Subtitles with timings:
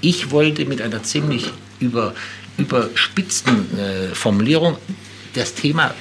[0.00, 2.14] Ich wollte mit einer ziemlich über,
[2.56, 4.76] überspitzten äh, Formulierung
[5.34, 5.94] das Thema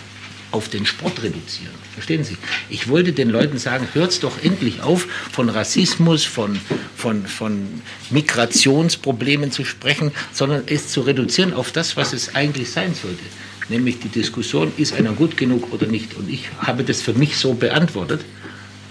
[0.51, 1.73] auf den Sport reduzieren.
[1.93, 2.37] Verstehen Sie?
[2.69, 6.59] Ich wollte den Leuten sagen, hört doch endlich auf, von Rassismus, von,
[6.95, 7.67] von, von
[8.11, 13.23] Migrationsproblemen zu sprechen, sondern es zu reduzieren auf das, was es eigentlich sein sollte.
[13.69, 16.15] Nämlich die Diskussion, ist einer gut genug oder nicht.
[16.15, 18.21] Und ich habe das für mich so beantwortet.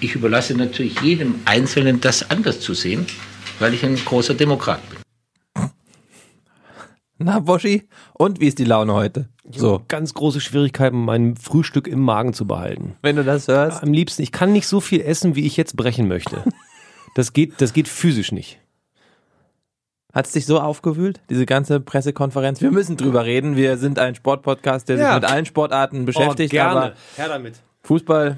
[0.00, 3.06] Ich überlasse natürlich jedem Einzelnen, das anders zu sehen,
[3.58, 4.98] weil ich ein großer Demokrat bin.
[7.18, 9.28] Na, Boschi, und wie ist die Laune heute?
[9.50, 9.82] So.
[9.88, 12.96] Ganz große Schwierigkeiten, mein Frühstück im Magen zu behalten.
[13.02, 13.82] Wenn du das hörst.
[13.82, 16.44] Am liebsten, ich kann nicht so viel essen, wie ich jetzt brechen möchte.
[17.14, 18.60] Das geht, das geht physisch nicht.
[20.12, 22.60] Hat es dich so aufgewühlt, diese ganze Pressekonferenz?
[22.60, 23.56] Wir müssen drüber reden.
[23.56, 26.52] Wir sind ein Sportpodcast, der sich mit allen Sportarten beschäftigt.
[26.52, 26.80] Oh, gerne.
[26.80, 27.54] Aber Her damit.
[27.82, 28.36] Fußball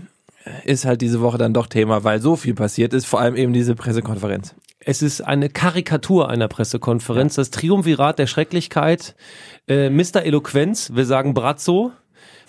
[0.64, 3.52] ist halt diese Woche dann doch Thema, weil so viel passiert ist, vor allem eben
[3.52, 4.54] diese Pressekonferenz.
[4.80, 9.16] Es ist eine Karikatur einer Pressekonferenz, das Triumvirat der Schrecklichkeit,
[9.66, 10.22] äh, Mr.
[10.22, 11.92] Eloquenz, wir sagen Brazzo,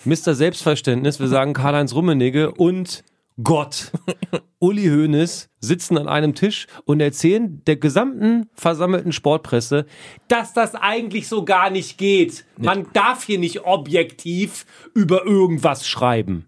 [0.04, 0.34] Mr.
[0.34, 3.02] Selbstverständnis, wir sagen Karl-Heinz Rummenigge und
[3.42, 3.90] Gott.
[4.60, 9.86] Uli Hoeneß sitzen an einem Tisch und erzählen der gesamten versammelten Sportpresse,
[10.28, 12.44] dass das eigentlich so gar nicht geht.
[12.58, 16.46] Man darf hier nicht objektiv über irgendwas schreiben.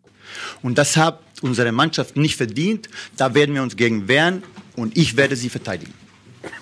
[0.63, 2.89] Und das hat unsere Mannschaft nicht verdient.
[3.17, 4.43] Da werden wir uns gegen wehren
[4.77, 5.95] und ich werde sie verteidigen.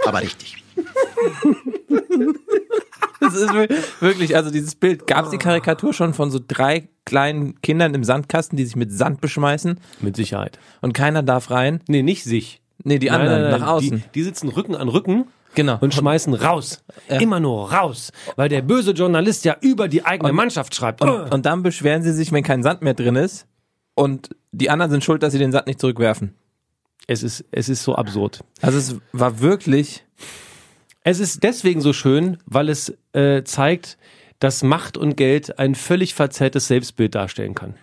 [0.05, 0.63] Aber richtig.
[3.21, 3.53] Das ist
[4.01, 8.03] wirklich, also dieses Bild, gab es die Karikatur schon von so drei kleinen Kindern im
[8.03, 9.79] Sandkasten, die sich mit Sand beschmeißen?
[10.01, 10.59] Mit Sicherheit.
[10.81, 11.81] Und keiner darf rein?
[11.87, 12.63] Nee, nicht sich.
[12.83, 13.99] Nee, die anderen nein, nein, nein, nach außen.
[13.99, 15.27] Die, die, sitzen Rücken an Rücken.
[15.55, 15.79] Genau.
[15.81, 16.83] Und schmeißen raus.
[17.09, 17.19] Ja.
[17.19, 18.11] Immer nur raus.
[18.37, 21.03] Weil der böse Journalist ja über die eigene und, Mannschaft schreibt.
[21.03, 23.47] Und, und dann beschweren sie sich, wenn kein Sand mehr drin ist.
[23.95, 26.35] Und die anderen sind schuld, dass sie den Sand nicht zurückwerfen.
[27.11, 28.45] Es ist, es ist so absurd.
[28.63, 30.05] Also es war wirklich
[31.03, 33.97] es ist deswegen so schön, weil es äh, zeigt,
[34.39, 37.75] dass Macht und Geld ein völlig verzerrtes Selbstbild darstellen kann.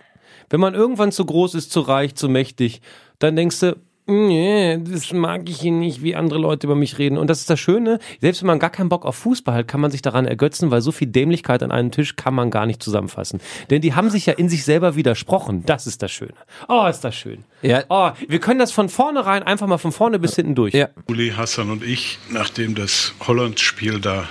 [0.50, 2.82] Wenn man irgendwann zu groß ist, zu reich, zu mächtig,
[3.20, 3.76] dann denkst du,
[4.08, 7.18] nee, das mag ich hier nicht, wie andere Leute über mich reden.
[7.18, 9.82] Und das ist das Schöne, selbst wenn man gar keinen Bock auf Fußball hat, kann
[9.82, 12.82] man sich daran ergötzen, weil so viel Dämlichkeit an einem Tisch kann man gar nicht
[12.82, 13.40] zusammenfassen.
[13.70, 15.64] Denn die haben sich ja in sich selber widersprochen.
[15.66, 16.34] Das ist das Schöne.
[16.68, 17.44] Oh, ist das schön.
[17.62, 17.84] Ja.
[17.90, 20.74] Oh, wir können das von vornherein einfach mal von vorne bis hinten durch.
[20.74, 20.90] Ja.
[21.08, 24.28] Uli Hassan und ich, nachdem das Holland-Spiel da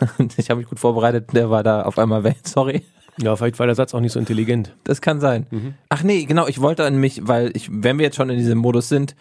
[0.36, 2.82] ich habe mich gut vorbereitet, der war da auf einmal weg, sorry.
[3.18, 4.74] Ja, vielleicht war der Satz auch nicht so intelligent.
[4.84, 5.46] Das kann sein.
[5.50, 5.74] Mhm.
[5.88, 8.58] Ach nee, genau, ich wollte an mich, weil ich, wenn wir jetzt schon in diesem
[8.58, 9.16] Modus sind,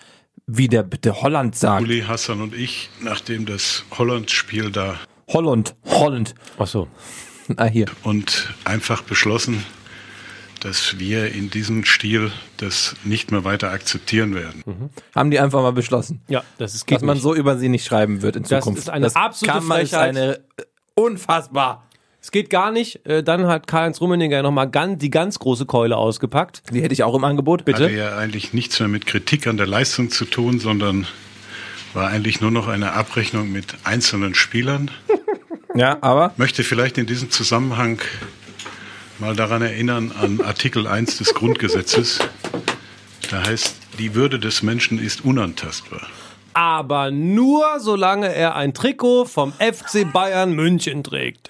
[0.48, 1.84] wie der bitte Holland sagt.
[1.84, 4.96] Uli Hassan und ich, nachdem das Holland-Spiel da.
[5.30, 6.36] Holland, Holland.
[6.60, 6.88] Ach so.
[7.58, 7.86] Ah, hier.
[8.04, 9.64] Und einfach beschlossen,
[10.60, 14.64] dass wir in diesem Stil das nicht mehr weiter akzeptieren werden.
[14.66, 14.90] Mhm.
[15.16, 16.22] Haben die einfach mal beschlossen.
[16.28, 17.24] Ja, das ist Dass man nicht.
[17.24, 18.80] so über sie nicht schreiben wird in das Zukunft.
[18.80, 20.10] Ist eine das absolute kann man, ist Frechheit.
[20.10, 20.40] eine
[20.96, 21.84] unfassbar.
[22.26, 23.06] Es geht gar nicht.
[23.06, 26.64] Äh, Dann hat Karl-Heinz Rummenigge nochmal ganz, die ganz große Keule ausgepackt.
[26.74, 27.66] Die hätte ich auch im Angebot.
[27.66, 27.84] Bitte.
[27.84, 31.06] Hatte ja eigentlich nichts mehr mit Kritik an der Leistung zu tun, sondern
[31.94, 34.90] war eigentlich nur noch eine Abrechnung mit einzelnen Spielern.
[35.78, 38.00] Ja, aber Möchte vielleicht in diesem Zusammenhang
[39.20, 42.20] mal daran erinnern an Artikel 1 des Grundgesetzes.
[43.30, 46.08] Da heißt, die Würde des Menschen ist unantastbar.
[46.56, 51.50] Aber nur solange er ein Trikot vom FC Bayern München trägt.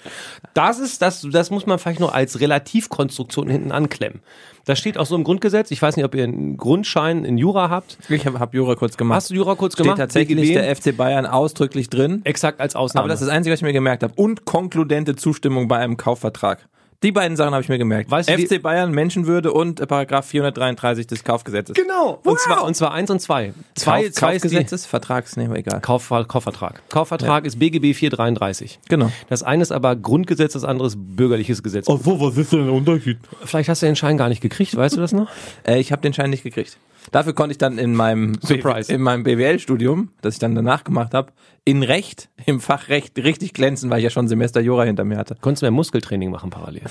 [0.52, 4.20] Das ist das, das muss man vielleicht nur als Relativkonstruktion hinten anklemmen.
[4.64, 5.70] Das steht auch so im Grundgesetz.
[5.70, 7.98] Ich weiß nicht, ob ihr einen Grundschein in Jura habt.
[8.08, 9.16] ich habe hab Jura kurz gemacht.
[9.16, 9.98] Hast du Jura kurz Steht gemacht?
[9.98, 10.54] tatsächlich BGB?
[10.54, 12.22] der FC Bayern ausdrücklich drin.
[12.24, 13.04] Exakt als Ausnahme.
[13.04, 14.12] Aber das ist das Einzige, was ich mir gemerkt habe.
[14.16, 16.68] Und konkludente Zustimmung bei einem Kaufvertrag.
[17.02, 18.10] Die beiden Sachen habe ich mir gemerkt.
[18.10, 21.74] Weißt du, FC Bayern, Menschenwürde und äh, Paragraph 433 des Kaufgesetzes.
[21.76, 22.20] genau.
[22.24, 23.52] Und zwar und zwar eins und zwei.
[23.74, 25.80] Zwei, Kauf, zwei die Kaufgesetzes, Vertrags, nee, egal.
[25.80, 26.82] Kauf, Kaufvertrag.
[26.88, 28.80] Kaufvertrag ist BGB 433.
[28.88, 29.12] Genau.
[29.28, 31.86] Das eine ist aber Grundgesetz, das andere ist bürgerliches Gesetz.
[31.88, 33.18] Oh, wo, was ist denn der Unterschied?
[33.44, 35.28] Vielleicht hast du den Schein gar nicht gekriegt, weißt du das noch?
[35.66, 36.78] Äh, ich habe den Schein nicht gekriegt.
[37.12, 38.92] Dafür konnte ich dann in meinem Surprise.
[38.92, 41.32] in meinem BWL-Studium, das ich dann danach gemacht habe,
[41.64, 45.04] in Recht, im Fach Recht richtig glänzen, weil ich ja schon ein Semester Jura hinter
[45.04, 45.36] mir hatte.
[45.40, 46.82] Konntest du mehr Muskeltraining machen parallel.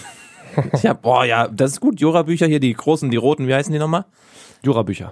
[0.72, 2.00] Ich hab, boah, ja, das ist gut.
[2.00, 4.06] Jura-Bücher hier, die großen, die roten, wie heißen die nochmal?
[4.64, 5.12] Jurabücher.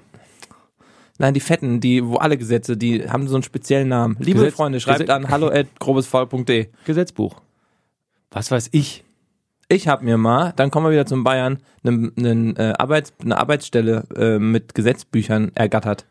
[1.17, 4.15] Nein, die fetten, die, wo alle Gesetze, die haben so einen speziellen Namen.
[4.19, 6.69] Liebe Gesetz- Freunde, schreibt Gesetz- an hallo at grobesfaul.de.
[6.85, 7.41] Gesetzbuch.
[8.31, 9.03] Was weiß ich?
[9.73, 13.39] Ich habe mir mal, dann kommen wir wieder zum Bayern, eine, eine, äh, Arbeits, eine
[13.39, 16.05] Arbeitsstelle äh, mit Gesetzbüchern ergattert.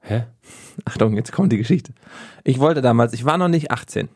[0.00, 0.24] Hä?
[0.84, 1.92] Achtung, jetzt kommt die Geschichte.
[2.42, 4.08] Ich wollte damals, ich war noch nicht 18.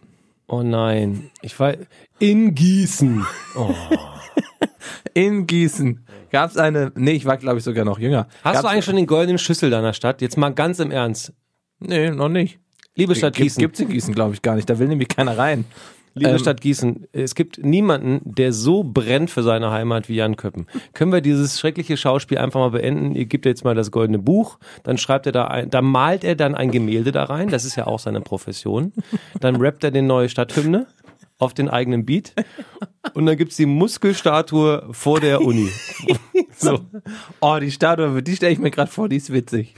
[0.48, 1.30] Oh nein.
[1.42, 1.74] Ich war
[2.18, 3.24] in Gießen.
[3.54, 3.72] Oh.
[5.14, 8.26] In Gießen gab's eine, nee, ich war glaube ich sogar noch jünger.
[8.42, 10.20] Hast Gab's- du eigentlich schon den goldenen Schlüssel deiner Stadt?
[10.22, 11.32] Jetzt mal ganz im Ernst.
[11.78, 12.58] Nee, noch nicht.
[12.96, 14.68] Liebe Stadt Gibt, Gießen, gibt's in Gießen, glaube ich, gar nicht.
[14.68, 15.64] Da will nämlich keiner rein.
[16.14, 20.36] Liebe ähm, Stadt Gießen, es gibt niemanden, der so brennt für seine Heimat wie Jan
[20.36, 20.66] Köppen.
[20.92, 23.14] Können wir dieses schreckliche Schauspiel einfach mal beenden?
[23.14, 26.34] Ihr gebt jetzt mal das goldene Buch, dann schreibt er da ein, da malt er
[26.34, 28.92] dann ein Gemälde da rein, das ist ja auch seine Profession.
[29.40, 30.86] Dann rappt er den neue Stadthymne
[31.38, 32.34] auf den eigenen Beat
[33.14, 35.68] und dann gibt's die Muskelstatue vor der Uni.
[36.56, 36.80] So.
[37.40, 39.74] Oh, die Statue, die stelle ich mir gerade vor, die ist witzig.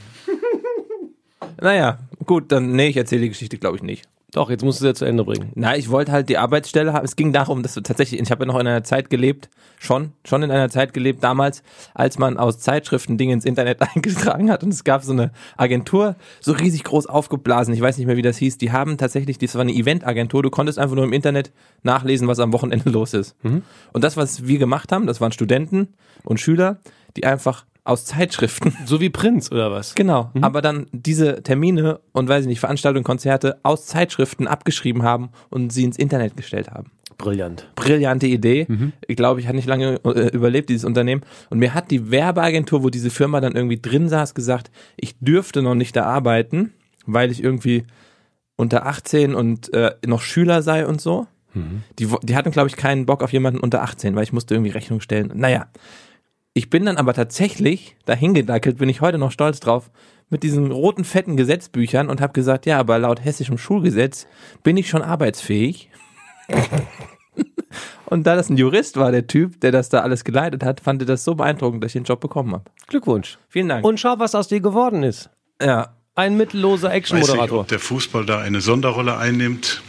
[1.61, 4.09] naja, gut, dann, nee, ich erzähle die Geschichte, glaube ich, nicht.
[4.35, 5.53] Doch, jetzt musst du sie ja zu Ende bringen.
[5.57, 7.05] Na, ich wollte halt die Arbeitsstelle haben.
[7.05, 10.13] Es ging darum, dass du tatsächlich, ich habe ja noch in einer Zeit gelebt, schon,
[10.25, 11.63] schon in einer Zeit gelebt, damals,
[11.93, 16.17] als man aus Zeitschriften Dinge ins Internet eingetragen hat und es gab so eine Agentur,
[16.41, 19.55] so riesig groß aufgeblasen, ich weiß nicht mehr, wie das hieß, die haben tatsächlich, das
[19.55, 21.53] war eine Eventagentur, du konntest einfach nur im Internet
[21.83, 23.37] nachlesen, was am Wochenende los ist.
[23.93, 25.89] Und das, was wir gemacht haben, das waren Studenten
[26.25, 26.79] und Schüler,
[27.17, 29.95] die einfach aus Zeitschriften So wie Prinz oder was?
[29.95, 35.31] Genau, aber dann diese Termine und weiß ich nicht, Veranstaltungen, Konzerte aus Zeitschriften abgeschrieben haben
[35.51, 36.91] und sie ins Internet gestellt haben.
[37.19, 37.69] Brillant.
[37.77, 38.67] Brillante Idee.
[39.07, 41.23] Ich glaube, ich habe nicht lange äh, überlebt, dieses Unternehmen.
[41.51, 45.63] Und mir hat die Werbeagentur, wo diese Firma dann irgendwie drin saß, gesagt, ich dürfte
[45.63, 46.73] noch nicht da arbeiten,
[47.07, 47.85] weil ich irgendwie
[48.57, 51.27] unter 18 und äh, noch Schüler sei und so.
[51.99, 54.55] Die, wo- die hatten, glaube ich, keinen Bock auf jemanden unter 18, weil ich musste
[54.55, 55.31] irgendwie Rechnung stellen.
[55.35, 55.67] Naja,
[56.55, 59.91] ich bin dann aber tatsächlich dahin gedackelt, bin ich heute noch stolz drauf,
[60.29, 64.27] mit diesen roten, fetten Gesetzbüchern und habe gesagt, ja, aber laut hessischem Schulgesetz
[64.63, 65.91] bin ich schon arbeitsfähig.
[68.07, 71.03] und da das ein Jurist war, der Typ, der das da alles geleitet hat, fand
[71.03, 72.65] er das so beeindruckend, dass ich den Job bekommen habe.
[72.89, 73.39] Glückwunsch.
[73.49, 73.85] Vielen Dank.
[73.85, 75.31] Und schau, was aus dir geworden ist.
[75.63, 77.61] ja, Ein mittelloser Ich weiß nicht, Action-Moderator.
[77.61, 79.83] ob der Fußball da eine Sonderrolle einnimmt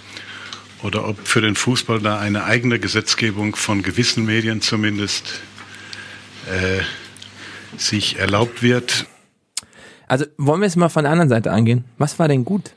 [0.84, 5.42] oder ob für den Fußball da eine eigene Gesetzgebung von gewissen Medien zumindest
[6.52, 6.82] äh,
[7.78, 9.06] sich erlaubt wird.
[10.08, 11.86] also wollen wir es mal von der anderen Seite angehen.
[11.98, 12.76] Was war denn gut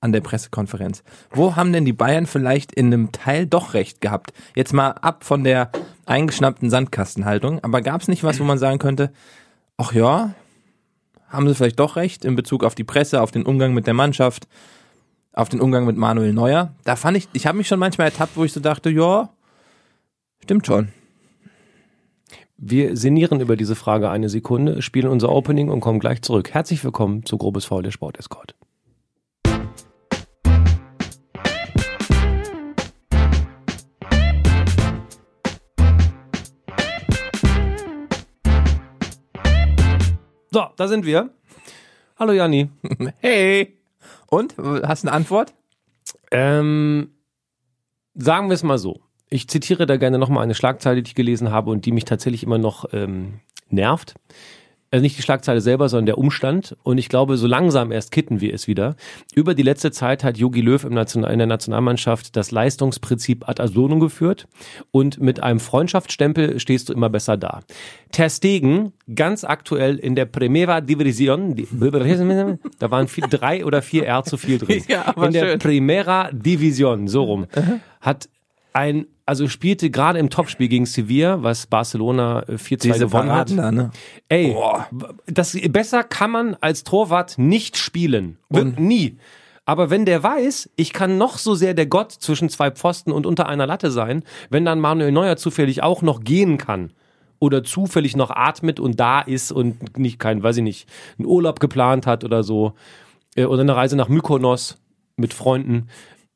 [0.00, 1.02] an der Pressekonferenz?
[1.30, 4.32] Wo haben denn die Bayern vielleicht in einem Teil doch recht gehabt?
[4.54, 5.70] Jetzt mal ab von der
[6.06, 7.62] eingeschnappten Sandkastenhaltung.
[7.62, 9.12] Aber gab es nicht was, wo man sagen könnte,
[9.76, 10.34] ach ja,
[11.28, 13.94] haben sie vielleicht doch recht in Bezug auf die Presse, auf den Umgang mit der
[13.94, 14.48] Mannschaft,
[15.32, 16.74] auf den Umgang mit Manuel Neuer?
[16.84, 19.30] Da fand ich, ich habe mich schon manchmal ertappt, wo ich so dachte, ja,
[20.42, 20.88] stimmt schon.
[22.62, 26.50] Wir sinnieren über diese Frage eine Sekunde, spielen unser Opening und kommen gleich zurück.
[26.52, 28.54] Herzlich willkommen zu Grobes Faul, der Sport-Escort.
[40.50, 41.30] So, da sind wir.
[42.18, 42.68] Hallo Janni.
[43.20, 43.78] Hey!
[44.26, 44.58] Und?
[44.58, 45.54] Hast du eine Antwort?
[46.30, 47.14] Ähm,
[48.14, 49.00] sagen wir es mal so.
[49.30, 52.42] Ich zitiere da gerne nochmal eine Schlagzeile, die ich gelesen habe und die mich tatsächlich
[52.42, 54.14] immer noch ähm, nervt.
[54.92, 56.76] Also nicht die Schlagzeile selber, sondern der Umstand.
[56.82, 58.96] Und ich glaube, so langsam erst kitten wir es wieder.
[59.32, 63.62] Über die letzte Zeit hat Jogi Löw im National in der Nationalmannschaft das Leistungsprinzip ad
[63.62, 64.48] absurdum geführt.
[64.90, 67.60] Und mit einem Freundschaftsstempel stehst du immer besser da.
[68.10, 71.68] Ter Stegen, ganz aktuell in der Primera División, die,
[72.80, 74.82] da waren viel, drei oder vier R zu viel drin.
[74.88, 75.58] Ja, aber in der schön.
[75.60, 77.46] Primera División, so rum,
[78.00, 78.28] hat
[78.72, 83.56] ein, also spielte gerade im Topspiel gegen Sevilla, was Barcelona äh, 4-2 Diese gewonnen hat.
[83.56, 83.92] Da, ne?
[84.28, 84.56] Ey,
[85.26, 88.38] das, besser kann man als Torwart nicht spielen.
[88.48, 89.18] Und nie.
[89.66, 93.24] Aber wenn der weiß, ich kann noch so sehr der Gott zwischen zwei Pfosten und
[93.24, 96.92] unter einer Latte sein, wenn dann Manuel Neuer zufällig auch noch gehen kann
[97.38, 100.88] oder zufällig noch atmet und da ist und nicht kein, weiß ich nicht,
[101.20, 102.72] einen Urlaub geplant hat oder so
[103.36, 104.76] äh, oder eine Reise nach Mykonos
[105.16, 105.86] mit Freunden,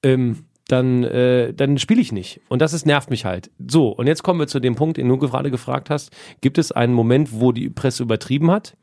[0.05, 2.41] ähm, dann, äh, dann spiele ich nicht.
[2.49, 3.51] Und das ist, nervt mich halt.
[3.67, 6.11] So, und jetzt kommen wir zu dem Punkt, den du gerade gefragt hast.
[6.41, 8.77] Gibt es einen Moment, wo die Presse übertrieben hat?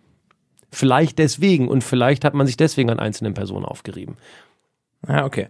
[0.72, 4.18] Vielleicht deswegen und vielleicht hat man sich deswegen an einzelnen Personen aufgerieben.
[5.08, 5.50] Ja, okay.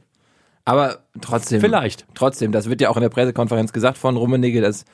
[0.65, 1.59] Aber trotzdem.
[1.59, 2.05] Vielleicht.
[2.13, 4.85] Trotzdem, das wird ja auch in der Pressekonferenz gesagt von Rummenigge, dass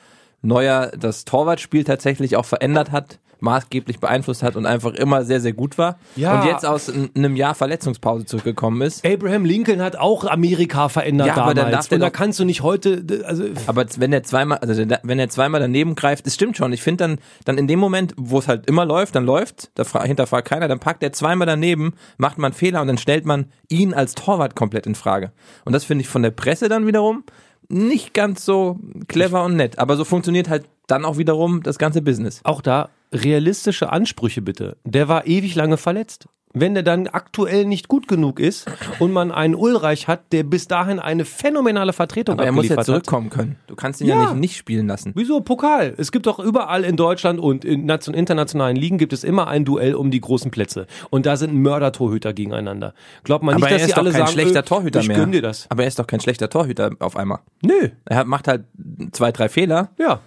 [0.42, 5.52] Neuer das Torwartspiel tatsächlich auch verändert hat, maßgeblich beeinflusst hat und einfach immer sehr, sehr
[5.52, 5.98] gut war.
[6.16, 6.40] Ja.
[6.40, 9.06] Und jetzt aus einem Jahr Verletzungspause zurückgekommen ist.
[9.06, 12.62] Abraham Lincoln hat auch Amerika verändert Ja, aber dann darf und da kannst du nicht
[12.62, 16.72] heute, also Aber wenn er zweimal, also wenn er zweimal daneben greift, das stimmt schon.
[16.72, 19.84] Ich finde dann, dann in dem Moment, wo es halt immer läuft, dann läuft, da
[19.84, 23.46] fra- hinterfragt keiner, dann packt er zweimal daneben, macht man Fehler und dann stellt man
[23.68, 25.32] ihn als Torwart komplett in Frage.
[25.64, 27.24] Und das finde ich von der Presse dann wiederum
[27.68, 28.78] nicht ganz so
[29.08, 29.78] clever und nett.
[29.78, 32.40] Aber so funktioniert halt dann auch wiederum das ganze Business.
[32.44, 34.76] auch da realistische Ansprüche bitte.
[34.84, 36.26] Der war ewig lange verletzt.
[36.54, 38.66] wenn der dann aktuell nicht gut genug ist
[39.00, 42.70] und man einen Ulreich hat, der bis dahin eine phänomenale Vertretung Aber er muss ja
[42.70, 42.86] abgeliefert hat.
[42.86, 43.56] zurückkommen können.
[43.66, 44.30] Du kannst ihn ja, Ja.
[44.30, 45.12] nicht nicht spielen lassen.
[45.14, 45.92] Wieso Pokal?
[45.98, 49.66] Es gibt doch überall in Deutschland und in nation- internationalen Ligen gibt es immer ein
[49.66, 50.86] Duell um die großen Plätze.
[51.10, 52.94] Und da sind Mördertorhüter gegeneinander.
[53.24, 55.00] Glaubt man Aber nicht, er dass ist die doch alle kein sagen, schlechter äh, Torhüter
[55.00, 55.16] ich mehr.
[55.18, 55.66] gönn dir das.
[55.68, 57.40] Aber er ist doch kein schlechter Torhüter auf einmal.
[57.62, 57.90] Nö.
[58.06, 58.64] Er macht halt
[59.12, 60.20] zwei, drei Fehler, Ja.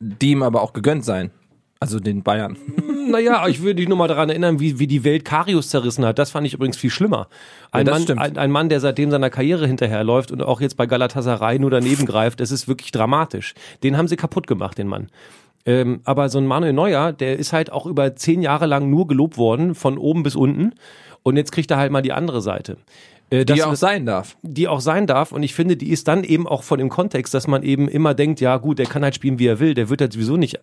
[0.00, 1.30] die ihm aber auch gegönnt sein.
[1.82, 2.58] Also den Bayern.
[3.08, 6.18] Naja, ich würde dich nur mal daran erinnern, wie, wie die Welt Karius zerrissen hat.
[6.18, 7.26] Das fand ich übrigens viel schlimmer.
[7.72, 10.84] Ein, Ja, Mann, ein, ein Mann, der seitdem seiner Karriere hinterherläuft und auch jetzt bei
[10.86, 13.54] Galatasaray nur daneben greift, das ist wirklich dramatisch.
[13.82, 15.08] Den haben sie kaputt gemacht, den Mann.
[15.64, 19.06] Ähm, aber so ein Manuel Neuer, der ist halt auch über zehn Jahre lang nur
[19.06, 20.74] gelobt worden, von oben bis unten.
[21.22, 22.76] Und jetzt kriegt er halt mal die andere Seite.
[23.30, 24.36] Äh, Die auch sein darf.
[24.42, 25.32] die auch sein darf.
[25.32, 28.12] Und ich finde, die ist dann eben auch von dem Kontext, dass man eben immer
[28.14, 29.74] denkt, ja gut, der kann halt spielen, wie er will.
[29.74, 30.58] Der wird halt sowieso nicht,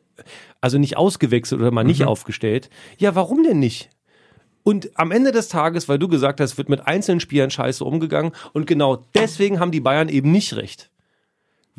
[0.62, 2.69] also nicht ausgewechselt oder mal nicht aufgestellt.
[2.97, 3.89] Ja, warum denn nicht?
[4.63, 8.33] Und am Ende des Tages, weil du gesagt hast, wird mit einzelnen Spielern scheiße umgegangen.
[8.51, 10.89] Und genau deswegen haben die Bayern eben nicht recht.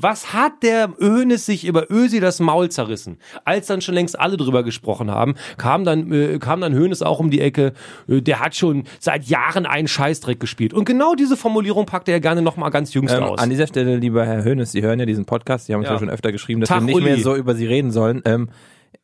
[0.01, 3.19] Was hat der Hoeneß sich über Ösi das Maul zerrissen?
[3.45, 7.19] Als dann schon längst alle drüber gesprochen haben, kam dann, äh, kam dann Hoeneß auch
[7.19, 7.73] um die Ecke,
[8.09, 10.73] äh, der hat schon seit Jahren einen Scheißdreck gespielt.
[10.73, 13.41] Und genau diese Formulierung packt er gerne nochmal ganz jüngst Ähm, aus.
[13.41, 15.95] an dieser Stelle, lieber Herr Hönes, Sie hören ja diesen Podcast, Sie haben uns ja,
[15.95, 15.99] Ja.
[15.99, 17.05] schon öfter geschrieben, dass Tag, wir nicht Uli.
[17.05, 18.23] mehr so über Sie reden sollen.
[18.25, 18.51] Ähm,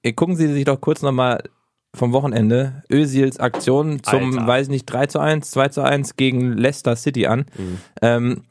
[0.05, 1.43] äh, gucken Sie sich doch kurz nochmal
[1.93, 4.47] vom Wochenende Özils Aktion zum, Alter.
[4.47, 7.47] weiß nicht, 3 zu 1, 2 zu 1 gegen Leicester City an.
[8.03, 8.43] Ähm,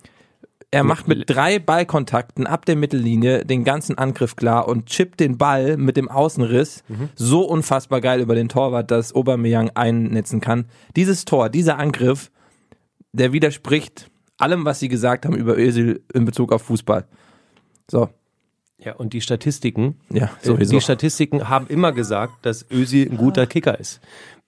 [0.73, 5.37] er macht mit drei Ballkontakten ab der Mittellinie den ganzen Angriff klar und chippt den
[5.37, 6.83] Ball mit dem Außenriss
[7.15, 10.65] so unfassbar geil über den Torwart, dass Aubameyang einnetzen kann.
[10.95, 12.31] Dieses Tor, dieser Angriff,
[13.11, 17.05] der widerspricht allem, was sie gesagt haben über Özil in Bezug auf Fußball.
[17.89, 18.09] So,
[18.83, 20.75] ja, und die Statistiken, ja, äh, sowieso.
[20.75, 24.01] die Statistiken haben immer gesagt, dass Ösi ein guter Kicker ist.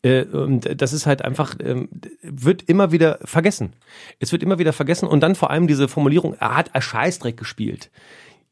[0.06, 1.90] Äh, Und das ist halt einfach, ähm,
[2.22, 3.74] wird immer wieder vergessen.
[4.20, 7.90] Es wird immer wieder vergessen und dann vor allem diese Formulierung, er hat Scheißdreck gespielt.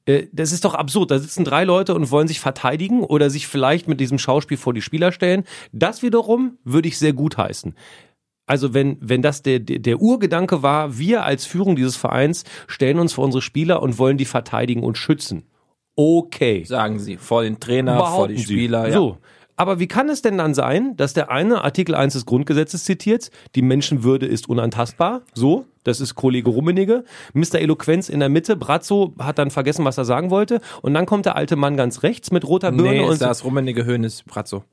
[0.05, 1.11] Äh, Das ist doch absurd.
[1.11, 4.73] Da sitzen drei Leute und wollen sich verteidigen oder sich vielleicht mit diesem Schauspiel vor
[4.73, 5.43] die Spieler stellen.
[5.71, 7.75] Das wiederum würde ich sehr gut heißen.
[8.45, 13.13] Also wenn, wenn das der, der, Urgedanke war, wir als Führung dieses Vereins stellen uns
[13.13, 15.43] vor unsere Spieler und wollen die verteidigen und schützen.
[15.95, 16.63] Okay.
[16.65, 18.39] sagen sie, vor den Trainer, vor die Behaupten.
[18.39, 18.87] Spieler.
[18.87, 18.93] Ja.
[18.93, 19.17] So.
[19.55, 23.29] Aber wie kann es denn dann sein, dass der eine Artikel 1 des Grundgesetzes zitiert,
[23.55, 27.55] die Menschenwürde ist unantastbar, so, das ist Kollege Rummenigge, Mr.
[27.55, 31.25] Eloquenz in der Mitte, Brazzo hat dann vergessen, was er sagen wollte und dann kommt
[31.25, 34.63] der alte Mann ganz rechts mit roter Birne Nee, und ist das Rummenigge Hönes Brazzo.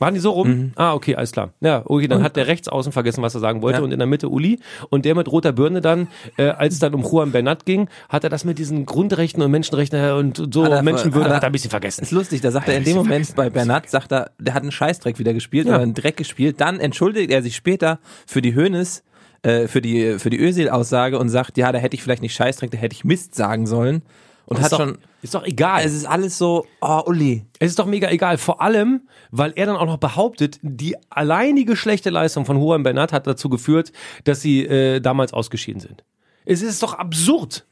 [0.00, 0.48] Waren die so rum?
[0.48, 0.72] Mhm.
[0.74, 1.50] Ah, okay, alles klar.
[1.60, 4.06] Ja, okay, dann hat der rechts außen vergessen, was er sagen wollte und in der
[4.08, 7.66] Mitte Uli und der mit roter Birne dann, äh, als es dann um Juan Bernat
[7.66, 11.36] ging, hat er das mit diesen Grundrechten und Menschenrechten und so Hat Menschenwürde hat er-
[11.36, 12.02] hat er ein bisschen vergessen.
[12.02, 14.72] Ist lustig, da sagt er in dem Moment bei Bernat, sagt er, der hat einen
[14.72, 15.74] Scheißdreck wieder gespielt Ja.
[15.74, 16.60] oder einen Dreck gespielt.
[16.60, 19.04] Dann entschuldigt er sich später für die Hönes,
[19.42, 22.70] äh, für die, für die Özil-Aussage und sagt, ja, da hätte ich vielleicht nicht Scheißdreck,
[22.70, 24.02] da hätte ich Mist sagen sollen.
[24.50, 25.84] Und ist hat doch, schon, ist doch egal.
[25.84, 27.46] es ist alles so, oh, Uli.
[27.60, 28.36] Es ist doch mega egal.
[28.36, 33.12] Vor allem, weil er dann auch noch behauptet, die alleinige schlechte Leistung von Juan Bernat
[33.12, 33.92] hat dazu geführt,
[34.24, 36.04] dass sie äh, damals ausgeschieden sind.
[36.44, 37.64] Es ist doch absurd.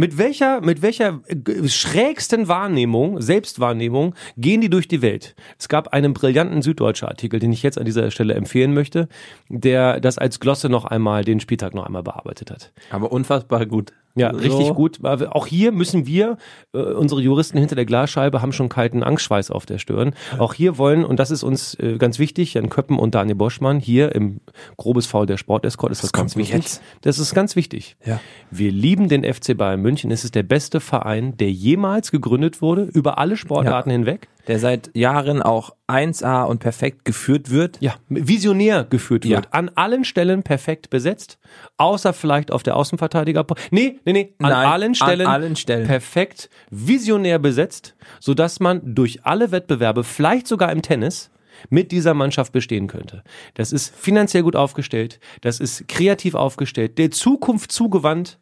[0.00, 1.20] Mit welcher, mit welcher
[1.66, 5.34] schrägsten Wahrnehmung, Selbstwahrnehmung gehen die durch die Welt?
[5.58, 9.08] Es gab einen brillanten süddeutscher Artikel, den ich jetzt an dieser Stelle empfehlen möchte,
[9.50, 12.72] der das als Glosse noch einmal, den Spieltag noch einmal bearbeitet hat.
[12.90, 13.92] Aber unfassbar gut.
[14.16, 14.38] Ja, So.
[14.38, 15.04] richtig gut.
[15.04, 16.36] Auch hier müssen wir,
[16.72, 20.14] äh, unsere Juristen hinter der Glasscheibe haben schon kalten Angstschweiß auf der Stirn.
[20.38, 23.78] Auch hier wollen, und das ist uns äh, ganz wichtig, Jan Köppen und Daniel Boschmann,
[23.78, 24.40] hier im
[24.76, 26.56] grobes Faul der Sportescort ist das, ganz kommt wichtig.
[26.56, 26.82] jetzt.
[27.02, 27.96] Das ist ganz wichtig.
[28.04, 28.20] Ja.
[28.50, 29.89] Wir lieben den FC Bayern München.
[30.10, 34.28] Es ist der beste Verein, der jemals gegründet wurde, über alle Sportarten hinweg.
[34.46, 37.76] Der seit Jahren auch 1A und perfekt geführt wird.
[37.80, 39.36] Ja, visionär geführt Ja.
[39.38, 39.52] wird.
[39.52, 41.38] An allen Stellen perfekt besetzt.
[41.76, 43.46] Außer vielleicht auf der Außenverteidiger.
[43.70, 44.34] Nee, nee, nee.
[44.38, 45.26] An Nein, allen Stellen.
[45.26, 45.86] an allen Stellen.
[45.86, 51.30] Perfekt visionär besetzt, sodass man durch alle Wettbewerbe, vielleicht sogar im Tennis,
[51.68, 53.22] mit dieser Mannschaft bestehen könnte.
[53.54, 55.20] Das ist finanziell gut aufgestellt.
[55.42, 56.96] Das ist kreativ aufgestellt.
[56.98, 58.38] Der Zukunft zugewandt.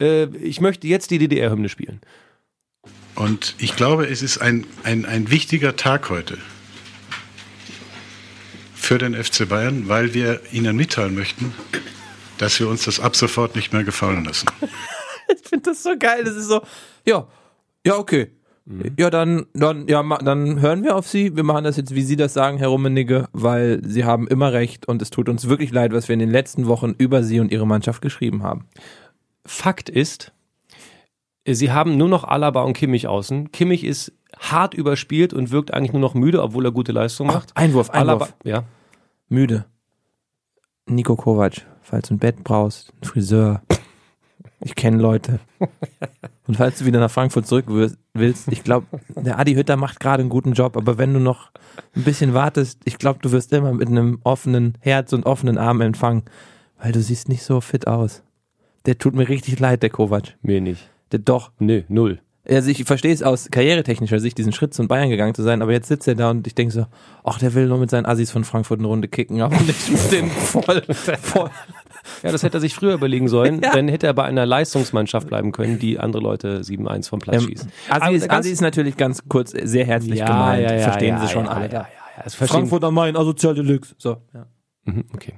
[0.00, 2.00] Äh, ich möchte jetzt die DDR-Hymne spielen.
[3.14, 6.38] Und ich glaube, es ist ein, ein, ein wichtiger Tag heute
[8.74, 11.52] für den FC Bayern, weil wir Ihnen mitteilen möchten,
[12.38, 14.46] dass wir uns das ab sofort nicht mehr gefallen lassen.
[15.28, 16.22] Ich finde das so geil.
[16.22, 16.62] Das ist so,
[17.04, 17.26] ja,
[17.84, 18.30] ja, okay.
[18.98, 21.36] Ja, dann, dann, ja, dann hören wir auf Sie.
[21.36, 24.86] Wir machen das jetzt, wie Sie das sagen, Herr Rummenigge, weil Sie haben immer recht
[24.88, 27.52] und es tut uns wirklich leid, was wir in den letzten Wochen über Sie und
[27.52, 28.66] Ihre Mannschaft geschrieben haben.
[29.46, 30.32] Fakt ist,
[31.46, 33.52] sie haben nur noch Alaba und Kimmich außen.
[33.52, 37.56] Kimmich ist hart überspielt und wirkt eigentlich nur noch müde, obwohl er gute Leistung macht.
[37.56, 38.22] Einwurf, Einwurf.
[38.22, 38.64] Alaba, ja.
[39.28, 39.64] Müde.
[40.86, 43.62] Nico Kovac, falls du ein Bett brauchst, ein Friseur.
[44.60, 45.40] Ich kenne Leute.
[46.46, 48.86] Und falls du wieder nach Frankfurt zurück willst, ich glaube,
[49.16, 51.50] der Adi Hütter macht gerade einen guten Job, aber wenn du noch
[51.94, 55.80] ein bisschen wartest, ich glaube, du wirst immer mit einem offenen Herz und offenen Arm
[55.80, 56.22] empfangen,
[56.78, 58.22] weil du siehst nicht so fit aus.
[58.86, 60.36] Der tut mir richtig leid, der Kovac.
[60.42, 60.88] Mir nicht.
[61.12, 61.50] Der doch.
[61.58, 62.20] Nö, null.
[62.48, 65.72] Also ich verstehe es aus karrieretechnischer Sicht, diesen Schritt zu Bayern gegangen zu sein, aber
[65.72, 66.86] jetzt sitzt er da und ich denke so,
[67.24, 70.12] ach, der will nur mit seinen Assis von Frankfurt eine Runde kicken, aber nicht mit
[70.12, 70.82] den voll,
[71.22, 71.50] voll.
[72.22, 73.60] Ja, das hätte er sich früher überlegen sollen.
[73.66, 73.72] Ja.
[73.72, 77.48] Dann hätte er bei einer Leistungsmannschaft bleiben können, die andere Leute 7-1 vom Platz Ähm,
[77.48, 77.72] schießen.
[77.88, 81.66] Assi, ist, Assi ist natürlich ganz kurz sehr herzlich gemeint, verstehen sie schon ja, alle.
[81.66, 81.88] Ja, ja,
[82.24, 82.30] ja.
[82.30, 83.94] Verstehen am Main, asozial Deluxe.
[83.98, 84.46] So, ja.
[84.84, 85.34] Mhm, Okay.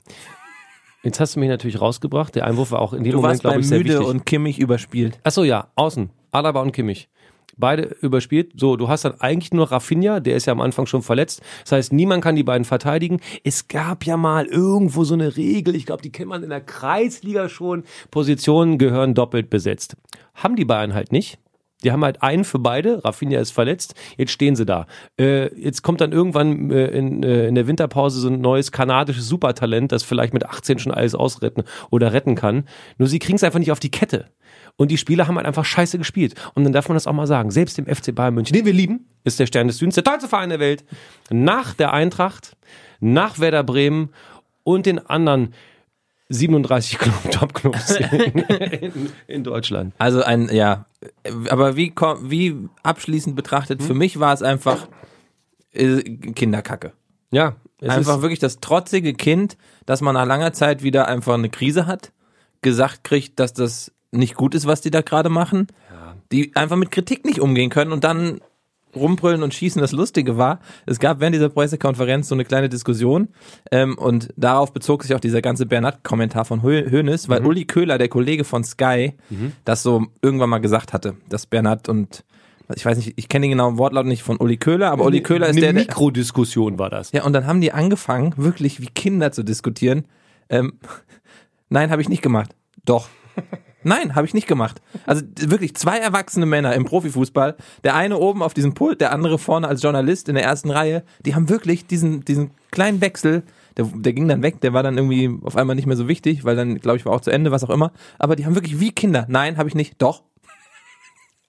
[1.08, 2.34] Jetzt hast du mich natürlich rausgebracht.
[2.34, 4.06] Der Einwurf war auch in dem Du Moment, glaube ich, sehr müde wichtig.
[4.08, 5.18] und Kimmich überspielt.
[5.24, 6.10] Achso, ja, außen.
[6.32, 7.08] Alaba und Kimmich.
[7.56, 8.52] Beide überspielt.
[8.56, 11.40] So, du hast dann eigentlich nur Rafinha, der ist ja am Anfang schon verletzt.
[11.62, 13.20] Das heißt, niemand kann die beiden verteidigen.
[13.42, 16.60] Es gab ja mal irgendwo so eine Regel, ich glaube, die kennt man in der
[16.60, 17.84] Kreisliga schon.
[18.10, 19.96] Positionen gehören doppelt besetzt.
[20.34, 21.38] Haben die Bayern halt nicht.
[21.84, 23.04] Die haben halt einen für beide.
[23.04, 23.94] Rafinha ist verletzt.
[24.16, 24.86] Jetzt stehen sie da.
[25.18, 29.28] Äh, jetzt kommt dann irgendwann äh, in, äh, in der Winterpause so ein neues kanadisches
[29.28, 32.64] Supertalent, das vielleicht mit 18 schon alles ausretten oder retten kann.
[32.98, 34.26] Nur sie kriegen es einfach nicht auf die Kette.
[34.76, 36.34] Und die Spieler haben halt einfach scheiße gespielt.
[36.54, 37.50] Und dann darf man das auch mal sagen.
[37.50, 40.28] Selbst im FC Bayern München, den wir lieben, ist der Stern des Südens der tollste
[40.28, 40.84] Verein der Welt.
[41.30, 42.56] Nach der Eintracht,
[43.00, 44.10] nach Werder Bremen
[44.64, 45.54] und den anderen
[46.28, 49.94] 37 Club- Top-Clubs in, in, in Deutschland.
[49.98, 50.86] Also ein, ja,
[51.48, 51.92] aber wie,
[52.22, 54.88] wie abschließend betrachtet, für mich war es einfach
[55.72, 56.92] äh, Kinderkacke.
[57.30, 59.56] Ja, es einfach wirklich das trotzige Kind,
[59.86, 62.12] dass man nach langer Zeit wieder einfach eine Krise hat,
[62.62, 65.68] gesagt kriegt, dass das nicht gut ist, was die da gerade machen,
[66.32, 68.40] die einfach mit Kritik nicht umgehen können und dann
[68.98, 69.80] rumbrüllen und schießen.
[69.80, 73.28] Das Lustige war, es gab während dieser Pressekonferenz so eine kleine Diskussion
[73.72, 77.98] ähm, und darauf bezog sich auch dieser ganze Bernat-Kommentar von Hö- Hoeneß, weil Uli Köhler,
[77.98, 79.14] der Kollege von Sky,
[79.64, 82.24] das so irgendwann mal gesagt hatte, dass Bernat und
[82.76, 85.46] ich weiß nicht, ich kenne den genauen Wortlaut nicht von Uli Köhler, aber Uli Köhler
[85.48, 87.12] ist eine der, der Mikrodiskussion war das.
[87.12, 90.04] ja, und dann haben die angefangen, wirklich wie Kinder zu diskutieren.
[90.50, 90.74] Ähm,
[91.70, 92.54] nein, habe ich nicht gemacht.
[92.84, 93.08] Doch.
[93.88, 94.80] Nein, habe ich nicht gemacht.
[95.06, 99.38] Also wirklich zwei erwachsene Männer im Profifußball, der eine oben auf diesem Pult, der andere
[99.38, 103.42] vorne als Journalist in der ersten Reihe, die haben wirklich diesen, diesen kleinen Wechsel,
[103.76, 106.44] der, der ging dann weg, der war dann irgendwie auf einmal nicht mehr so wichtig,
[106.44, 107.92] weil dann, glaube ich, war auch zu Ende, was auch immer.
[108.18, 109.24] Aber die haben wirklich wie Kinder.
[109.28, 109.94] Nein, habe ich nicht.
[110.02, 110.22] Doch.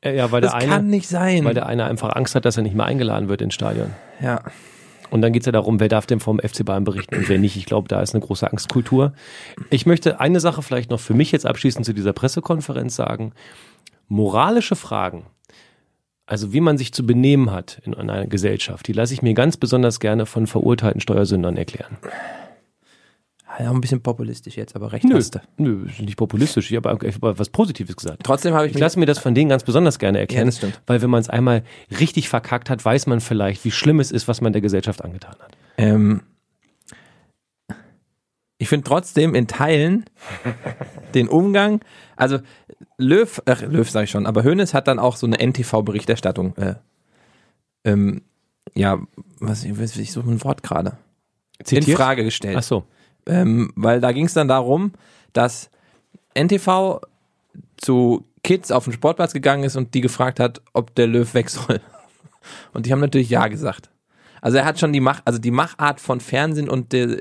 [0.03, 1.43] Ja, weil Das der kann eine, nicht sein.
[1.43, 3.91] weil der eine einfach Angst hat, dass er nicht mehr eingeladen wird ins Stadion.
[4.21, 4.41] ja.
[5.09, 7.39] Und dann geht es ja darum, wer darf denn vom FC Bayern berichten und wer
[7.39, 7.57] nicht.
[7.57, 9.13] Ich glaube, da ist eine große Angstkultur.
[9.69, 13.33] Ich möchte eine Sache vielleicht noch für mich jetzt abschließend zu dieser Pressekonferenz sagen.
[14.07, 15.25] Moralische Fragen,
[16.25, 19.57] also wie man sich zu benehmen hat in einer Gesellschaft, die lasse ich mir ganz
[19.57, 21.97] besonders gerne von verurteilten Steuersündern erklären.
[23.59, 25.39] Ja, ein bisschen populistisch jetzt, aber recht Nö, hast du.
[25.57, 28.23] nö, nicht populistisch, ich habe was Positives gesagt.
[28.23, 31.01] Trotzdem habe ich Ich lasse mir das von denen ganz besonders gerne erklären, Ja, weil
[31.01, 31.63] wenn man es einmal
[31.99, 35.35] richtig verkackt hat, weiß man vielleicht, wie schlimm es ist, was man der Gesellschaft angetan
[35.39, 35.57] hat.
[35.77, 36.21] Ähm,
[38.59, 40.05] ich finde trotzdem in Teilen
[41.13, 41.81] den Umgang,
[42.15, 42.39] also
[42.97, 46.75] Löw, ach, Löw sage ich schon, aber Hoeneß hat dann auch so eine NTV-Berichterstattung, äh,
[47.83, 48.21] ähm,
[48.73, 48.99] ja,
[49.39, 50.97] was ich, ich suche ein Wort gerade,
[51.69, 52.55] in Frage gestellt.
[52.57, 52.85] Ach so.
[53.25, 54.93] Ähm, weil da ging es dann darum,
[55.33, 55.69] dass
[56.37, 57.01] NTV
[57.77, 61.49] zu Kids auf den Sportplatz gegangen ist und die gefragt hat, ob der Löw weg
[61.49, 61.81] soll.
[62.73, 63.89] Und die haben natürlich ja gesagt.
[64.41, 67.17] Also er hat schon die Mach, also die Machart von Fernsehen und der,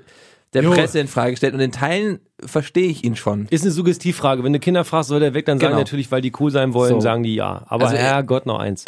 [0.54, 0.70] der Jo.
[0.72, 3.46] Presse in Frage gestellt und in Teilen verstehe ich ihn schon.
[3.50, 4.44] Ist eine Suggestivfrage.
[4.44, 5.78] Wenn du Kinder fragst, soll der weg, dann sagen Genau.
[5.78, 7.00] die natürlich, weil die cool sein wollen, So.
[7.00, 7.64] sagen die ja.
[7.66, 8.84] Aber Also, Herrgott, noch eins.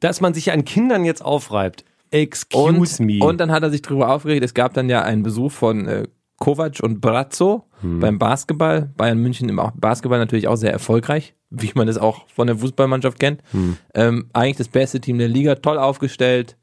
[0.00, 3.24] Dass man sich an Kindern jetzt aufreibt, excuse Und, me.
[3.24, 6.06] und dann hat er sich darüber aufgeregt, es gab dann ja einen Besuch von äh,
[6.44, 8.00] Kovac und Brazzo Hm.
[8.00, 8.90] beim Basketball.
[8.96, 13.18] Bayern München im Basketball natürlich auch sehr erfolgreich, wie man das auch von der Fußballmannschaft
[13.20, 13.42] kennt.
[13.52, 13.76] Hm.
[13.94, 16.56] Ähm, eigentlich das beste Team der Liga, toll aufgestellt.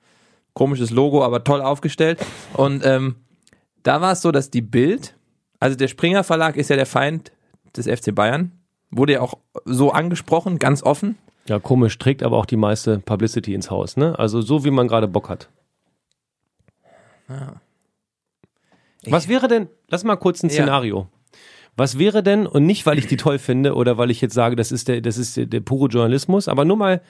[0.53, 2.19] Komisches Logo, aber toll aufgestellt.
[2.53, 3.15] Und ähm,
[3.83, 5.15] da war es so, dass die Bild,
[5.59, 7.31] also der Springer Verlag ist ja der Feind
[7.77, 8.51] des FC Bayern,
[8.89, 11.17] wurde ja auch so angesprochen, ganz offen.
[11.47, 14.19] ja, komisch, trägt aber auch die meiste Publicity ins Haus, ne?
[14.19, 15.49] Also so, wie man gerade Bock hat.
[19.05, 20.55] Was wäre denn, lass mal kurz ein Ja.
[20.55, 21.07] Szenario.
[21.77, 24.55] Was wäre denn, und nicht, weil ich die toll finde oder weil ich jetzt sage,
[24.55, 27.01] das ist der, das ist der, der pure Journalismus, aber nur mal,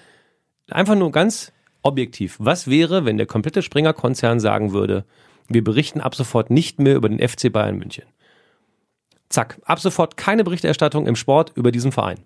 [0.69, 1.51] einfach nur ganz
[1.81, 2.37] objektiv.
[2.39, 5.03] Was wäre, wenn der komplette Springer-Konzern sagen würde,
[5.49, 8.05] wir berichten ab sofort nicht mehr über den FC Bayern München?
[9.29, 12.19] Zack, ab sofort keine Berichterstattung im Sport über diesen Verein.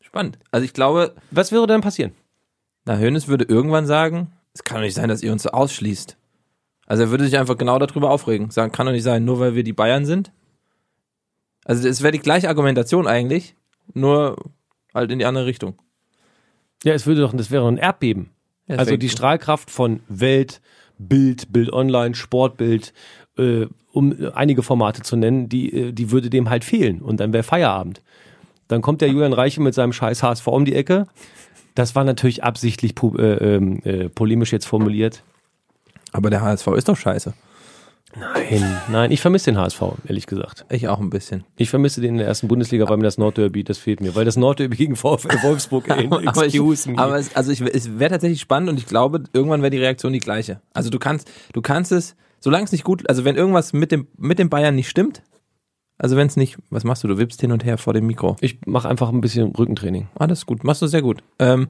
[0.00, 0.38] Spannend.
[0.50, 2.12] Also ich glaube, Was würde dann passieren?
[2.84, 6.16] Na, Hönes würde irgendwann sagen, es kann doch nicht sein, dass ihr uns so ausschließt.
[6.92, 8.50] Also er würde sich einfach genau darüber aufregen.
[8.50, 10.30] Sagen, kann doch nicht sein, nur weil wir die Bayern sind.
[11.64, 13.56] Also es wäre die gleiche Argumentation eigentlich,
[13.94, 14.36] nur
[14.92, 15.80] halt in die andere Richtung.
[16.84, 18.28] Ja, es würde doch, das wäre doch ein Erdbeben.
[18.66, 20.60] Ja, also die Strahlkraft von Welt,
[20.98, 22.92] Bild, Bild Online, Sportbild,
[23.38, 27.00] äh, um einige Formate zu nennen, die, äh, die würde dem halt fehlen.
[27.00, 28.02] Und dann wäre Feierabend.
[28.68, 31.06] Dann kommt der Julian Reiche mit seinem scheiß HSV um die Ecke.
[31.74, 35.24] Das war natürlich absichtlich pu äh, ähm, äh, polemisch jetzt formuliert.
[36.12, 37.34] Aber der HSV ist doch scheiße.
[38.14, 40.66] Nein, nein, ich vermisse den HSV, ehrlich gesagt.
[40.68, 41.44] Ich auch ein bisschen.
[41.56, 44.14] Ich vermisse den in der ersten Bundesliga, weil mir das Nordderby, das fehlt mir.
[44.14, 46.98] Weil das Nordderby gegen VfL Wolfsburg, ey, aber ich, excuse me.
[46.98, 50.12] aber es, also ich, es wäre tatsächlich spannend und ich glaube, irgendwann wäre die Reaktion
[50.12, 50.60] die gleiche.
[50.74, 54.06] Also du kannst, du kannst es, solange es nicht gut, also wenn irgendwas mit dem,
[54.18, 55.22] mit dem Bayern nicht stimmt,
[55.96, 57.08] also wenn es nicht, was machst du?
[57.08, 58.36] Du wippst hin und her vor dem Mikro.
[58.40, 60.08] ich mache einfach ein bisschen Rückentraining.
[60.18, 61.22] Ah, gut, machst du sehr gut.
[61.38, 61.68] Ähm,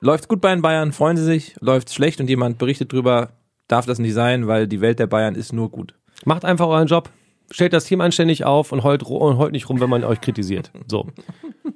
[0.00, 3.30] läuft's gut bei den Bayern, freuen sie sich, läuft's schlecht und jemand berichtet drüber,
[3.72, 5.94] darf das nicht sein, weil die Welt der Bayern ist nur gut.
[6.24, 7.10] Macht einfach euren Job.
[7.50, 10.70] Stellt das Team anständig auf und heult, und heult nicht rum, wenn man euch kritisiert.
[10.86, 11.08] So.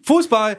[0.03, 0.57] Fußball.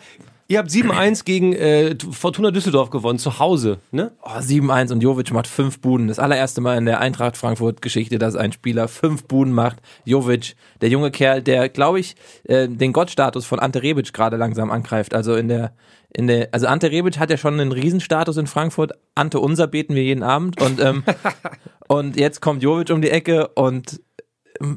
[0.50, 3.80] Ihr habt 7-1 gegen äh, Fortuna Düsseldorf gewonnen, zu Hause.
[3.92, 4.14] Ne?
[4.24, 6.08] Oh, 7-1 und Jovic macht fünf Buden.
[6.08, 9.78] Das allererste Mal in der Eintracht Frankfurt-Geschichte, dass ein Spieler fünf Buden macht.
[10.06, 14.72] Jovic, der junge Kerl, der, glaube ich, äh, den Gottstatus von Ante Rebic gerade langsam
[14.72, 15.14] angreift.
[15.14, 15.74] Also in der,
[16.16, 18.94] in der, also Ante Rebic hat ja schon einen Riesenstatus in Frankfurt.
[19.16, 21.04] Ante unser beten wir jeden Abend und ähm,
[21.90, 24.00] und jetzt kommt Jovic um die Ecke und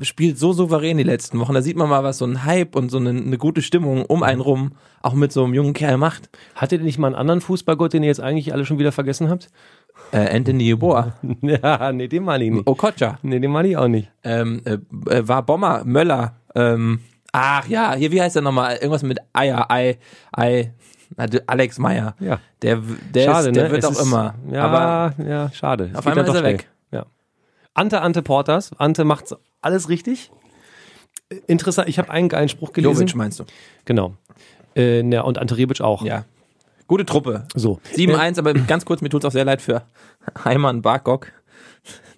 [0.03, 1.55] spielt so souverän die letzten Wochen.
[1.55, 4.23] Da sieht man mal, was so ein Hype und so eine, eine gute Stimmung um
[4.23, 6.29] einen rum auch mit so einem jungen Kerl macht.
[6.55, 9.31] Hattet ihr nicht mal einen anderen Fußballgott, den ihr jetzt eigentlich alle schon wieder vergessen
[9.31, 9.49] habt?
[10.13, 12.67] Äh, Anthony Yeboah, ja, nee, den meine ich nicht.
[12.67, 13.19] Okocha.
[13.23, 14.11] Nee, den meine ich auch nicht.
[14.25, 14.79] ähm, äh,
[15.15, 17.01] äh, war Bomber, Möller, ähm,
[17.33, 18.77] ach ja, hier, wie heißt der nochmal?
[18.77, 19.99] Irgendwas mit Eier, Ei,
[20.33, 20.73] Ei,
[21.17, 22.15] also Alex Meyer.
[22.21, 22.39] Ja.
[22.63, 22.79] Der,
[23.15, 23.71] der, schade, ist, der ne?
[23.73, 24.35] wird Es auch ist- immer.
[24.51, 25.91] Ja, Aber ja, schade.
[25.95, 26.53] Auf einmal ist er schnell.
[26.55, 26.69] weg.
[27.77, 27.83] Ja.
[27.83, 28.71] Ante, Ante Porters.
[28.79, 30.31] Ante macht alles richtig.
[31.31, 33.03] Äh, Interessant, ich habe einen geilen Spruch gelesen.
[33.03, 33.45] Jovic meinst du?
[33.85, 34.15] Genau.
[34.75, 36.03] Äh, ne, und Ante Rebic auch.
[36.05, 36.25] Ja.
[36.87, 37.47] Gute Truppe.
[37.55, 37.81] So.
[37.95, 39.83] 7-1, aber ganz kurz, mir tut's auch sehr leid für
[40.45, 41.29] Heimann Barkok,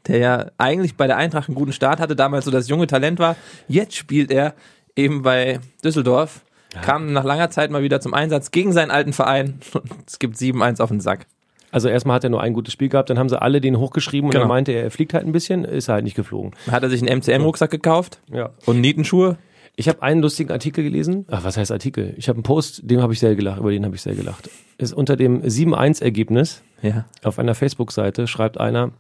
[0.07, 3.19] der ja eigentlich bei der Eintracht einen guten Start hatte, damals so das junge Talent
[3.19, 3.37] war.
[3.69, 4.55] Jetzt spielt er
[4.97, 6.41] eben bei Düsseldorf,
[6.81, 10.37] kam nach langer Zeit mal wieder zum Einsatz gegen seinen alten Verein und es gibt
[10.37, 11.27] 7-1 auf den Sack.
[11.73, 14.27] Also erstmal hat er nur ein gutes Spiel gehabt, dann haben sie alle den hochgeschrieben
[14.29, 14.45] und Genau.
[14.45, 16.53] er meinte, er fliegt halt ein bisschen, ist er halt nicht geflogen.
[16.71, 18.51] Hat er sich einen MCM-Rucksack gekauft Ja.
[18.67, 19.39] und Nietenschuhe.
[19.75, 21.25] Ich habe einen lustigen Artikel gelesen.
[21.31, 22.13] Ach, was heißt Artikel?
[22.19, 24.51] Ich habe einen Post, dem habe ich sehr gelacht, über den habe ich sehr gelacht.
[24.77, 27.07] Ist unter dem 7-1-Ergebnis Ja.
[27.25, 28.91] auf einer Facebook-Seite schreibt einer,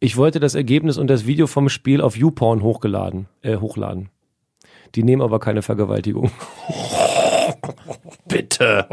[0.00, 4.08] ich wollte das Ergebnis und das Video vom Spiel auf YouPorn hochgeladen, äh, hochladen.
[4.94, 6.30] Die nehmen aber keine Vergewaltigung.
[8.28, 8.86] Bitte.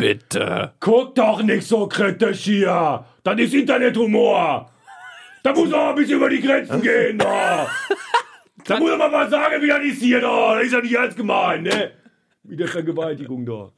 [0.00, 0.72] Bitte.
[0.80, 3.04] Guck doch nicht so kritisch hier.
[3.22, 4.70] Das ist Internethumor.
[5.42, 7.18] Da muss auch ein bisschen über die Grenzen gehen.
[7.18, 7.68] Da,
[8.64, 10.20] da muss man mal sagen, wie das ist hier.
[10.20, 10.54] Da.
[10.54, 11.92] Das ist ja nicht ernst gemeint, ne?
[12.44, 13.72] Wie der Vergewaltigung da.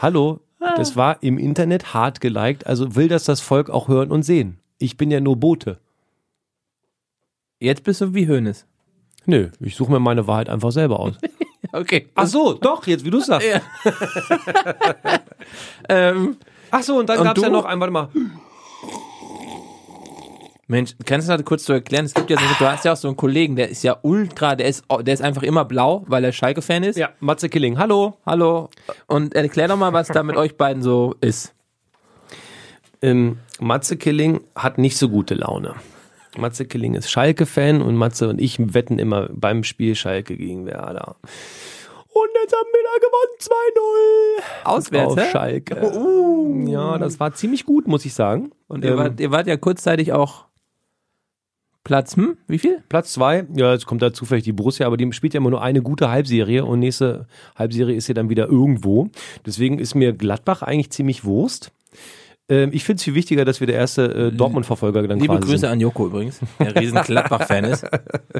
[0.00, 4.24] Hallo, das war im Internet hart geliked, also will das das Volk auch hören und
[4.24, 4.58] sehen.
[4.78, 5.78] Ich bin ja nur Bote.
[7.60, 8.66] Jetzt bist du wie Hönes.
[9.26, 11.18] Nö, ich suche mir meine Wahrheit einfach selber aus.
[11.72, 12.08] Okay.
[12.16, 13.46] Ach so, doch, jetzt wie du sagst.
[13.46, 13.60] Ja.
[15.88, 16.36] ähm,
[16.70, 18.08] Ach so, und dann Und gab's ja noch ein, warte mal.
[20.68, 22.06] Mensch, kannst du das kurz zu erklären?
[22.06, 24.56] Es gibt ja so, du hast ja auch so einen Kollegen, der ist ja ultra,
[24.56, 26.96] der ist, der ist einfach immer blau, weil er Schalke-Fan ist.
[26.96, 28.16] Ja, Matze Killing, hallo.
[28.24, 28.70] Hallo.
[29.06, 31.52] Und erklär doch mal, was da mit euch beiden so ist.
[33.02, 35.74] ähm, Matze Killing hat nicht so gute Laune.
[36.36, 41.16] Matze Killing ist Schalke-Fan und Matze und ich wetten immer beim Spiel Schalke gegen Werder.
[42.14, 45.30] Und jetzt haben wir da gewonnen 2-0 Auswärts, auf?
[45.30, 46.70] Schalke.
[46.70, 48.50] Ja, das war ziemlich gut, muss ich sagen.
[48.68, 50.46] Und ihr, Ähm, wart, ihr wart ja kurzzeitig auch
[51.84, 52.36] Platz, hm?
[52.46, 52.82] Wie viel?
[52.88, 55.62] Platz zwei, ja, jetzt kommt da zufällig die Borussia, aber die spielt ja immer nur
[55.62, 59.08] eine gute Halbserie und nächste Halbserie ist ja dann wieder irgendwo.
[59.44, 61.72] Deswegen ist mir Gladbach eigentlich ziemlich Wurst.
[62.52, 65.48] Ähm, ich finde es viel wichtiger, dass wir der erste äh, Dortmund-Verfolger dann Liebe quasi
[65.48, 65.70] Grüße sind.
[65.70, 67.86] an Joko übrigens, der riesen Gladbach-Fan ist.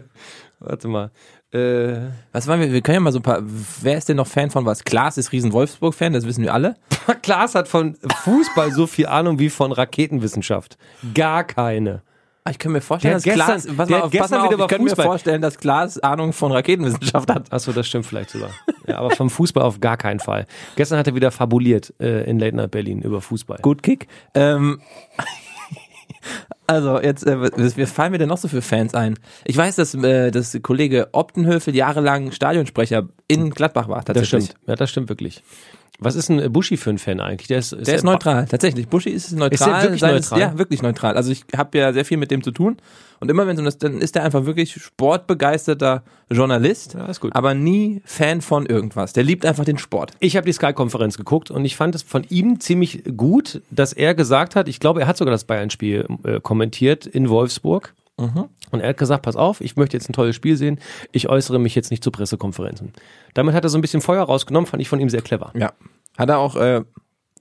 [0.60, 1.10] Warte mal.
[1.50, 2.70] Äh, Was waren wir?
[2.70, 3.42] Wir können ja mal so ein paar.
[3.80, 4.84] Wer ist denn noch Fan von was?
[4.84, 6.76] Klaas ist riesen Wolfsburg-Fan, das wissen wir alle.
[7.22, 10.76] Klaas hat von Fußball so viel Ahnung wie von Raketenwissenschaft.
[11.14, 12.02] Gar keine.
[12.44, 14.64] Ah, Ich kann mir vorstellen, dass gestern- Klaas, der mal auf, gestern mal auf, wieder
[14.64, 17.52] ich könnte mir vorstellen, dass Klaas Ahnung von Raketenwissenschaft hat.
[17.52, 18.50] Achso, das stimmt vielleicht sogar.
[18.88, 20.46] Ja, aber vom Fußball auf gar keinen Fall.
[20.74, 23.58] Gestern hat er wieder fabuliert äh, in Late Night Berlin über Fußball.
[23.62, 24.08] Gut Kick.
[24.34, 24.80] Ähm,
[26.66, 29.18] also jetzt, äh, was was fallen mir denn noch so für Fans ein?
[29.44, 34.44] Ich weiß, dass äh, das Kollege Optenhöfel jahrelang Stadionsprecher in Gladbach war Das tatsächlich.
[34.46, 34.60] stimmt.
[34.68, 35.42] Ja, das stimmt wirklich.
[36.04, 37.48] Was ist ein Bushi für ein Fan eigentlich?
[37.48, 38.88] Der ist, Der ist neutral, tatsächlich.
[38.88, 39.52] Buschi ist neutral.
[39.52, 40.40] Ist der wirklich seines- neutral?
[40.40, 41.16] Ja, wirklich neutral.
[41.16, 42.76] Also ich habe ja sehr viel mit dem zu tun.
[43.20, 47.20] Und immer wenn es um das, dann ist der einfach wirklich sportbegeisterter Journalist, Ja, ist
[47.20, 47.34] gut.
[47.34, 49.12] aber nie Fan von irgendwas.
[49.12, 50.12] Der liebt einfach den Sport.
[50.20, 54.14] Ich habe die Sky-Konferenz geguckt und ich fand es von ihm ziemlich gut, dass er
[54.14, 57.94] gesagt hat, ich glaube, er hat sogar das Bayern-Spiel äh, kommentiert in Wolfsburg.
[58.70, 60.78] Und er hat gesagt, pass auf, ich möchte jetzt ein tolles Spiel sehen,
[61.12, 62.92] ich äußere mich jetzt nicht zu Pressekonferenzen.
[63.34, 65.52] Damit hat er so ein bisschen Feuer rausgenommen, fand ich von ihm sehr clever.
[65.54, 65.72] Ja.
[66.16, 66.82] Hat er auch äh,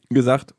[0.10, 0.54] gesagt,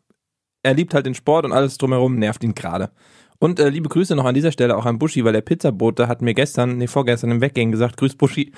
[0.62, 2.90] er liebt halt den Sport und alles drumherum nervt ihn gerade.
[3.38, 6.22] Und äh, liebe Grüße noch an dieser Stelle auch an Buschi, weil der Pizzabote hat
[6.22, 8.52] mir gestern, nee, vorgestern im Weggehen gesagt, grüß Buschi.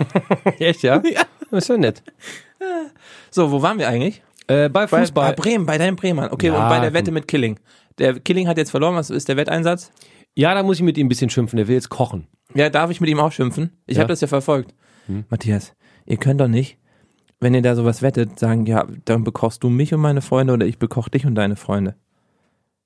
[0.58, 1.00] Echt, ja?
[1.12, 1.22] ja.
[1.50, 2.02] Das ist ja nett.
[3.30, 4.22] So, wo waren wir eigentlich?
[4.48, 5.30] Äh, bei Bei, Fußball.
[5.30, 6.28] bei Bremen, bei deinem Bremen.
[6.30, 7.60] Okay, Ja, und bei der Wette mit Killing.
[7.98, 9.92] Der Killing hat jetzt verloren, was ist der Wetteinsatz?
[10.36, 12.26] Ja, da muss ich mit ihm ein bisschen schimpfen, der will jetzt kochen.
[12.54, 13.70] Ja, darf ich mit ihm auch schimpfen?
[13.86, 14.02] Ich Ja.
[14.02, 14.74] habe das ja verfolgt.
[15.30, 15.72] Matthias,
[16.04, 16.78] ihr könnt doch nicht,
[17.40, 20.66] wenn ihr da sowas wettet, sagen, ja, dann bekochst du mich und meine Freunde oder
[20.66, 21.94] ich bekoch dich und deine Freunde.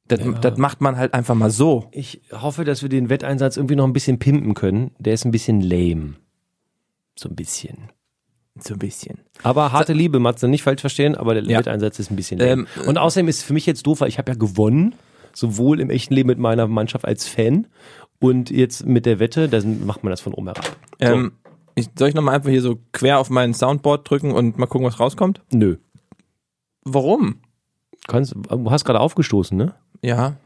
[0.09, 1.87] Das, das macht man halt einfach mal so.
[1.93, 4.91] Ich hoffe, dass wir den Wetteinsatz irgendwie noch ein bisschen pimpen können.
[4.99, 6.15] Der ist ein bisschen lame.
[7.17, 7.91] So ein bisschen.
[8.59, 9.21] So ein bisschen.
[9.45, 11.59] Aber harte Liebe, Matze, nicht falsch verstehen, aber der Ja.
[11.61, 12.53] Wetteinsatz ist ein bisschen lame.
[12.63, 14.95] Ähm, Und außerdem ist es für mich jetzt doof, weil ich habe ja gewonnen,
[15.33, 17.67] sowohl im echten Leben mit meiner Mannschaft als Fan
[18.21, 20.77] und jetzt mit der Wette, da macht man das von oben herab.
[21.01, 21.07] So.
[21.07, 21.33] Ähm,
[21.75, 24.87] ich, soll ich nochmal einfach hier so quer auf mein Soundboard drücken und mal gucken,
[24.87, 25.41] was rauskommt?
[25.53, 25.77] Nö.
[26.85, 27.41] Warum?
[28.07, 29.75] Kannst, du hast gerade aufgestoßen, ne?
[30.03, 30.37] Ja.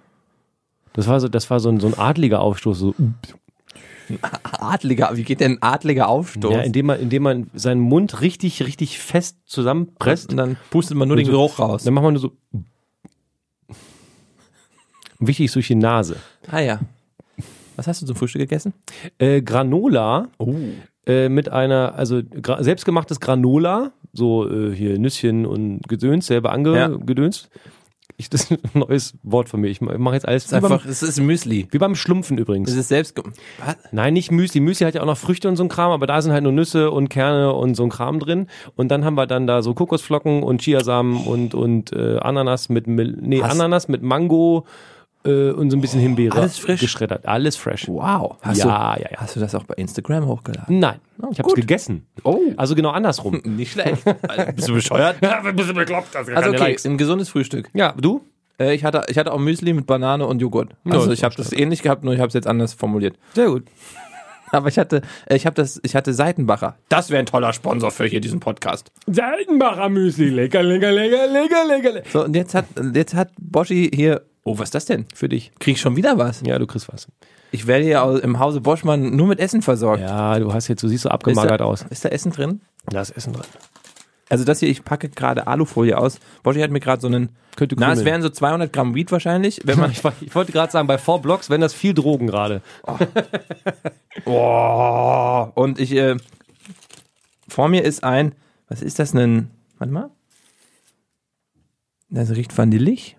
[0.92, 2.78] Das war so, das war so ein, so ein adliger Aufstoß.
[2.78, 2.94] So,
[4.42, 6.52] Adliger, wie geht denn ein adliger Aufstoß?
[6.52, 10.30] ja, indem man, indem man seinen Mund richtig, richtig fest zusammenpresst.
[10.30, 11.84] und dann pustet man nur den so- Geruch raus.
[11.84, 12.32] Dann macht man nur so.
[15.18, 16.16] Wichtig ist durch die Nase.
[16.50, 16.80] Ah ja.
[17.76, 18.72] Was hast du zum Frühstück gegessen?
[19.18, 20.54] Äh, Granola Oh.
[21.06, 26.84] äh, mit einer, also gra selbstgemachtes Granola, so äh, hier Nüsschen und Gedöns, selber Ja.
[26.86, 27.48] angedönst.
[28.16, 29.66] Ich, das ist ein neues Wort von mir.
[29.68, 31.66] Ich mache jetzt alles Das ist wie, beim, einfach, es ist Müsli.
[31.72, 32.70] wie beim Schlumpfen übrigens.
[32.70, 33.20] Es ist selbst.
[33.58, 33.76] Was?
[33.90, 34.60] Nein, nicht Müsli.
[34.60, 36.52] Müsli hat ja auch noch Früchte und so ein Kram, aber da sind halt nur
[36.52, 38.46] Nüsse und Kerne und so ein Kram drin.
[38.76, 42.86] Und dann haben wir dann da so Kokosflocken und Chiasamen und, und äh, Ananas mit,
[42.86, 44.64] nee, Hast- Ananas mit Mango
[45.24, 46.36] äh, und so ein bisschen Himbeere.
[46.36, 46.80] alles frisch?
[46.80, 47.26] Geschreddert.
[47.26, 47.88] Alles fresh.
[47.88, 48.36] Wow.
[48.42, 49.18] Hast Ja, du, ja, ja.
[49.18, 50.78] Hast du das auch bei Instagram hochgeladen?
[50.78, 51.00] Nein,
[51.32, 52.06] ich habe es gegessen.
[52.24, 52.40] Oh.
[52.56, 53.40] Also genau andersrum.
[53.44, 54.02] Nicht schlecht.
[54.54, 55.16] Bist du bescheuert?
[55.22, 56.14] ja, ein bisschen bekloppt.
[56.16, 57.70] Also, Also okay, ein gesundes Frühstück.
[57.74, 58.22] Ja, du?
[58.60, 60.76] Äh, ich, hatte, ich hatte auch Müsli mit Banane und Joghurt.
[60.84, 63.16] Ja, Also das ich habe das ähnlich gehabt, nur ich habe es jetzt anders formuliert.
[63.34, 63.64] Sehr gut.
[64.52, 66.76] Aber ich hatte, äh, ich habe das, ich hatte Seitenbacher.
[66.88, 68.92] Das wäre ein toller Sponsor für hier diesen Podcast.
[69.06, 70.28] Seidenbacher Müsli.
[70.28, 72.08] Lecker, lecker, lecker, lecker, lecker, lecker.
[72.12, 74.22] So und jetzt hat, jetzt hat Boschi hier.
[74.44, 75.06] Oh, was ist das denn?
[75.14, 75.52] Für dich.
[75.58, 76.42] Krieg ich schon wieder was?
[76.44, 77.08] Ja, du kriegst was.
[77.50, 80.02] Ich werde hier au- im Hause Boschmann nur mit Essen versorgt.
[80.02, 81.84] Ja, du hast jetzt, du siehst so ist, abgemagert da, aus.
[81.88, 82.60] ist da Essen drin?
[82.86, 83.44] Da ist Essen drin.
[84.28, 86.18] Also das hier, ich packe gerade Alufolie aus.
[86.42, 87.28] Boschi hat mir gerade so einen.
[87.56, 89.90] Könnte Na, es wären so 200 Gramm Weed wahrscheinlich, wenn man.
[89.92, 92.60] Ich, ich wollte gerade sagen, bei Four Blocks wenn das viel Drogen gerade.
[94.26, 96.16] Oh, und ich, äh,
[97.48, 98.34] vor mir ist ein,
[98.68, 100.10] was ist das, ein, warte mal.
[102.10, 103.16] Das riecht vanillig.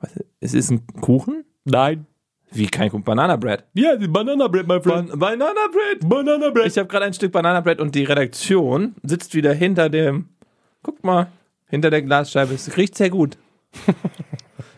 [0.00, 0.10] Was,
[0.40, 1.44] es ist ein Kuchen?
[1.64, 2.06] Nein.
[2.52, 3.04] Wie kein Kuchen?
[3.04, 3.64] Banana Bread.
[3.74, 6.08] Ja, Banana Bread, my Ban Banana Bread.
[6.08, 6.66] Banana Bread.
[6.66, 10.30] Ich habe gerade ein Stück Banana Bread und die Redaktion sitzt wieder hinter dem,
[10.82, 11.28] guck mal,
[11.68, 12.54] hinter der Glasscheibe.
[12.54, 13.38] Es riecht sehr gut.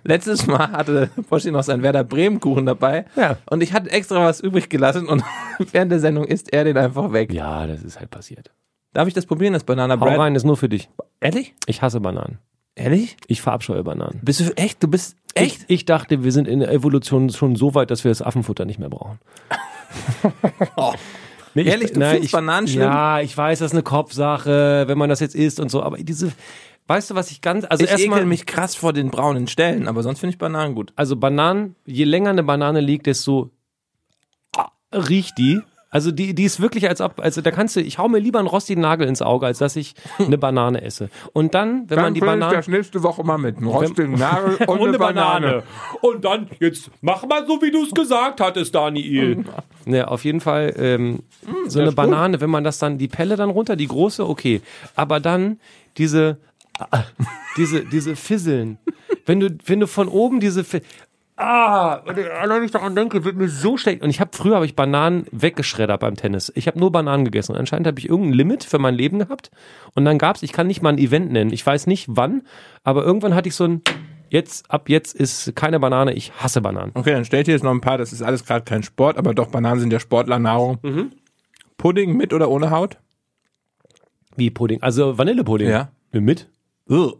[0.04, 3.04] Letztes Mal hatte Boschi noch seinen Werder Bremen Kuchen dabei.
[3.16, 3.38] Ja.
[3.48, 5.22] Und ich hatte extra was übrig gelassen und
[5.72, 7.32] während der Sendung isst er den einfach weg.
[7.32, 8.50] Ja, das ist halt passiert.
[8.92, 10.18] Darf ich das probieren, das Banana Hau Bread?
[10.18, 10.90] rein, ist nur für dich.
[11.20, 11.54] Ehrlich?
[11.66, 12.38] Ich hasse Bananen.
[12.74, 13.16] Ehrlich?
[13.26, 14.20] Ich verabscheue Bananen.
[14.22, 14.82] Bist du echt?
[14.82, 15.64] Du bist echt?
[15.68, 18.64] Ich, ich dachte, wir sind in der Evolution schon so weit, dass wir das Affenfutter
[18.64, 19.18] nicht mehr brauchen.
[21.54, 22.82] Nee, Ehrlich, du findest Bananen schlimm?
[22.82, 25.98] Ja, ich weiß, das ist eine Kopfsache, wenn man das jetzt isst und so, aber
[25.98, 26.32] diese,
[26.86, 29.86] weißt du, was ich ganz, also ich erstmal, ekel mich krass vor den braunen Stellen,
[29.86, 30.92] aber sonst finde ich Bananen gut.
[30.96, 33.50] also Bananen, je länger eine Banane liegt, desto
[34.56, 35.60] ah, riecht die.
[35.92, 38.38] Also die, die ist wirklich als ob, also da kannst du, ich hau mir lieber
[38.38, 41.10] einen rostigen Nagel ins Auge, als dass ich eine Banane esse.
[41.34, 44.98] Und dann, wenn man die Banane nächste Woche mal mit einem rostigen Nagel und eine
[44.98, 45.62] Banane.
[46.00, 49.44] Und dann, jetzt mach mal so, wie du es gesagt hattest, Daniel.
[49.84, 51.24] Ne, auf jeden Fall, ähm,
[51.66, 54.62] so eine Banane, wenn man das dann, die Pelle dann runter, die große, okay.
[54.96, 55.60] Aber dann
[55.98, 56.38] diese,
[56.78, 57.02] ah,
[57.58, 58.78] diese, diese Fisseln.
[59.26, 60.64] Wenn du, wenn du von oben diese,
[61.36, 64.02] Ah, wenn ich allein nicht daran denke, wird mir so schlecht.
[64.02, 66.52] Und ich habe früher habe ich Bananen weggeschreddert beim Tennis.
[66.54, 67.52] Ich habe nur Bananen gegessen.
[67.52, 69.50] Und anscheinend habe ich irgendein Limit für mein Leben gehabt.
[69.94, 71.52] Und dann gab's, ich kann nicht mal ein Event nennen.
[71.52, 72.42] Ich weiß nicht wann,
[72.84, 73.82] aber irgendwann hatte ich so ein
[74.28, 76.14] jetzt ab jetzt ist keine Banane.
[76.14, 76.92] Ich hasse Bananen.
[76.94, 77.98] Okay, dann stellt ihr jetzt noch ein paar.
[77.98, 80.78] Das ist alles gerade kein Sport, aber doch Bananen sind ja Sportlernahrung.
[81.76, 82.98] Pudding mit oder ohne Haut?
[84.36, 84.82] Wie Pudding?
[84.82, 85.68] Also Vanillepudding.
[85.68, 85.90] Ja.
[86.12, 86.48] Mit?
[86.88, 87.18] Ugh.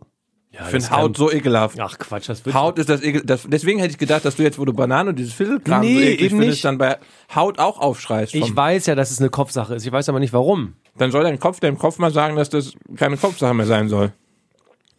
[0.53, 1.81] Ja, Ich finde Haut so ekelhaft.
[1.81, 2.55] Ach Quatsch, das wird.
[2.55, 3.23] Haut ist das ekel.
[3.25, 5.95] Das, deswegen hätte ich gedacht, dass du jetzt, wo du Banane und dieses Viertelkram Nee,
[5.95, 6.65] so eklig findest, nicht.
[6.67, 6.99] dann bei
[7.35, 8.35] Haut auch aufschreist.
[8.35, 9.87] ich weiß ja, dass es eine Kopfsache ist.
[9.87, 10.75] Ich weiß aber nicht warum.
[10.99, 14.12] Dann soll dein Kopf dem Kopf mal sagen, dass das keine Kopfsache mehr sein soll.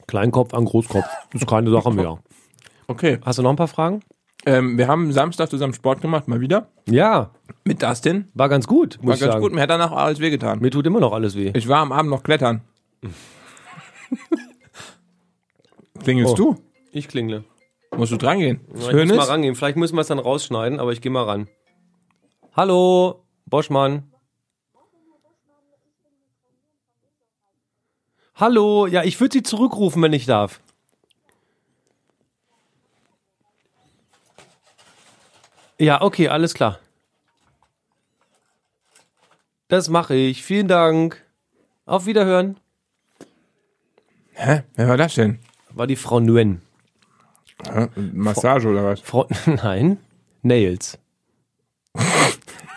[0.08, 1.06] Kleinkopf an Großkopf.
[1.32, 2.18] Das ist keine Sache mehr.
[2.88, 3.20] Okay.
[3.24, 4.02] Hast du noch ein paar Fragen?
[4.46, 6.68] Ähm, wir haben Samstag zusammen Sport gemacht, mal wieder.
[6.90, 7.30] Ja,
[7.64, 8.28] Mit Dustin.
[8.34, 9.42] war ganz gut, muss War ich ganz sagen.
[9.44, 9.54] gut.
[9.54, 10.60] Mir hat danach alles wehgetan.
[10.60, 11.52] Mir tut immer noch alles weh.
[11.56, 12.62] Ich war am Abend noch klettern.
[16.04, 16.36] Klingelst Oh.
[16.36, 16.62] du?
[16.92, 17.44] Ich klingle.
[17.96, 18.60] Musst du dran gehen?
[18.76, 19.56] Ja, ich muss mal rangehen.
[19.56, 21.48] Vielleicht müssen wir es dann rausschneiden, aber ich gehe mal ran.
[22.56, 24.12] Hallo, Boschmann.
[28.36, 30.60] Hallo, ja, ich würde Sie zurückrufen, wenn ich darf.
[35.80, 36.80] Ja, okay, alles klar.
[39.68, 40.44] Das mache ich.
[40.44, 41.24] Vielen Dank.
[41.86, 42.60] Auf Wiederhören.
[44.34, 44.64] Hä?
[44.76, 45.40] Wer war das denn?
[45.76, 46.62] War die Frau Nguyen.
[47.72, 47.88] Hä?
[47.96, 49.02] Massage oder was?
[49.02, 49.98] Frau, nein,
[50.42, 50.98] Nails.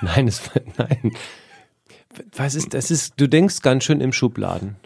[0.00, 0.42] nein, es,
[0.76, 1.12] nein.
[2.34, 4.76] Was ist, das ist, du denkst ganz schön im Schubladen.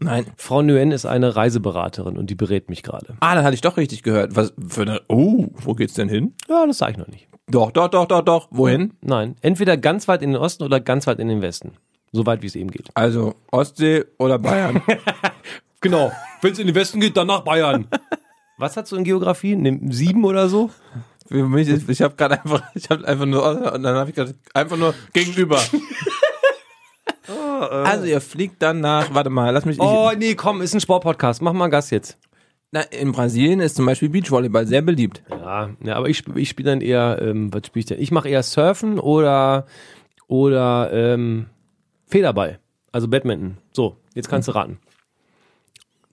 [0.00, 0.26] Nein.
[0.36, 3.16] Frau Nguyen ist eine Reiseberaterin und die berät mich gerade.
[3.20, 4.36] Ah, dann hatte ich doch richtig gehört.
[4.36, 5.02] Was für eine.
[5.08, 6.34] Oh, wo geht's denn hin?
[6.48, 7.28] Ja, das sage ich noch nicht.
[7.48, 8.48] Doch, doch, doch, doch, doch.
[8.50, 8.92] Wohin?
[9.00, 11.72] Nein, entweder ganz weit in den Osten oder ganz weit in den Westen.
[12.12, 12.88] So weit, wie es eben geht.
[12.94, 14.82] Also Ostsee oder Bayern?
[15.80, 16.12] Genau.
[16.42, 17.86] Wenn es in den Westen geht, dann nach Bayern.
[18.56, 19.54] Was hast du in Geografie?
[19.54, 20.70] Nimm sieben oder so?
[21.28, 24.16] Für mich ist, ich habe gerade einfach, ich habe einfach nur, und dann habe ich
[24.16, 25.60] gerade einfach nur gegenüber.
[27.58, 29.78] also ihr fliegt dann nach, warte mal, lass mich.
[29.80, 31.42] Oh, Ich, nee, komm, ist ein Sportpodcast.
[31.42, 32.18] Mach mal Gas jetzt.
[32.70, 35.22] na, in Brasilien ist zum Beispiel Beachvolleyball sehr beliebt.
[35.30, 38.00] Ja, ja aber ich, ich spiele dann eher, ähm, was spiele ich denn?
[38.00, 39.66] Ich mache eher Surfen oder,
[40.26, 41.46] oder ähm,
[42.06, 42.58] Federball.
[42.90, 43.58] Also Badminton.
[43.72, 44.78] So, jetzt kannst du raten.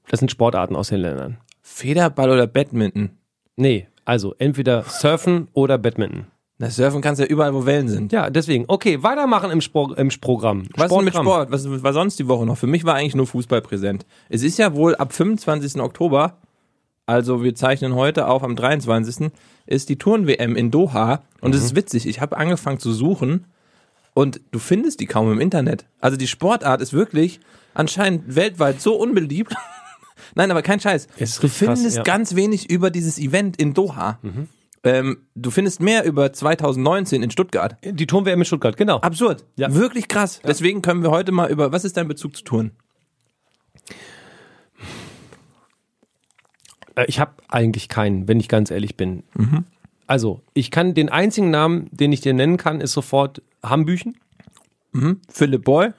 [0.10, 1.38] Das sind Sportarten aus den Ländern.
[1.62, 3.12] Federball oder Badminton?
[3.56, 6.28] Nee, also entweder Surfen oder Badminton.
[6.58, 8.14] Das Surfen kannst du ja überall, wo Wellen sind.
[8.14, 8.66] Ja, deswegen.
[8.68, 10.68] Okay, weitermachen im, Spro im Programm.
[10.76, 11.16] Was ist denn mit.
[11.16, 11.52] Sport?
[11.52, 12.58] Was war sonst die Woche noch?
[12.58, 14.06] Für mich war eigentlich nur Fußball präsent.
[14.30, 15.82] Es ist ja wohl ab 25.
[15.82, 16.38] Oktober,
[17.08, 19.32] also wir zeichnen heute auf am 23.
[19.66, 21.22] ist die Turn-WM in Doha.
[21.42, 23.46] Und es ist witzig, ich habe angefangen zu suchen
[24.14, 25.86] und du findest die kaum im Internet.
[26.00, 27.42] Also die Sportart ist wirklich
[27.74, 29.54] anscheinend weltweit so unbeliebt.
[30.36, 31.08] Nein, aber kein Scheiß.
[31.18, 32.04] Es du richtig krass, findest ja.
[32.04, 34.20] ganz wenig über dieses Event in Doha.
[34.84, 37.78] Ähm, du findest mehr über 2019 in Stuttgart.
[37.84, 39.00] Die Turm-WM in Stuttgart, genau.
[39.00, 39.46] Absurd.
[39.56, 39.74] Ja.
[39.74, 40.42] Wirklich krass.
[40.46, 42.72] Deswegen können wir heute mal über, was ist dein Bezug zu Touren?
[46.96, 49.24] Äh, Ich habe eigentlich keinen, wenn ich ganz ehrlich bin.
[50.08, 54.18] Also, ich kann den einzigen Namen, den ich dir nennen kann, ist sofort Hambüchen.
[55.30, 55.90] Philipp Boy?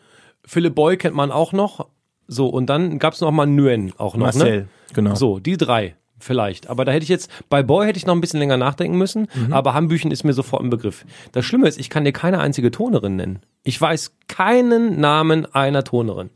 [0.45, 1.89] Philipp Boy kennt man auch noch.
[2.27, 4.27] So, und dann gab's noch mal Nguyen auch noch.
[4.27, 4.69] Marcel, ne?
[4.93, 5.15] genau.
[5.15, 6.69] So, die drei vielleicht.
[6.69, 9.29] Aber da hätte ich jetzt, bei Boy hätte ich noch ein bisschen länger nachdenken müssen,
[9.51, 11.05] aber Hambüchen ist mir sofort ein Begriff.
[11.33, 13.41] Das Schlimme ist, ich kann dir keine einzige Tonerin nennen.
[13.65, 16.31] Ich weiß keinen Namen einer Tonerin.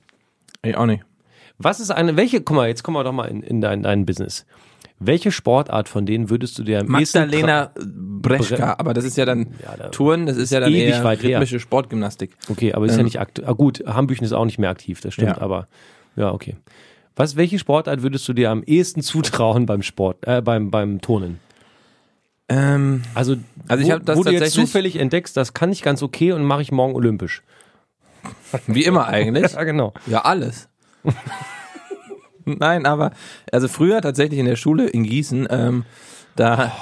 [0.62, 1.04] Ich auch nicht.
[1.56, 4.06] Was ist eine, welche, guck mal, jetzt kommen wir doch mal in, in dein, dein
[4.06, 4.46] Business.
[5.02, 9.24] Welche Sportart von denen würdest du dir am ehesten Magdalena Breschka, aber das ist ja
[9.24, 11.38] dann Ja, da- Touren, das ist ja dann ewig eher weit her.
[11.38, 12.36] rhythmische Sportgymnastik.
[12.48, 13.44] Okay, aber ist ja nicht aktiv.
[13.48, 15.40] Ah, gut, Hambüchen ist auch nicht mehr aktiv, das stimmt, Ja.
[15.42, 15.68] aber
[16.16, 16.56] ja, okay.
[17.16, 21.40] Was, welche Sportart würdest du dir am ehesten zutrauen beim Sport, äh, beim, beim Turnen?
[22.50, 23.36] Ähm, Also,
[23.68, 26.32] Also ich wo, hab das wo du jetzt zufällig entdeckst, das kann ich ganz okay
[26.32, 27.42] und mache ich morgen olympisch.
[28.66, 29.52] wie immer eigentlich.
[29.54, 29.94] Ja, genau.
[30.06, 30.68] Ja, alles.
[32.44, 33.12] Nein, aber
[33.52, 35.84] also früher tatsächlich in der Schule in Gießen, ähm,
[36.36, 36.72] da,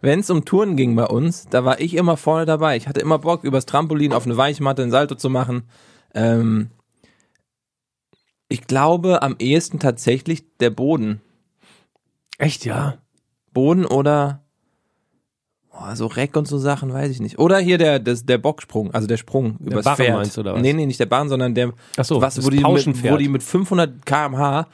[0.00, 2.76] wenn es um Touren ging bei uns, da war ich immer vorne dabei.
[2.76, 5.64] Ich hatte immer Bock, übers Trampolin auf eine Weichmatte ein Salto zu machen.
[6.14, 6.70] Ähm,
[8.48, 11.22] ich glaube am ehesten tatsächlich der Boden.
[12.38, 12.98] Echt, ja?
[13.52, 14.41] Boden oder
[15.90, 17.38] oh, so Reck und so Sachen, weiß ich nicht.
[17.38, 20.16] Oder hier der das, der Bocksprung, also der Sprung übers Barren Pferd.
[20.16, 20.62] meinst du, oder was?
[20.62, 23.28] Nee, nee, nicht der Bahn, sondern der Ach so, was wo die, mit, wo die
[23.28, 24.66] mit 500 km/h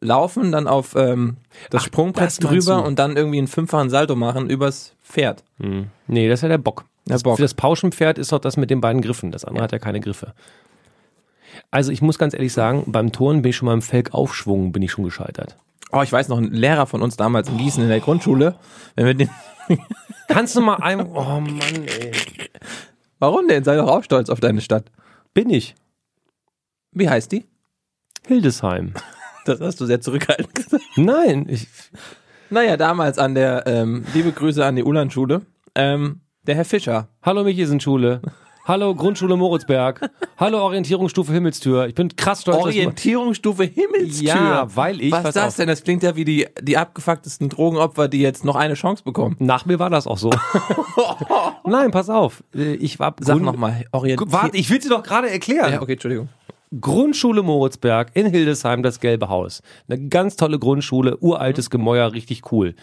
[0.00, 1.36] laufen, dann auf ähm,
[1.70, 2.86] das Ach, Sprungbrett das drüber du.
[2.86, 5.42] und dann irgendwie einen fünffachen Salto machen übers Pferd.
[5.58, 5.86] Hm.
[6.06, 6.84] Nee, das ist ja der Bock.
[7.06, 7.36] Der das, Bock.
[7.36, 9.30] Für das Pauschenpferd ist doch das mit den beiden Griffen.
[9.30, 10.34] Das andere hat ja keine Griffe.
[11.70, 14.82] Also ich muss ganz ehrlich sagen, beim Turnen bin ich schon mal im Felgaufschwung bin
[14.82, 15.56] ich schon gescheitert.
[15.92, 18.56] Oh, ich weiß noch, ein Lehrer von uns damals in Gießen in der Grundschule,
[18.96, 19.30] wenn wir den
[20.28, 21.00] Kannst du mal ein...
[21.00, 22.12] Oh Mann, ey.
[23.18, 23.64] Warum denn?
[23.64, 24.90] Sei doch auch stolz auf deine Stadt.
[25.32, 25.74] Bin ich.
[26.92, 27.44] Wie heißt die?
[28.26, 28.94] Hildesheim.
[29.44, 30.82] Das hast du sehr zurückhaltend gesagt.
[30.96, 31.68] Nein, ich,
[32.50, 35.42] Naja, damals an der, ähm, liebe Grüße an die Ulandschule,
[35.74, 37.08] ähm, der Herr Fischer.
[37.22, 38.22] hallo Michi, sind Schule.
[38.66, 40.10] Hallo Grundschule Moritzberg.
[40.38, 41.86] Hallo Orientierungsstufe Himmelstür.
[41.86, 42.56] Ich bin krass stolz.
[42.56, 44.28] Orientierungsstufe Himmelstür.
[44.28, 45.56] Ja, weil ich- Was ist das auf.
[45.56, 45.68] denn?
[45.68, 49.36] Das klingt ja wie die, die abgefucktesten Drogenopfer, die jetzt noch eine Chance bekommen.
[49.38, 50.30] Nach mir war das auch so.
[51.66, 52.42] Nein, pass auf.
[52.54, 54.26] Äh, Ich war Sag nochmal, Orientier...
[54.32, 55.70] Warte, ich will sie doch gerade erklären.
[55.74, 56.30] Ja, okay, Entschuldigung.
[56.80, 59.60] Grundschule Moritzberg in Hildesheim, das Gelbe Haus.
[59.88, 62.74] Eine ganz tolle Grundschule, uraltes Gemäuer, richtig cool.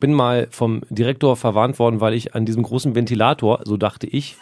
[0.00, 4.36] Bin mal vom Direktor verwarnt worden, weil ich an diesem großen Ventilator, so dachte ich,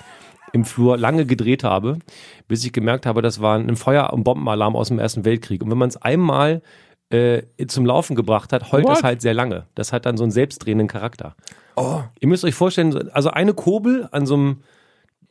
[0.52, 1.98] im Flur lange gedreht habe,
[2.48, 5.62] bis ich gemerkt habe, das war ein Feuer- und Bombenalarm aus dem Ersten Weltkrieg.
[5.62, 6.62] Und wenn man es einmal
[7.10, 9.04] äh, zum Laufen gebracht hat, heult das What?
[9.04, 9.66] halt sehr lange.
[9.74, 11.34] Das hat dann so einen selbstdrehenden Charakter.
[12.20, 14.62] Ihr müsst euch vorstellen, also eine Kurbel an so einem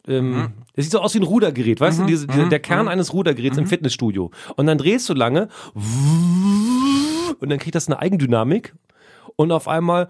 [0.08, 3.14] ähm, das sieht so aus wie ein Rudergerät, weißt du, diese, diese, der Kern eines
[3.14, 4.32] Rudergeräts im Fitnessstudio.
[4.56, 5.50] Und dann drehst du lange
[7.40, 8.74] und dann kriegt das eine Eigendynamik
[9.36, 10.08] und auf einmal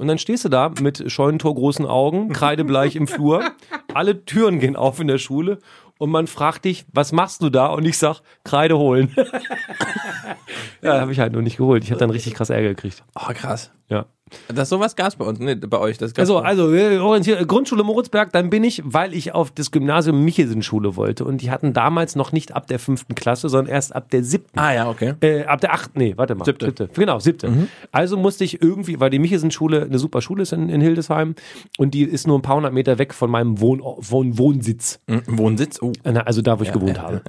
[0.00, 3.44] und dann stehst du da mit scheunentorgroßen Augen, kreidebleich im Flur,
[3.92, 5.58] alle Türen gehen auf in der Schule
[5.98, 7.66] und man fragt dich, was machst du da?
[7.66, 9.14] Und ich sag, Kreide holen.
[10.82, 11.84] ja, habe ich halt nur nicht geholt.
[11.84, 13.04] Ich habe dann richtig krass Ärger gekriegt.
[13.14, 13.72] Oh, krass.
[13.90, 14.06] Ja.
[14.48, 15.98] Das sowas gab's bei uns, ne, bei euch.
[15.98, 19.70] Das gab's Also, also äh, orientier- Grundschule Moritzberg, dann bin ich, weil ich auf das
[19.70, 21.24] Gymnasium Michelsen-Schule wollte.
[21.24, 24.58] Und die hatten damals noch nicht ab der fünften Klasse, sondern erst ab der siebten.
[24.58, 25.14] Ah ja, okay.
[25.20, 26.44] Äh, ab der achten, nee, warte mal.
[26.44, 26.88] Siebte.
[26.94, 27.68] Genau, siebte.
[27.92, 31.34] Also musste ich irgendwie, weil die Michelsen-Schule eine super Schule ist in, in Hildesheim
[31.78, 35.00] und die ist nur ein paar hundert Meter weg von meinem Wohn Wohn Wohnsitz.
[35.06, 35.22] Mhm.
[35.26, 35.80] Wohnsitz?
[35.82, 35.92] Oh.
[36.04, 37.22] Na, Also da, wo ich gewohnt habe.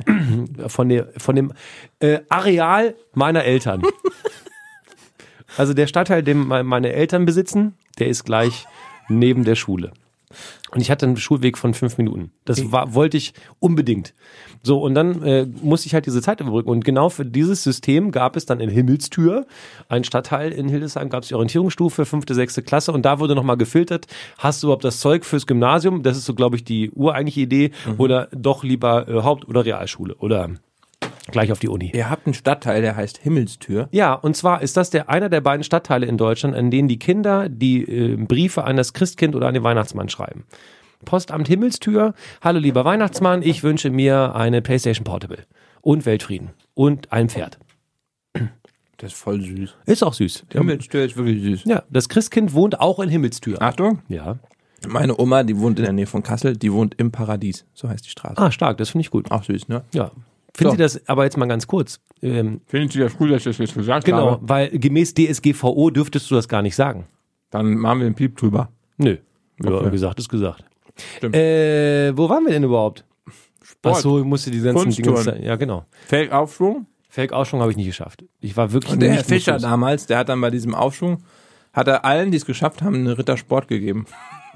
[0.67, 1.53] Von, der, von dem
[1.99, 3.81] äh, Areal meiner Eltern.
[5.57, 8.65] also der Stadtteil, den me- meine Eltern besitzen, der ist gleich
[9.09, 9.91] neben der Schule.
[10.71, 12.31] Und ich hatte einen Schulweg von fünf Minuten.
[12.45, 14.13] Das war, wollte ich unbedingt.
[14.63, 16.69] So, und dann äh, musste ich halt diese Zeit überbrücken.
[16.69, 19.45] Und genau für dieses System gab es dann in Himmelstür,
[19.89, 22.93] ein Stadtteil in Hildesheim, gab es die Orientierungsstufe, fünfte, sechste Klasse.
[22.93, 26.01] Und da wurde nochmal gefiltert, hast du überhaupt das Zeug fürs Gymnasium?
[26.01, 27.71] Das ist so, glaube ich, die ureigentliche Idee.
[27.97, 30.15] Oder doch lieber äh, Haupt- oder Realschule.
[30.15, 30.51] Oder
[31.31, 31.91] gleich auf die Uni.
[31.93, 33.89] Ihr habt einen Stadtteil, der heißt Himmelstür.
[33.91, 36.99] Ja, und zwar ist das der einer der beiden Stadtteile in Deutschland, an denen die
[36.99, 40.45] Kinder die äh, Briefe an das Christkind oder an den Weihnachtsmann schreiben.
[41.05, 45.39] Postamt Himmelstür, hallo lieber Weihnachtsmann, ich wünsche mir eine PlayStation Portable
[45.81, 47.57] und Weltfrieden und ein Pferd.
[48.97, 49.73] Das ist voll süß.
[49.87, 50.45] Ist auch süß.
[50.51, 51.63] Himmelstür ist wirklich süß.
[51.65, 53.59] Ja, das Christkind wohnt auch in Himmelstür.
[53.59, 54.03] Achtung.
[54.09, 54.37] Ja.
[54.87, 57.65] Meine Oma, die wohnt in der Nähe von Kassel, die wohnt im Paradies.
[57.73, 58.37] So heißt die Straße.
[58.37, 59.31] Ah, stark, das finde ich gut.
[59.31, 59.83] Auch süß, ne?
[59.93, 60.11] Ja.
[60.55, 60.75] Finden So.
[60.77, 61.99] Sie das aber jetzt mal ganz kurz?
[62.21, 66.29] Ähm, Finden Sie das gut, dass ich das jetzt gesagt genau, weil gemäß DSGVO dürftest
[66.29, 67.07] du das gar nicht sagen.
[67.49, 68.69] Dann machen wir einen Piep drüber.
[68.97, 69.17] Nö.
[69.63, 69.89] Ja, Okay.
[69.91, 70.63] gesagt ist gesagt.
[71.17, 71.35] Stimmt.
[71.35, 73.05] Äh, wo waren wir denn überhaupt?
[73.63, 73.95] Sport.
[73.95, 75.35] Ach so, ich musste die ganzen Kunstturnen.
[75.35, 75.45] Dinge.
[75.47, 75.85] Ja, genau.
[76.07, 76.85] Fake-Aufschwung.
[77.09, 78.23] Fake-Ausschwung habe ich nicht geschafft.
[78.39, 79.63] Ich war wirklich Und der Herr Fischer mutig.
[79.67, 81.23] damals, der hat dann bei diesem Aufschwung,
[81.73, 84.05] hat er allen, die es geschafft haben, eine Rittersport gegeben.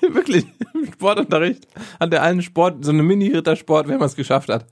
[0.12, 1.66] Wirklich, im Sportunterricht
[2.00, 4.66] hat er allen Sport, so eine Mini-Rittersport, wenn man es geschafft hat.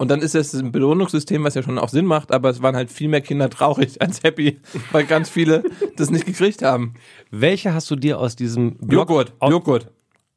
[0.00, 2.74] Und dann ist das ein Belohnungssystem, was ja schon auch Sinn macht, aber es waren
[2.74, 4.58] halt viel mehr Kinder traurig als happy,
[4.92, 5.62] weil ganz viele
[5.96, 6.94] das nicht gekriegt haben.
[7.30, 9.88] Welche hast du dir aus diesem Blog Joghurt, Joghurt.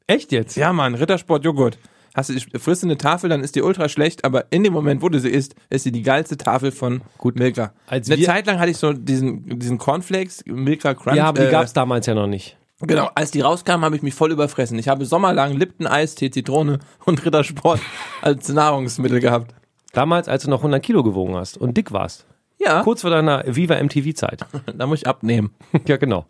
[0.06, 0.56] Echt jetzt?
[0.56, 1.78] Ja, Mann, Rittersport Joghurt.
[2.14, 5.00] Hast du, frisst du eine Tafel, dann ist die ultra schlecht, aber in dem Moment,
[5.00, 7.72] wo du sie isst, ist sie die geilste Tafel von Gut Milka.
[7.86, 11.16] Als eine Zeit lang hatte ich so diesen, diesen Cornflakes, Milka Crunch.
[11.16, 12.56] Ja, aber die äh, gab's damals ja noch nicht.
[12.80, 14.78] Genau, als die rauskamen, habe ich mich voll überfressen.
[14.78, 17.80] Ich habe sommerlang Lipton Eistee, Zitrone und Rittersport
[18.22, 19.54] als Nahrungsmittel gehabt.
[19.92, 22.26] Damals, als du noch 100 Kilo gewogen hast und dick warst.
[22.58, 24.44] Ja, Kurz vor deiner Viva MTV-Zeit.
[24.76, 25.50] da muss ich abnehmen.
[25.86, 26.26] ja, genau.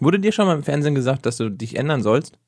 [0.00, 2.38] Wurde dir schon mal im Fernsehen gesagt, dass du dich ändern sollst?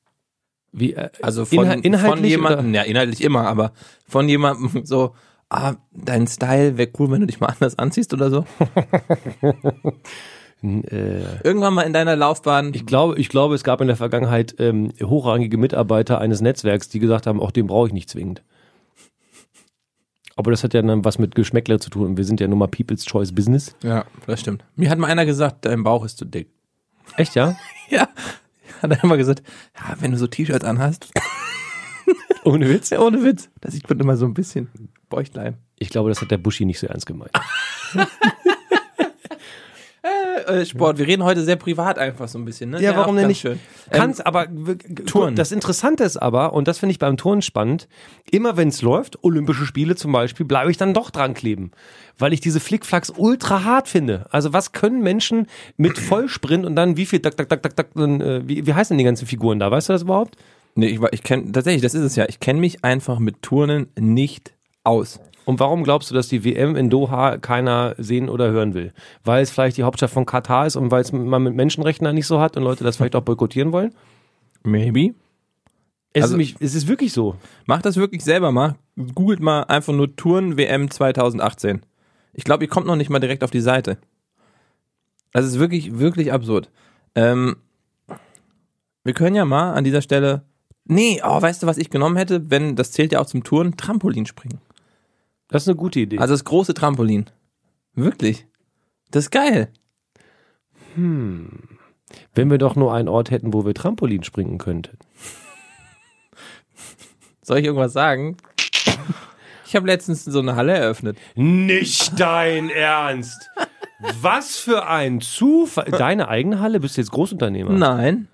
[0.71, 2.75] Wie, äh, Also von, inhaltlich von jemandem, oder?
[2.77, 3.73] ja, inhaltlich immer, aber
[4.07, 5.15] von jemandem so,
[5.49, 8.45] ah, dein Style wäre cool, wenn du dich mal anders anziehst oder so.
[10.63, 12.71] Äh, Irgendwann mal in deiner Laufbahn.
[12.73, 16.99] ich glaube, ich glaube, es gab in der Vergangenheit ähm, hochrangige Mitarbeiter eines Netzwerks, die
[16.99, 18.43] gesagt haben, auch den brauche ich nicht zwingend.
[20.35, 22.05] Aber das hat ja dann was mit Geschmäckler zu tun.
[22.07, 23.75] Und wir sind ja nun mal People's Choice Business.
[23.83, 24.63] ja, das stimmt.
[24.75, 26.49] Mir hat mal einer gesagt, dein Bauch ist zu dick.
[27.17, 27.55] Echt, ja?
[27.89, 28.07] Ja.
[28.81, 29.43] Hat er immer gesagt,
[29.77, 31.11] ja, wenn du so T-Shirts anhast.
[32.45, 32.89] Ohne Witz?
[32.89, 33.49] Ja, ohne Witz.
[33.59, 34.69] Das sieht man immer so ein bisschen
[35.09, 35.57] Bäuchlein.
[35.77, 37.31] Ich glaube, das hat der Buschi nicht so ernst gemeint.
[40.47, 42.81] Äh, Sport, wir reden heute sehr privat einfach so ein bisschen, ne?
[42.81, 43.41] Ja, warum auch denn nicht?
[43.41, 43.59] Schön.
[43.89, 44.47] Kannst Ähm, aber
[45.05, 45.35] Touren.
[45.35, 47.87] Das Interessante ist aber, und das finde ich beim Turnen spannend,
[48.29, 51.71] immer wenn es läuft, Olympische Spiele zum Beispiel, bleibe ich dann doch dran kleben.
[52.17, 54.25] Weil ich diese Flickflacks ultra hart finde.
[54.31, 57.95] Also was können Menschen mit Vollsprint und dann wie viel, tak, tak, tak, tak, tak,
[57.95, 59.71] äh, wie, wie heißen die ganzen Figuren da?
[59.71, 60.37] Weißt du das überhaupt?
[60.75, 62.25] nee, ich, ich kenne, tatsächlich, das ist es ja.
[62.27, 64.53] Ich kenne mich einfach mit Turnen nicht
[64.83, 65.19] aus.
[65.45, 68.93] Und warum glaubst du, dass die WM in Doha keiner sehen oder hören will?
[69.23, 72.13] Weil es vielleicht die Hauptstadt von Katar ist und weil es man mit Menschenrechten da
[72.13, 73.93] nicht so hat und Leute das vielleicht auch boykottieren wollen?
[74.63, 75.15] Maybe.
[76.13, 77.35] Es, Also- ist, mich, es ist wirklich so.
[77.65, 78.75] Macht das wirklich selber mal.
[79.15, 81.81] Googelt mal einfach nur Touren WM 2018.
[82.33, 83.97] Ich glaube, ihr kommt noch nicht mal direkt auf die Seite.
[85.33, 86.69] Das ist wirklich, wirklich absurd.
[87.15, 87.55] Ähm,
[89.03, 90.43] wir können ja mal an dieser Stelle.
[90.85, 93.77] Nee, oh, weißt du, was ich genommen hätte, wenn, das zählt ja auch zum Touren,
[93.77, 94.59] Trampolin springen.
[95.51, 96.17] Das ist eine gute Idee.
[96.17, 97.25] Also das große Trampolin.
[97.93, 98.47] Wirklich.
[99.11, 99.67] Das ist geil.
[100.95, 104.97] Wenn wir doch nur einen Ort hätten, wo wir Trampolin springen könnten.
[107.41, 108.37] Soll ich irgendwas sagen?
[109.65, 111.17] Ich habe letztens so eine Halle eröffnet.
[111.35, 113.49] Nicht dein Ernst!
[114.21, 115.91] Was für ein Zufall.
[115.91, 116.79] Deine eigene Halle?
[116.79, 117.71] Bist du jetzt Großunternehmer?
[117.71, 118.27] Nein.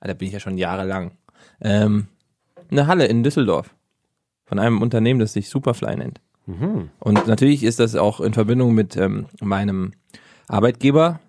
[0.00, 1.12] Ah, Da bin ich ja schon jahrelang.
[1.60, 2.08] Ähm,
[2.70, 3.74] eine Halle in Düsseldorf.
[4.44, 6.20] Von einem Unternehmen, das sich Superfly nennt.
[6.46, 9.92] Und natürlich ist das auch in Verbindung mit ähm, meinem
[10.48, 11.20] Arbeitgeber.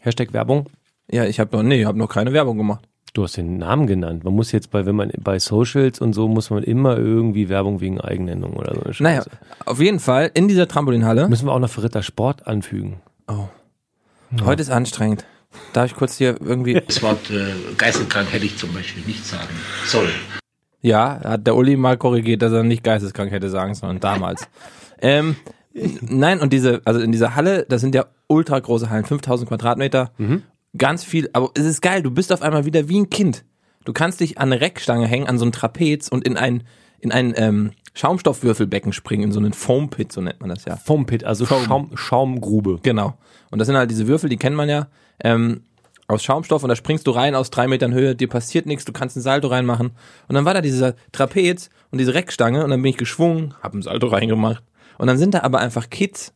[0.00, 0.66] Hashtag Werbung.
[1.10, 2.88] Ja, ich habe noch, nee, ich habe noch keine Werbung gemacht.
[3.14, 4.24] Du hast den Namen genannt.
[4.24, 7.80] Man muss jetzt bei, wenn man bei Socials und so, muss man immer irgendwie Werbung
[7.80, 8.80] wegen Eigennennung oder so.
[8.80, 8.94] eine.
[9.00, 9.24] Naja,
[9.66, 11.28] auf jeden Fall in dieser Trampolinhalle.
[11.28, 13.02] Müssen wir auch noch für Ritter Sport anfügen.
[14.44, 15.26] Heute ist anstrengend.
[15.74, 16.80] Darf ich kurz hier irgendwie.
[16.86, 19.54] Das Wort äh, geisteskrank hätte ich zum Beispiel nicht sagen
[19.84, 20.12] sollen.
[20.82, 24.48] Ja, hat der Uli mal korrigiert, dass er nicht geisteskrank hätte sagen sollen, damals.
[25.00, 25.36] ähm,
[26.00, 30.10] nein, und diese, also in dieser Halle, das sind ja ultra große Hallen, 5000 Quadratmeter,
[30.76, 33.44] ganz viel, aber es ist geil, du bist auf einmal wieder wie ein Kind.
[33.84, 36.64] Du kannst dich an eine Reckstange hängen, an so ein Trapez und in ein,
[37.00, 40.76] in ein ähm, Schaumstoffwürfelbecken springen, in so einen Foam-Pit, so nennt man das ja.
[40.76, 42.78] Foampit, also Schaum, Schaumgrube.
[42.82, 43.14] Genau.
[43.50, 44.88] Und das sind halt diese Würfel, die kennt man ja,
[45.22, 45.62] ähm,
[46.08, 48.92] aus Schaumstoff und da springst du rein aus drei Metern Höhe, dir passiert nichts, du
[48.92, 49.92] kannst ein Salto reinmachen.
[50.28, 53.74] Und dann war da dieser Trapez und diese Reckstange und dann bin ich geschwungen, hab
[53.74, 54.62] ein Salto reingemacht.
[54.98, 56.32] Und dann sind da aber einfach Kids,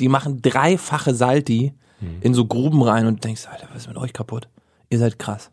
[0.00, 1.74] die machen dreifache Salti
[2.20, 4.48] in so Gruben rein und denkst, Alter, was ist mit euch kaputt?
[4.90, 5.50] Ihr seid krass.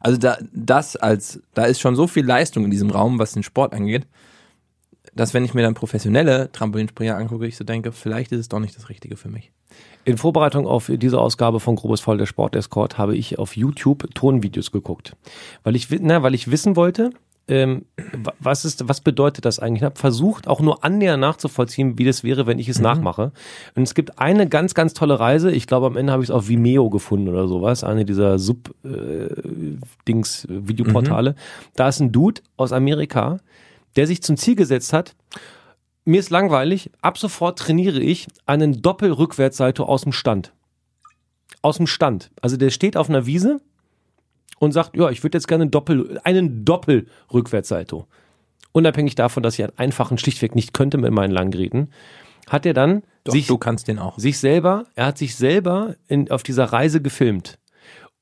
[0.00, 3.42] Also da, das als, da ist schon so viel Leistung in diesem Raum, was den
[3.42, 4.06] Sport angeht,
[5.14, 8.60] dass wenn ich mir dann professionelle Trampolinspringer angucke, ich so denke, vielleicht ist es doch
[8.60, 9.52] nicht das Richtige für mich.
[10.06, 14.06] In Vorbereitung auf diese Ausgabe von Grobes Voll der Sport Escort habe ich auf YouTube
[14.14, 15.16] Tonvideos geguckt,
[15.64, 17.10] weil ich na, weil ich wissen wollte,
[17.48, 19.80] ähm, wa- was ist, was bedeutet das eigentlich?
[19.82, 23.32] Ich habe versucht, auch nur annähernd nachzuvollziehen, wie das wäre, wenn ich es nachmache.
[23.74, 25.50] Und es gibt eine ganz, ganz tolle Reise.
[25.50, 28.74] Ich glaube, am Ende habe ich es auf Vimeo gefunden oder sowas, eine dieser Sub
[28.84, 29.26] äh,
[30.06, 31.34] Dings Videoportale.
[31.74, 33.38] Da ist ein Dude aus Amerika,
[33.96, 35.16] der sich zum Ziel gesetzt hat,
[36.06, 40.52] mir ist langweilig, ab sofort trainiere ich einen Doppelrückwärtssalto aus dem Stand.
[41.62, 42.30] Aus dem Stand.
[42.40, 43.60] Also der steht auf einer Wiese
[44.58, 48.06] und sagt, ja, ich würde jetzt gerne einen Doppel, einen Doppelrückwärtssalto.
[48.72, 51.90] Unabhängig davon, dass ich einen einfachen schlichtweg nicht könnte mit meinen Langgeräten,
[52.48, 54.18] hat er dann Doch, sich, du kannst den auch.
[54.18, 57.58] sich selber, er hat sich selber in, auf dieser Reise gefilmt.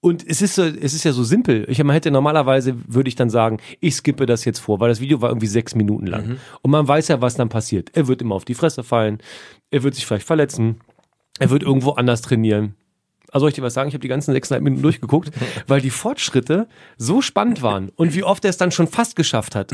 [0.05, 1.65] Und es ist so, es ist ja so simpel.
[1.67, 5.01] Ich, man hätte normalerweise, würde ich dann sagen, ich skippe das jetzt vor, weil das
[5.01, 6.37] Video war irgendwie sechs Minuten lang.
[6.61, 7.89] Und man weiß ja, was dann passiert.
[7.95, 9.17] Er wird immer auf die Fresse fallen,
[9.71, 10.77] er wird sich vielleicht verletzen,
[11.39, 12.75] er wird irgendwo anders trainieren.
[13.35, 13.89] Also soll ich dir was sagen?
[13.89, 15.31] Ich habe die ganzen sechseinhalb Minuten durchgeguckt,
[15.67, 19.55] weil die Fortschritte so spannend waren und wie oft er es dann schon fast geschafft
[19.57, 19.73] hat.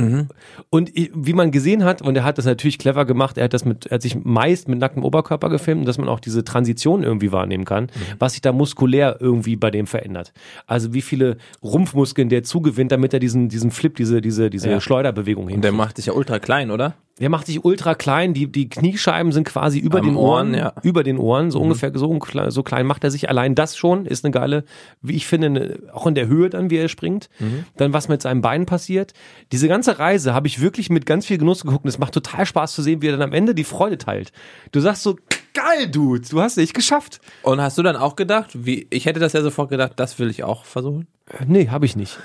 [0.70, 3.52] Und i- wie man gesehen hat, und er hat das natürlich clever gemacht, er hat
[3.54, 7.02] das mit, er hat sich meist mit nacktem Oberkörper gefilmt, dass man auch diese Transition
[7.02, 7.88] irgendwie wahrnehmen kann,
[8.18, 10.32] was sich da muskulär irgendwie bei dem verändert.
[10.66, 14.80] Also wie viele Rumpfmuskeln der zugewinnt, damit er diesen, diesen Flip, diese, diese, diese Ja.
[14.80, 16.94] Schleuderbewegung Und der macht dich ja ultra klein, oder?
[17.21, 20.55] Der macht sich ultra klein, die, die Kniescheiben sind quasi über Am den Ohren, Ohren,
[20.55, 20.73] ja.
[20.83, 22.18] über den Ohren, so ungefähr, so,
[22.49, 23.29] so klein macht er sich.
[23.29, 24.64] Allein das schon ist eine geile,
[25.03, 27.29] wie ich finde, eine, auch in der Höhe dann, wie er springt.
[27.77, 29.12] Dann was mit seinem Bein passiert.
[29.53, 32.47] Diese ganze Reise habe ich wirklich mit ganz viel Genuss geguckt und es macht total
[32.47, 34.33] Spaß zu sehen, wie er dann am Ende die Freude teilt.
[34.73, 35.16] Du sagst so,
[35.53, 37.21] geil, Dude, du hast es echt geschafft.
[37.43, 40.31] Und hast du dann auch gedacht, wie, ich hätte das ja sofort gedacht, das will
[40.31, 41.07] ich auch versuchen.
[41.27, 42.18] Äh, Nee, habe ich nicht.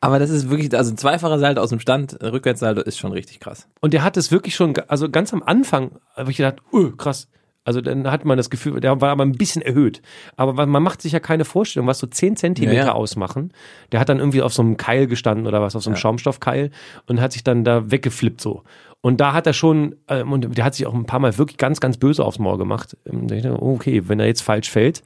[0.00, 3.12] Aber das ist wirklich, also ein zweifacher Salto aus dem Stand, äh, Rückwärtssalto ist schon
[3.12, 3.68] richtig krass.
[3.80, 7.28] Und der hat es wirklich schon, also ganz am Anfang habe ich gedacht, oh, krass.
[7.64, 10.00] Also dann hat man das Gefühl, der war aber ein bisschen erhöht.
[10.36, 12.92] Aber man macht sich ja keine Vorstellung, was so 10 Zentimeter Ja, ja.
[12.92, 13.52] ausmachen.
[13.92, 16.70] Der hat dann irgendwie auf so einem Keil gestanden oder was, auf so einem Schaumstoffkeil
[17.06, 18.62] und hat sich dann da weggeflippt so.
[19.02, 21.58] Und da hat er schon, ähm, und der hat sich auch ein paar Mal wirklich
[21.58, 22.96] ganz, ganz böse aufs Maul gemacht.
[23.04, 25.02] Ähm, ich, okay, wenn er jetzt falsch fällt,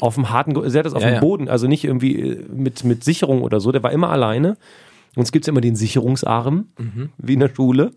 [0.00, 1.20] auf dem harten, hat das auf Ja, dem ja.
[1.20, 4.56] Boden, also nicht irgendwie äh, mit, mit Sicherung oder so, der war immer alleine.
[5.16, 6.66] Und es gibt immer den Sicherungsarm,
[7.18, 7.92] wie in der Schule.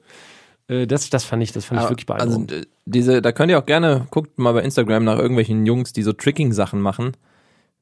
[0.67, 2.51] Äh, Das, das fand ich, das fand ich wirklich also beeindruckend.
[2.67, 6.03] äh, diese, da könnt ihr auch gerne, guckt mal bei Instagram nach irgendwelchen Jungs, die
[6.03, 7.13] so Tricking-Sachen machen.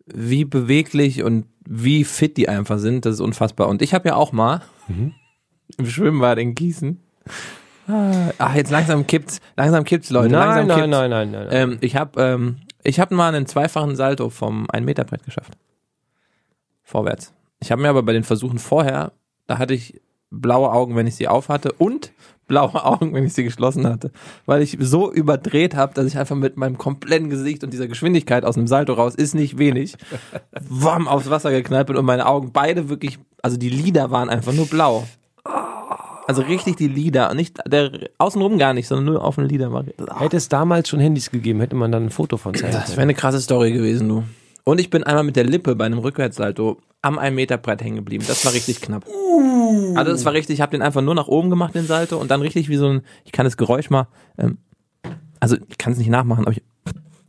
[0.06, 3.68] Wie beweglich und wie fit die einfach sind, das ist unfassbar.
[3.68, 5.14] Und ich habe ja auch mal Mhm.
[5.78, 7.00] im Schwimmbad in Gießen
[8.38, 10.32] Ach, jetzt langsam kippt's, langsam kippt's, Leute.
[10.32, 10.92] Nein, langsam nein, kippt's.
[10.92, 11.70] nein, nein, nein, nein.
[11.72, 12.56] Ähm, ich habe ähm,
[12.86, 15.58] ich hab mal einen zweifachen Salto vom 1 Meter Brett geschafft.
[16.84, 17.34] Vorwärts.
[17.60, 19.12] Ich habe mir aber bei den Versuchen vorher,
[19.48, 22.12] da hatte ich blaue Augen, wenn ich sie auf hatte und
[22.48, 24.12] blaue Augen, wenn ich sie geschlossen hatte,
[24.46, 28.46] weil ich so überdreht habe, dass ich einfach mit meinem kompletten Gesicht und dieser Geschwindigkeit
[28.46, 29.96] aus einem Salto raus ist nicht wenig,
[30.70, 34.54] wam aufs Wasser geknallt bin und meine Augen beide wirklich, also die Lider waren einfach
[34.54, 35.08] nur blau.
[36.28, 39.86] Also richtig die Lider, nicht der außenrum gar nicht, sondern nur auf den Lider war.
[40.18, 43.02] Hätte es damals schon Handys gegeben, hätte man dann ein Foto von zeigen Das wäre
[43.02, 44.24] eine krasse Story gewesen, du.
[44.64, 47.98] Und ich bin einmal mit der Lippe bei einem Rückwärtssalto am 1 Meter Brett hängen
[47.98, 48.26] geblieben.
[48.28, 49.06] Das war richtig knapp.
[49.96, 52.32] Also das war richtig, ich habe den einfach nur nach oben gemacht, den Salto, und
[52.32, 54.08] dann richtig wie so ein, ich kann das Geräusch mal,
[54.40, 54.58] ähm,
[55.40, 56.64] also ich kann es nicht nachmachen, aber ich,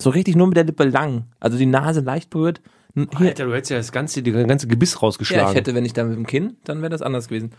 [0.01, 1.25] so richtig nur mit der Lippe lang.
[1.39, 2.63] Also die Nase leicht berührt.
[2.97, 5.45] Hier, Alter, du hättest ja das ganze, die ganze Gebiss rausgeschlagen.
[5.45, 7.53] ja, ich hätte, wenn ich da mit dem Kinn, dann wäre das anders gewesen.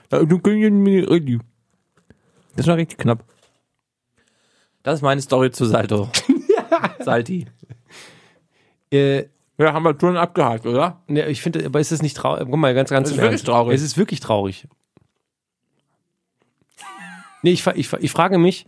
[2.56, 3.24] Das war richtig knapp.
[4.82, 6.10] Das ist meine Story zu Salto.
[7.00, 7.46] Salti.
[8.92, 9.26] äh,
[9.60, 11.04] Ja, haben wir schon abgehakt, oder?
[11.08, 12.48] ne, ich finde, aber ist es nicht traurig?
[12.50, 13.76] Guck mal, ganz, ganz Es ist wirklich traurig.
[13.76, 14.68] Es ist wirklich traurig.
[17.44, 18.66] Nee, ich, ich, ich frage mich,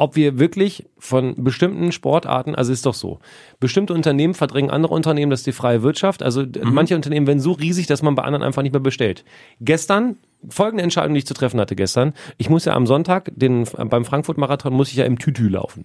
[0.00, 3.18] ob wir wirklich von bestimmten Sportarten, also ist doch so,
[3.60, 6.22] bestimmte Unternehmen verdrängen andere Unternehmen, das ist die freie Wirtschaft.
[6.22, 9.24] Also d- manche Unternehmen werden so riesig, dass man bei anderen einfach nicht mehr bestellt.
[9.60, 10.16] Gestern,
[10.48, 14.06] folgende Entscheidung, die ich zu treffen hatte gestern, ich muss ja am Sonntag, den, beim
[14.06, 15.84] Frankfurt-Marathon muss ich ja im Tütü laufen.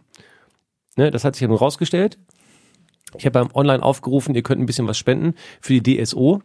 [0.95, 2.18] Ne, das hat sich ja nun rausgestellt.
[3.18, 6.41] Ich habe beim Online aufgerufen, ihr könnt ein bisschen was spenden für die DSO,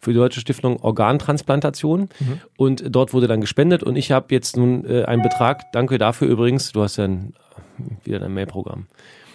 [0.00, 2.08] für die Deutsche Stiftung Organtransplantation.
[2.56, 6.28] Und dort wurde dann gespendet und ich habe jetzt nun äh, einen Betrag, danke dafür
[6.28, 7.34] übrigens, du hast ja ein,
[8.04, 8.86] wieder dein Mailprogramm.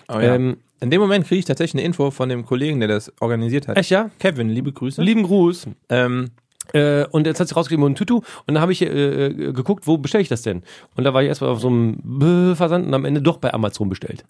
[0.09, 0.35] Oh, ja.
[0.35, 3.67] Ähm, In dem Moment kriege ich tatsächlich eine Info von dem Kollegen, der das organisiert
[3.67, 3.77] hat.
[3.77, 4.09] echt ja?
[4.19, 5.01] Kevin, liebe Grüße.
[5.01, 5.67] Lieben Gruß.
[5.89, 6.31] ähm,
[6.73, 8.17] Äh, und jetzt hat sie rausgegeben, ein Tutu.
[8.17, 10.63] Und dann habe ich äh, äh, geguckt, wo bestelle ich das denn?
[10.95, 13.89] Und da war ich erstmal auf so einem Versand und am Ende doch bei Amazon
[13.89, 14.23] bestellt.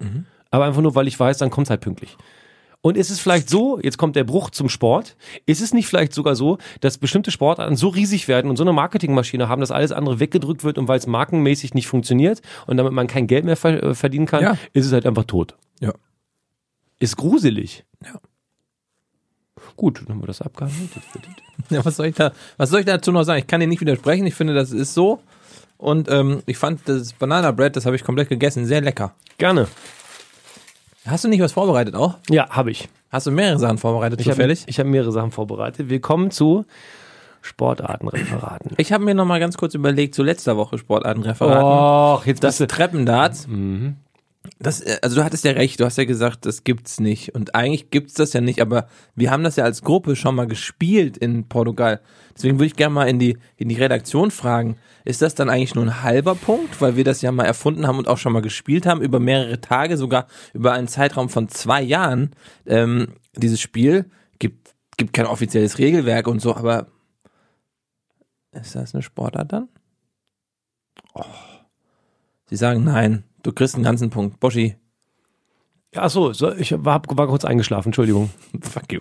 [0.49, 2.17] Aber einfach nur, weil ich weiß, dann kommt es halt pünktlich.
[2.85, 5.15] Und ist es vielleicht so, jetzt kommt der Bruch zum Sport,
[5.45, 8.73] ist es nicht vielleicht sogar so, dass bestimmte Sportarten so riesig werden und so eine
[8.73, 12.91] Marketingmaschine haben, dass alles andere weggedrückt wird und weil es markenmäßig nicht funktioniert und damit
[12.91, 14.57] man kein Geld mehr äh, verdienen kann, Ja.
[14.73, 15.55] ist es halt einfach tot.
[15.79, 15.93] Ja.
[16.99, 17.85] Ist gruselig.
[18.03, 18.19] Ja.
[19.77, 20.89] Gut, dann haben wir das abgehandelt.
[21.69, 23.39] ja, was soll ich da, was soll ich dazu noch sagen?
[23.39, 24.27] Ich kann dir nicht widersprechen.
[24.27, 25.21] Ich finde, das ist so.
[25.77, 29.15] Und ähm, ich fand das Banana Bread, das habe ich komplett gegessen, sehr lecker.
[29.37, 29.67] Gerne.
[31.05, 32.17] Hast du nicht was vorbereitet auch?
[32.29, 32.87] Ja, habe ich.
[33.09, 34.63] Hast du mehrere Sachen vorbereitet Ich habe zufällig?
[34.67, 35.89] ich hab mehrere Sachen vorbereitet.
[35.89, 36.65] Wir kommen zu
[37.41, 38.71] Sportartenreferaten.
[38.77, 42.19] Ich habe mir noch mal ganz kurz überlegt, zu letzter Woche Sportartenreferaten.
[42.19, 42.75] Och, jetzt das bist du...
[44.59, 47.35] Das, äh, also du hattest ja recht, du hast ja gesagt, das gibt's nicht.
[47.35, 50.47] Und eigentlich gibt's das ja nicht, aber wir haben das ja als Gruppe schon mal
[50.47, 52.01] gespielt in Portugal.
[52.35, 55.75] Deswegen würde ich gerne mal in die, in die Redaktion fragen, ist das dann eigentlich
[55.75, 58.41] nur ein halber Punkt, weil wir das ja mal erfunden haben und auch schon mal
[58.41, 62.31] gespielt haben, über mehrere Tage, sogar über einen Zeitraum von zwei Jahren,
[62.65, 64.09] ähm, dieses Spiel.
[64.39, 66.87] Gibt, gibt kein offizielles Regelwerk und so, aber
[68.51, 69.67] ist das eine Sportart dann?
[71.13, 71.23] Oh.
[72.45, 73.23] Sie sagen nein.
[73.43, 74.39] Du kriegst einen ganzen Punkt.
[74.39, 74.77] Boschi,
[75.95, 78.29] Ach so, so ich war, war kurz eingeschlafen, Entschuldigung.
[78.61, 78.99] fuck you.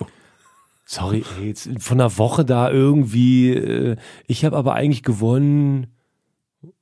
[0.84, 3.50] Sorry, ey, jetzt von einer Woche da irgendwie.
[3.50, 5.86] Äh, ich habe aber eigentlich gewonnen.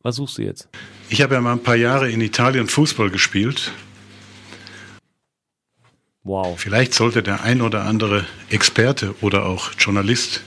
[0.02, 0.68] Was suchst du jetzt?
[1.08, 3.72] Ich habe ja mal ein paar Jahre in Italien Fußball gespielt.
[6.22, 6.58] Wow.
[6.58, 10.42] Vielleicht sollte der ein oder andere Experte oder auch Journalist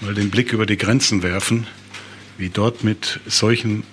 [0.00, 1.66] mal den Blick über die Grenzen werfen,
[2.38, 3.84] wie dort mit solchen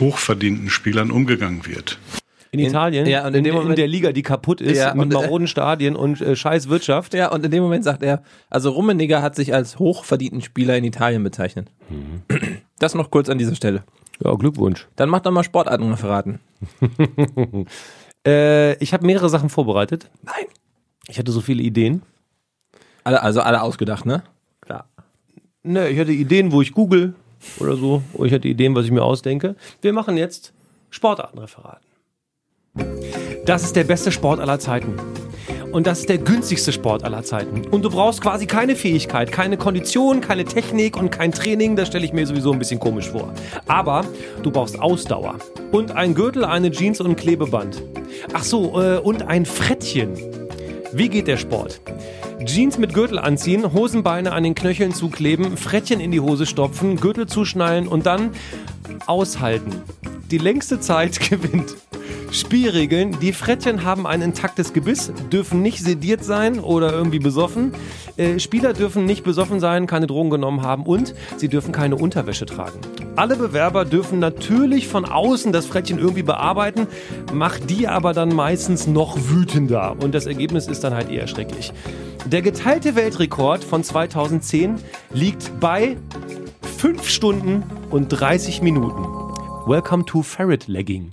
[0.00, 1.98] hochverdienten Spielern umgegangen wird.
[2.52, 3.06] In, Italien?
[3.06, 5.12] ja, und in in, dem in Moment- der Liga, die kaputt ist, Ja, mit und,
[5.12, 7.14] maroden Stadien und äh, scheiß Wirtschaft.
[7.14, 10.82] Ja, und in dem Moment sagt er, also Rummeniger hat sich als hochverdienten Spieler in
[10.82, 11.68] Italien bezeichnet.
[12.80, 13.84] Das noch kurz an dieser Stelle.
[14.24, 14.88] Ja, Glückwunsch.
[14.96, 16.40] Dann macht doch mal Sportartenreferaten.
[18.26, 20.10] Äh, ich habe mehrere Sachen vorbereitet.
[20.22, 20.44] Nein.
[21.08, 22.02] Ich hatte so viele Ideen.
[23.02, 24.22] Alle, also alle ausgedacht, ne?
[24.60, 24.90] Klar.
[25.62, 27.14] Ne, ich hatte Ideen, wo ich google
[27.58, 28.02] oder so.
[28.14, 29.56] Oder ich hatte Ideen, was ich mir ausdenke.
[29.82, 30.52] Wir machen jetzt
[30.90, 31.86] Sportartenreferaten.
[33.46, 34.94] Das ist der beste Sport aller Zeiten.
[35.72, 37.62] Und das ist der günstigste Sport aller Zeiten.
[37.70, 41.76] Und du brauchst quasi keine Fähigkeit, keine Kondition, keine Technik und kein Training.
[41.76, 43.32] Das stelle ich mir sowieso ein bisschen komisch vor.
[43.68, 44.04] Aber
[44.42, 45.36] du brauchst Ausdauer.
[45.70, 47.82] Und ein Gürtel, eine Jeans und ein Klebeband.
[48.32, 50.14] Ach so, äh, und ein Frettchen.
[50.92, 51.80] Wie geht der Sport?
[52.44, 57.26] Jeans mit Gürtel anziehen, Hosenbeine an den Knöcheln zukleben, Frettchen in die Hose stopfen, Gürtel
[57.26, 58.30] zuschnallen und dann
[59.06, 59.82] aushalten.
[60.30, 61.76] Die längste Zeit gewinnt.
[62.32, 63.18] Spielregeln.
[63.20, 67.72] Die Frettchen haben ein intaktes Gebiss, dürfen nicht sediert sein oder irgendwie besoffen.
[68.16, 72.46] Äh, Spieler dürfen nicht besoffen sein, keine Drogen genommen haben und sie dürfen keine Unterwäsche
[72.46, 72.78] tragen.
[73.16, 76.86] Alle Bewerber dürfen natürlich von außen das Frettchen irgendwie bearbeiten,
[77.32, 79.96] macht die aber dann meistens noch wütender.
[80.00, 81.72] Und das Ergebnis ist dann halt eher schrecklich.
[82.26, 84.76] Der geteilte Weltrekord von 2010
[85.12, 85.96] liegt bei
[86.62, 89.02] 5 Stunden und 30 Minuten.
[89.66, 91.12] Welcome to Ferret Legging.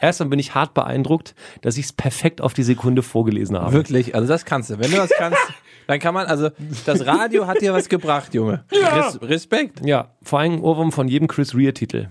[0.00, 3.72] Erstmal bin ich hart beeindruckt, dass ich es perfekt auf die Sekunde vorgelesen habe.
[3.72, 4.78] Wirklich, also das kannst du.
[4.78, 5.38] Wenn du das kannst,
[5.86, 6.50] dann kann man, also
[6.84, 8.64] das Radio hat dir was gebracht, Junge.
[8.70, 9.84] Res Respekt.
[9.86, 12.08] Ja, vor allem Ohrwurm von jedem Chris Rea-Titel.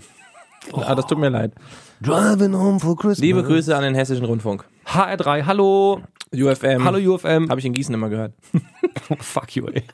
[0.73, 1.53] Ah, das tut mir leid.
[2.01, 3.19] Driving home for Christmas.
[3.19, 4.65] Liebe Grüße an den Hessischen Rundfunk.
[4.87, 6.01] HR3, hallo.
[6.33, 6.83] UFM.
[6.83, 7.49] Hallo UFM.
[7.49, 8.33] Habe ich in Gießen immer gehört.
[9.19, 9.83] Fuck you, ey.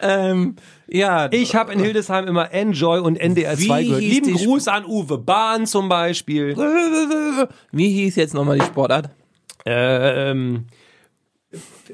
[0.00, 0.56] Ähm,
[0.86, 4.02] ja, Ich habe in Hildesheim immer Enjoy und NDR2 Wie gehört.
[4.02, 6.56] hieß Lieben Gruß an Uwe Bahn zum Beispiel.
[7.72, 9.10] wie hieß jetzt nochmal die Sportart?
[9.64, 10.66] Ähm,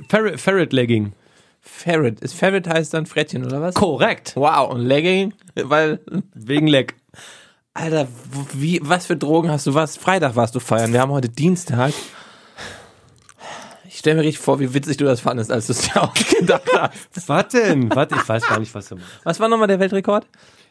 [0.09, 1.13] Ferret, Ferret Legging.
[1.61, 2.21] Ferret.
[2.21, 3.75] Ist Ferret heißt dann Frettchen, oder was?
[3.75, 4.33] Korrekt.
[4.37, 5.33] Wow, und Legging?
[5.55, 6.01] Weil,
[6.35, 6.95] Wegen Leck.
[7.75, 8.07] Alter,
[8.53, 9.75] wie, was für Drogen hast du?
[9.75, 9.97] Was?
[9.97, 10.93] Freitag warst du feiern.
[10.93, 11.93] Wir haben heute Dienstag.
[14.05, 16.71] Ich stelle mir richtig vor, wie witzig du das fandest, als du es dir ausgedacht
[16.79, 17.27] hast.
[17.27, 17.89] Was denn?
[17.95, 19.09] Warte, ich weiß gar nicht, was du meinst.
[19.25, 20.27] Was war nochmal der Weltrekord?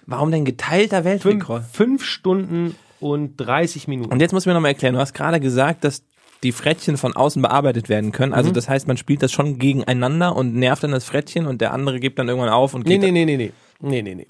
[0.06, 1.64] Warum denn geteilter Weltrekord?
[1.64, 4.12] Fünf, fünf Stunden und 30 Minuten.
[4.12, 6.04] Und jetzt muss mir nochmal erklären, du hast gerade gesagt, dass
[6.44, 8.34] die Frettchen von außen bearbeitet werden können.
[8.34, 11.74] Also das heißt, man spielt das schon gegeneinander und nervt dann das Frettchen und der
[11.74, 13.52] andere gibt dann irgendwann auf und Nee, geht nee, nee, nee, nee.
[13.80, 14.28] Nee, nee, nee.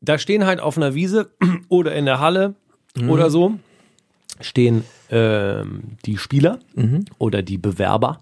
[0.00, 1.30] Da stehen halt auf einer Wiese
[1.68, 2.56] oder in der Halle
[3.06, 3.54] oder so,
[4.40, 6.58] stehen ähm, die Spieler
[7.18, 8.18] oder die Bewerber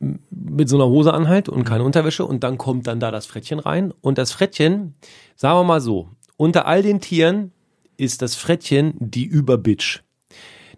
[0.00, 3.10] m- mit so einer Hose an halt und keine Unterwäsche und dann kommt dann da
[3.10, 3.92] das Frettchen rein.
[4.00, 4.94] Und das Frettchen,
[5.36, 7.52] sagen wir mal so, unter all den Tieren
[7.96, 10.02] ist das Frettchen die Überbitch.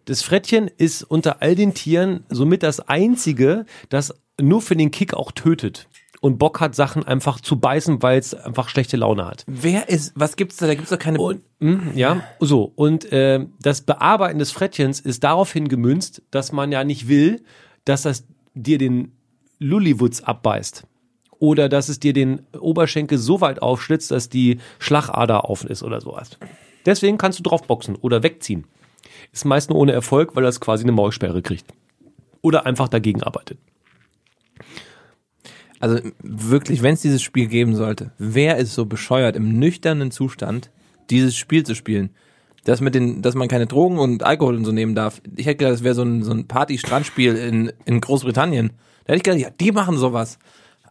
[0.07, 5.13] Das Frettchen ist unter all den Tieren somit das einzige, das nur für den Kick
[5.15, 5.87] auch tötet
[6.21, 9.45] und Bock hat, Sachen einfach zu beißen, weil es einfach schlechte Laune hat.
[9.47, 10.67] Wer ist, was gibt's da?
[10.67, 11.19] Da gibt's doch keine.
[11.19, 12.73] Und, mm, ja, so.
[12.77, 17.43] Und äh, das Bearbeiten des Frettchens ist daraufhin gemünzt, dass man ja nicht will,
[17.85, 19.13] dass das dir den
[19.59, 20.87] Lulliwutz abbeißt.
[21.39, 26.03] Oder dass es dir den Oberschenkel so weit aufschlitzt, dass die Schlagader offen ist oder
[26.03, 26.39] sowas.
[26.85, 28.67] Deswegen kannst du drauf boxen oder wegziehen.
[29.33, 31.73] Ist meist nur ohne Erfolg, weil das quasi eine Maulsperre kriegt.
[32.43, 33.59] Oder einfach dagegen arbeitet.
[35.81, 40.71] Also wirklich, wenn es dieses Spiel geben sollte, wer ist so bescheuert im nüchternen Zustand,
[41.09, 42.11] dieses Spiel zu spielen?
[42.65, 45.23] Das mit den, dass man keine Drogen und Alkohol und so nehmen darf.
[45.37, 48.73] Ich hätte gedacht, das wäre so ein, so ein Party-Strandspiel in, in Großbritannien.
[49.05, 50.39] Da hätte ich gedacht, ja, die machen sowas.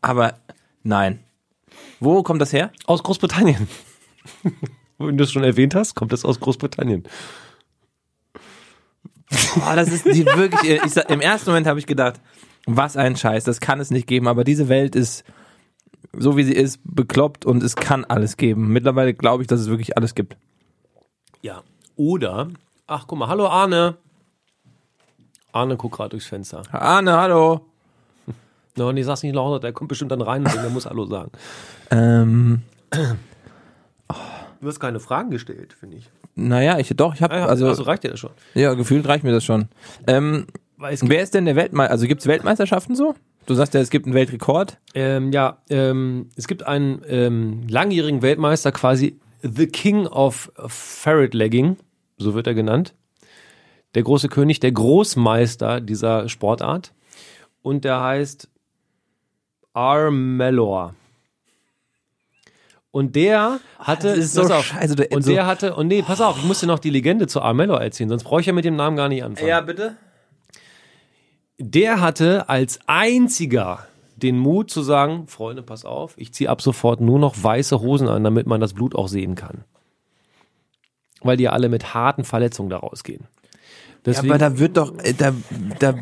[0.02, 0.34] Aber
[0.82, 1.20] nein.
[2.00, 2.72] Wo kommt das her?
[2.88, 3.68] Aus Großbritannien.
[4.98, 7.04] Wenn du es schon erwähnt hast, kommt das aus Großbritannien.
[9.58, 10.82] Oh, das ist die wirklich.
[10.84, 12.20] Ich, Im ersten Moment habe ich gedacht,
[12.78, 14.28] was ein Scheiß, das kann es nicht geben.
[14.28, 15.24] Aber diese Welt ist
[16.18, 18.70] so wie sie ist, bekloppt und es kann alles geben.
[18.70, 20.38] Mittlerweile glaube ich, dass es wirklich alles gibt.
[21.42, 21.62] Ja.
[21.96, 22.48] Oder,
[22.88, 23.98] ach guck mal, hallo Arne.
[25.52, 26.64] Arne guckt gerade durchs Fenster.
[26.72, 27.66] Arne, hallo.
[28.78, 31.32] No, nee, sag's nicht lauter, der kommt bestimmt dann rein und der muss Hallo sagen.
[31.92, 32.62] Ähm,
[34.62, 36.10] Du hast keine Fragen gestellt, finde ich.
[36.36, 38.32] naja, ich doch, ich habe also, also reicht dir das schon.
[38.54, 39.68] ja, gefühlt reicht mir das schon.
[40.08, 40.48] Ähm,
[40.80, 41.92] wer ist denn der Weltmeister?
[41.92, 43.16] Also gibt's Weltmeisterschaften so?
[43.46, 44.78] Du sagst ja, es gibt einen Weltrekord.
[44.94, 51.78] Ähm, ja, ähm, es gibt einen ähm, langjährigen Weltmeister, quasi The King of Ferret Legging,
[52.18, 52.94] so wird er genannt.
[53.96, 56.94] Der große König, der Großmeister dieser Sportart.
[57.62, 58.50] Und der heißt
[59.74, 60.94] Armelor.
[62.92, 65.88] Und der hatte, das ist so pass auf, scheiße, du- und so- der hatte, und
[65.88, 68.48] nee, pass auf, ich muss dir noch die Legende zu Armelor erzählen, sonst brauche ich
[68.48, 69.48] ja mit dem Namen gar nicht anfangen.
[69.62, 69.96] bitte.
[71.60, 73.86] Der hatte als einziger
[74.16, 78.08] den Mut zu sagen, Freunde, pass auf, ich ziehe ab sofort nur noch weiße Hosen
[78.08, 79.64] an, damit man das Blut auch sehen kann.
[81.22, 83.24] Weil die ja alle mit harten Verletzungen da rausgehen.
[83.24, 83.58] Ja,
[84.06, 85.34] Deswegen, aber da wird doch, äh, da,
[85.80, 85.96] da,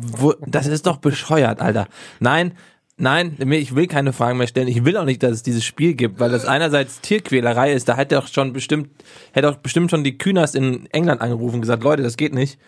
[0.46, 1.88] das ist doch bescheuert, Alter.
[2.20, 2.52] Nein,
[2.96, 4.68] nein, ich will keine Fragen mehr stellen.
[4.68, 7.88] Ich will auch nicht, dass es dieses Spiel gibt, weil das einerseits Tierquälerei ist.
[7.88, 8.90] Da hätte doch schon bestimmt,
[9.32, 12.60] hätte auch bestimmt schon die Künast in England angerufen und gesagt, Leute, das geht nicht.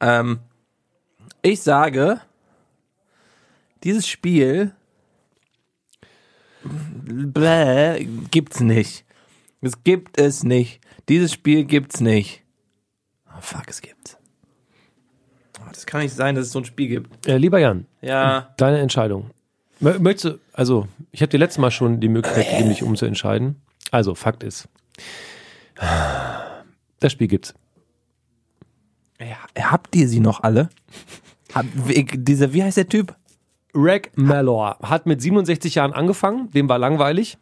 [0.00, 0.38] Ähm,
[1.42, 2.20] ich sage,
[3.84, 4.72] dieses Spiel
[6.64, 9.04] bläh, gibt's nicht.
[9.60, 10.80] Es gibt es nicht.
[11.08, 12.42] Dieses Spiel gibt's nicht.
[13.28, 14.16] Oh, fuck, es gibt's.
[15.60, 17.26] Oh, das kann nicht sein, dass es so ein Spiel gibt.
[17.26, 18.54] äh, lieber Jan, Ja.
[18.56, 19.30] deine Entscheidung.
[19.80, 23.60] Mö- Möchtest du, also, ich habe dir letztes Mal schon die Möglichkeit gegeben, dich umzuentscheiden.
[23.90, 24.68] Also, Fakt ist,
[25.76, 27.54] das Spiel gibt's.
[29.20, 29.36] ja.
[29.70, 30.68] Habt ihr sie noch alle?
[31.54, 33.14] Hab, dieser, wie heißt der Typ?
[33.76, 37.38] Reg Malor hat mit 67 Jahren angefangen, dem war langweilig.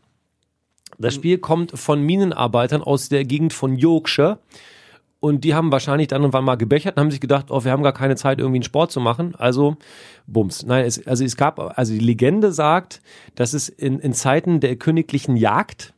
[0.99, 4.39] Das Spiel kommt von Minenarbeitern aus der Gegend von Yorkshire.
[5.21, 7.83] Und die haben wahrscheinlich dann irgendwann mal gebechert und haben sich gedacht, oh, wir haben
[7.83, 9.35] gar keine Zeit, irgendwie einen Sport zu machen.
[9.37, 9.79] Also,
[10.27, 10.67] Bums.
[10.67, 13.01] Nein, es, also es gab, also die Legende sagt,
[13.35, 15.95] dass es in, in Zeiten der königlichen Jagd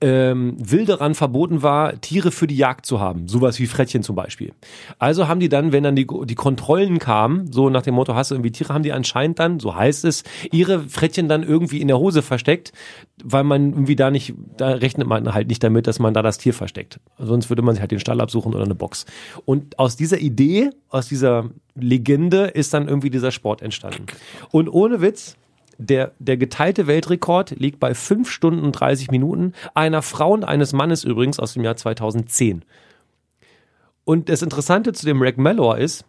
[0.00, 3.28] ähm, Wilderern verboten war, Tiere für die Jagd zu haben.
[3.28, 4.52] Sowas wie Frettchen zum Beispiel.
[4.98, 8.30] Also haben die dann, wenn dann die, die Kontrollen kamen, so nach dem Motto, hast
[8.30, 11.88] du irgendwie Tiere, haben die anscheinend dann, so heißt es, ihre Frettchen dann irgendwie in
[11.88, 12.72] der Hose versteckt,
[13.22, 16.38] weil man irgendwie da nicht, da rechnet man halt nicht damit, dass man da das
[16.38, 17.00] Tier versteckt.
[17.18, 19.06] Sonst würde man sich halt den Stall absuchen oder eine Box.
[19.44, 24.06] Und aus dieser Idee, aus dieser Legende ist dann irgendwie dieser Sport entstanden.
[24.50, 25.36] Und ohne Witz,
[25.80, 30.72] der, der geteilte Weltrekord liegt bei 5 Stunden und 30 Minuten einer Frau und eines
[30.72, 32.64] Mannes übrigens aus dem Jahr 2010.
[34.04, 36.04] Und das Interessante zu dem Reg Mellor ist,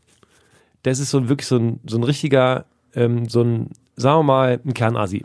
[0.83, 2.65] das ist so ein, wirklich so ein, so ein richtiger,
[2.95, 5.23] ähm, so ein, sagen wir mal, ein Kernasi.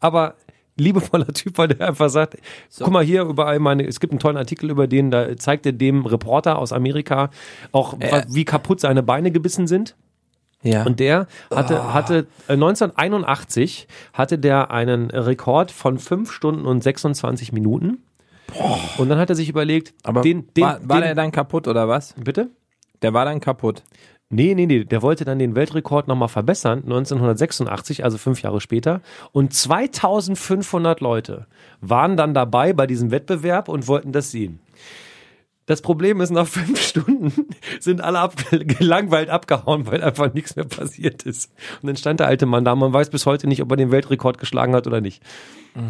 [0.00, 0.34] Aber
[0.76, 2.36] liebevoller Typ, weil der einfach sagt,
[2.78, 5.72] guck mal hier überall meine, es gibt einen tollen Artikel über den, da zeigt er
[5.72, 7.30] dem Reporter aus Amerika
[7.72, 8.24] auch, Äh.
[8.28, 9.94] wie kaputt seine Beine gebissen sind.
[10.64, 10.84] Ja.
[10.84, 17.52] Und der hatte, hatte äh, 1981 hatte der einen Rekord von 5 Stunden und 26
[17.52, 18.02] Minuten.
[18.98, 21.68] Und dann hat er sich überlegt, aber den, den, war, war den, der dann kaputt
[21.68, 22.14] oder was?
[22.16, 22.50] bitte?
[23.02, 23.82] Der war dann kaputt.
[24.30, 29.00] Nee, nee, nee, der wollte dann den Weltrekord nochmal verbessern, 1986, also fünf Jahre später.
[29.32, 31.46] Und 2500 Leute
[31.80, 34.60] waren dann dabei bei diesem Wettbewerb und wollten das sehen.
[35.66, 37.32] Das Problem ist, nach fünf Stunden
[37.80, 41.50] sind alle ab, gelangweilt abgehauen, weil einfach nichts mehr passiert ist.
[41.80, 43.90] Und dann stand der alte Mann da, man weiß bis heute nicht, ob er den
[43.90, 45.22] Weltrekord geschlagen hat oder nicht.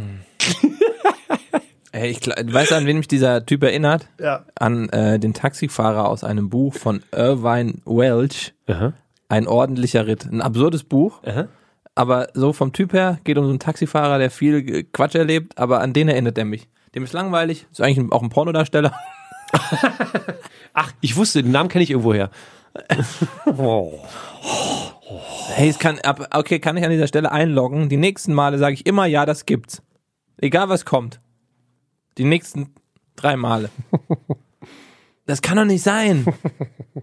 [1.92, 4.08] Ey, ich gl- weißt du, an wen mich dieser Typ erinnert?
[4.18, 4.44] Ja.
[4.56, 8.52] An äh, den Taxifahrer aus einem Buch von Irvine Welch.
[8.66, 8.92] Aha.
[9.28, 10.24] Ein ordentlicher Ritt.
[10.24, 11.22] Ein absurdes Buch.
[11.24, 11.46] Aha.
[11.94, 15.80] Aber so vom Typ her geht um so einen Taxifahrer, der viel Quatsch erlebt, aber
[15.80, 16.66] an den erinnert er mich.
[16.96, 18.92] Dem ist langweilig, ist eigentlich auch ein Pornodarsteller.
[20.72, 22.30] Ach, ich wusste, den Namen kenne ich irgendwoher.
[25.54, 27.88] Hey, es kann, ab, okay, kann ich an dieser Stelle einloggen.
[27.88, 29.82] Die nächsten Male sage ich immer, ja, das gibt's.
[30.38, 31.20] Egal was kommt.
[32.18, 32.74] Die nächsten
[33.14, 33.70] drei Male.
[35.26, 36.26] Das kann doch nicht sein.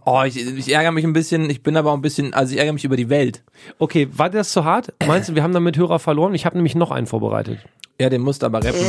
[0.05, 2.59] Oh, ich, ich ärgere mich ein bisschen, ich bin aber auch ein bisschen, also ich
[2.59, 3.43] ärgere mich über die Welt.
[3.79, 4.93] Okay, war das zu hart?
[5.07, 6.35] Meinst du, wir haben damit Hörer verloren?
[6.35, 7.57] Ich habe nämlich noch einen vorbereitet.
[7.99, 8.79] Ja, den musst du aber rappen.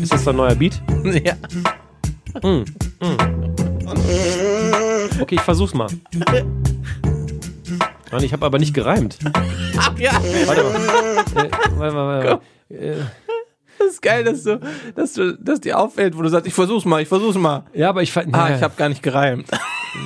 [0.00, 0.80] Ist das ein neuer Beat?
[1.24, 1.34] ja.
[5.20, 5.88] Okay, ich versuch's mal.
[8.12, 9.18] Mann, ich habe aber nicht gereimt.
[9.98, 10.12] ja.
[10.46, 11.44] Warte mal.
[11.44, 12.40] Äh, warte mal, warte mal.
[12.76, 12.94] Äh,
[13.78, 14.60] Das ist geil, dass du,
[14.94, 17.64] dass du, dass dir auffällt, wo du sagst, ich versuch's mal, ich versuch's mal.
[17.72, 18.34] ja, aber ich fand.
[18.34, 19.48] Ah, ich habe gar nicht gereimt.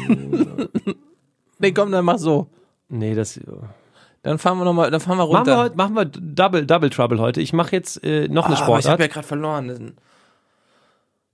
[1.58, 2.48] nee, komm, dann mach so.
[2.88, 3.40] Nee, das.
[4.24, 5.52] Dann fahren wir noch mal, dann fahren wir Machen runter.
[5.52, 7.40] wir, heute, machen wir Double, Double Trouble heute.
[7.42, 9.00] Ich mache jetzt äh, noch eine Ah, aber ich habe Sportart.
[9.00, 9.94] ja gerade verloren.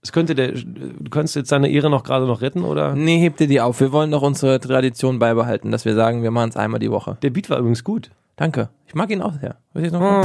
[0.03, 2.93] Es könnte der, du könntest jetzt deine Ehre noch gerade noch retten, oder?
[2.95, 3.79] Nee, heb dir die auf.
[3.79, 7.17] Wir wollen doch unsere Tradition beibehalten, dass wir sagen, wir machen es einmal die Woche.
[7.21, 8.09] Der Beat war übrigens gut.
[8.35, 8.69] Danke.
[8.87, 9.55] Ich mag ihn auch sehr.
[9.73, 10.01] Will ich noch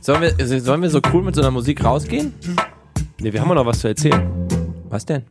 [0.00, 2.32] sollen, wir, sollen wir so cool mit so einer Musik rausgehen?
[3.18, 4.46] Nee, wir haben ja noch was zu erzählen.
[4.96, 5.24] Was denn?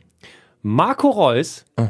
[0.62, 1.88] Marco Reus Ah.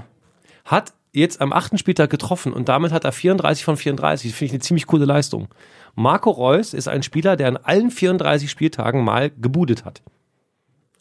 [0.64, 4.32] hat jetzt am achten Spieltag getroffen und damit hat er 34 von 34.
[4.34, 5.48] Finde ich eine ziemlich coole Leistung.
[5.94, 10.02] Marco Reus ist ein Spieler, der an allen 34 Spieltagen mal gebudet hat.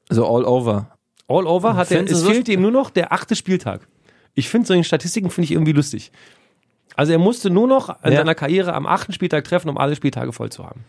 [0.09, 0.89] So all over.
[1.27, 3.87] All over hat er, es so- fehlt ihm nur noch der achte Spieltag.
[4.35, 6.11] Ich finde solche Statistiken finde ich irgendwie lustig.
[6.95, 8.19] Also er musste nur noch in Ja.
[8.19, 10.83] seiner Karriere am achten Spieltag treffen, um alle Spieltage voll zu haben.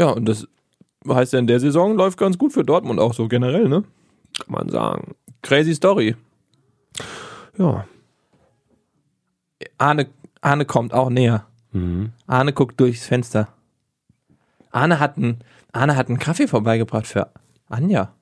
[0.00, 0.48] Ja, und das
[1.08, 3.84] heißt ja in der Saison läuft ganz gut für Dortmund auch so generell, ne?
[4.38, 5.14] Kann man sagen.
[5.42, 6.16] Crazy Story.
[7.58, 7.86] Ja.
[9.78, 10.08] Arne,
[10.40, 11.46] Arne kommt auch näher.
[12.26, 13.48] Arne guckt durchs Fenster.
[14.70, 15.40] Arne hat einen,
[15.72, 17.30] Arne hat einen Kaffee vorbeigebracht für
[17.68, 18.12] Anja.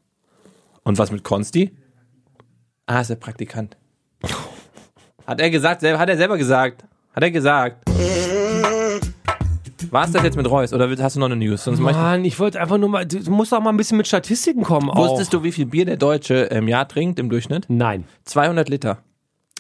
[0.85, 1.77] Und was mit Konsti?
[2.87, 3.77] Ah, ist der Praktikant.
[5.27, 6.85] Hat er gesagt, hat er selber gesagt.
[7.15, 7.89] Hat er gesagt.
[9.91, 11.65] War es das jetzt mit Reus oder hast du noch eine News?
[11.65, 14.63] Sonst Mann, ich wollte einfach nur mal, du musst auch mal ein bisschen mit Statistiken
[14.63, 14.91] kommen.
[14.91, 15.11] Auch.
[15.11, 17.67] wusstest du, wie viel Bier der Deutsche im Jahr trinkt im Durchschnitt?
[17.69, 18.05] Nein.
[18.25, 18.99] 200 Liter.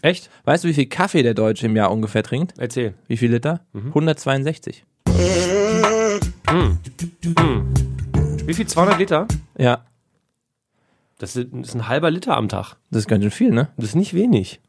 [0.03, 0.31] Echt?
[0.45, 2.55] Weißt du, wie viel Kaffee der Deutsche im Jahr ungefähr trinkt?
[2.59, 2.95] Erzähl.
[3.09, 3.61] Wie viel Liter?
[3.75, 4.85] 162.
[8.47, 8.67] Wie viel?
[8.67, 9.29] 200 Liter?
[9.57, 9.85] Ja,
[11.23, 12.75] das ist ein halber Liter am Tag.
[12.91, 13.69] das ist ganz schön viel, ne?
[13.77, 14.61] Das ist nicht wenig.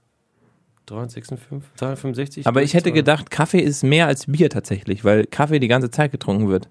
[0.86, 2.48] 356, 365.
[2.48, 6.12] Aber ich hätte gedacht, Kaffee ist mehr als Bier tatsächlich, weil Kaffee die ganze Zeit
[6.12, 6.70] getrunken wird.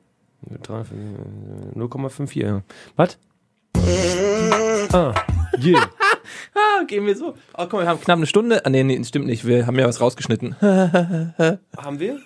[0.49, 2.41] 0,54.
[2.41, 2.63] Ja.
[2.97, 3.19] Was?
[4.93, 5.15] Ah,
[5.63, 5.91] yeah.
[6.55, 7.35] Ah, gehen wir so.
[7.55, 8.65] Oh, guck mal, wir haben knapp eine Stunde.
[8.65, 9.45] Ah, nee, nee, stimmt nicht.
[9.45, 10.55] Wir haben ja was rausgeschnitten.
[10.61, 12.21] Haben wir?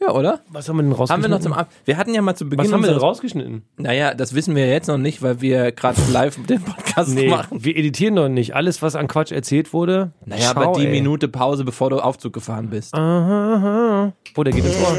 [0.00, 0.40] Ja, oder?
[0.50, 1.12] Was haben wir denn rausgeschnitten?
[1.12, 2.98] Haben wir noch zum Ab Wir hatten ja mal zu Beginn Was haben wir denn
[2.98, 3.62] rausgeschnitten?
[3.78, 7.64] Naja, das wissen wir jetzt noch nicht, weil wir gerade live den Podcast Nee, machen.
[7.64, 8.54] wir editieren doch nicht.
[8.54, 10.12] Alles, was an Quatsch erzählt wurde.
[10.24, 10.92] Naja, schau, aber die ey.
[10.92, 12.94] Minute Pause, bevor du Aufzug gefahren bist.
[12.94, 14.12] Aha, aha.
[14.36, 14.96] Oh, der geht ins Ohr.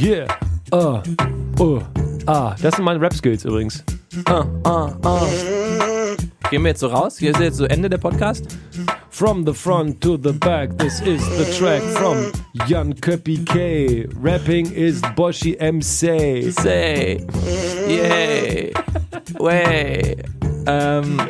[0.00, 0.26] Yeah.
[0.72, 1.02] Ah.
[1.60, 1.80] Oh.
[2.26, 2.56] Ah.
[2.60, 3.84] Das sind meine Rap-Skills übrigens.
[4.24, 5.26] Ah, ah, ah.
[6.50, 7.18] Gehen wir jetzt so raus?
[7.18, 8.46] Hier ist jetzt so Ende der Podcast.
[9.14, 12.32] From the front to the back, this is the track from
[12.66, 14.06] Jan Köppi K.
[14.06, 16.50] Rapping is Boshi MC.
[16.50, 17.24] Say,
[17.86, 18.72] yay,
[19.38, 20.16] way.
[20.66, 21.20] Ähm,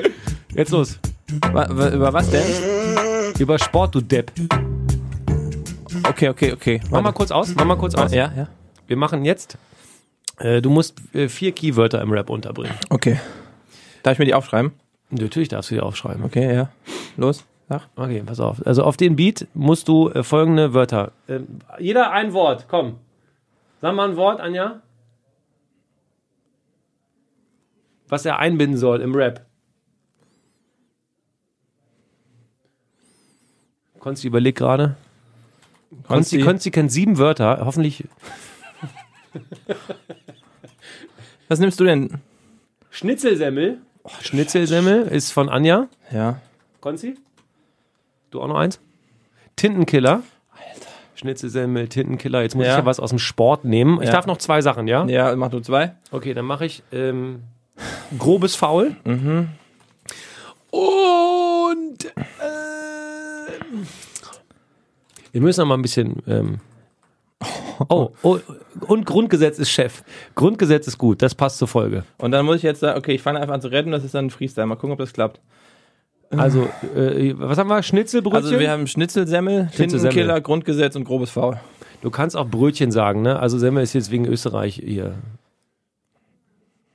[0.55, 0.99] Jetzt los.
[1.45, 3.35] über was denn?
[3.39, 4.33] Über Sport, du Depp.
[6.09, 6.81] Okay, okay, okay.
[6.91, 7.55] Mach mal kurz aus.
[7.55, 8.15] Mach mal kurz aus.
[8.15, 8.49] Ja, ja.
[8.87, 9.59] Wir machen jetzt.
[10.39, 12.77] Äh, du musst äh, vier Keywörter im Rap unterbringen.
[12.89, 13.21] Okay.
[14.03, 14.73] Darf ich mir die aufschreiben?
[15.11, 16.25] Natürlich darfst du die aufschreiben.
[16.25, 16.71] Okay, ja.
[17.19, 17.45] Los,
[17.79, 17.89] sag.
[17.97, 18.65] Okay, pass auf.
[18.67, 21.13] Also auf den Beat musst du äh, folgende Wörter.
[21.29, 22.99] Ähm, jeder ein Wort, komm.
[23.81, 24.81] Sag mal ein Wort, Anja.
[28.09, 29.45] Was er einbinden soll im Rap.
[33.99, 34.97] Konsti überlegt gerade.
[35.91, 36.41] Konsti, Konsti.
[36.43, 37.65] Konsti kennt sieben Wörter.
[37.65, 38.05] Hoffentlich.
[41.49, 42.21] Was nimmst du denn?
[42.91, 43.79] Schnitzelsemmel.
[44.21, 45.89] Schnitzelsemmel ist von Anja.
[46.13, 46.41] Ja.
[46.81, 47.17] Konzi?
[48.35, 48.81] Du auch noch eins?
[49.55, 50.25] Tintenkiller.
[50.51, 50.89] Alter.
[51.15, 52.43] Schnitzelsemmel, Tintenkiller.
[52.43, 52.73] Jetzt muss Ja.
[52.73, 54.01] ich ja was aus dem Sport nehmen.
[54.03, 54.13] Ich Ja.
[54.13, 55.05] darf noch zwei Sachen, ja?
[55.07, 55.95] Ja, mach du zwei.
[56.11, 57.45] Okay, dann mache ich ähm,
[58.19, 58.97] grobes Foul.
[59.05, 59.51] Mhm.
[60.73, 62.13] Und
[62.43, 63.87] ähm,
[65.31, 66.21] wir müssen noch mal ein bisschen.
[66.27, 66.59] Ähm,
[67.89, 68.41] oh, oh,
[68.89, 70.03] und Grundgesetz ist Chef.
[70.35, 72.03] Grundgesetz ist gut, das passt zur Folge.
[72.19, 74.17] Und dann muss ich jetzt sagen, okay, ich fange einfach an zu retten, das ist
[74.17, 74.67] dann ein Freestyle.
[74.67, 75.41] Mal gucken, ob das klappt.
[76.31, 77.83] Also, äh, was haben wir?
[77.83, 78.45] Schnitzelbrötchen?
[78.45, 80.01] Also wir haben Schnitzelsemmel, Schnitzelsemmel.
[80.01, 81.61] Tintenkiller, Grundgesetz und grobes Foul.
[82.03, 83.39] du kannst auch Brötchen sagen, ne?
[83.39, 85.15] Also Semmel ist jetzt wegen Österreich hier.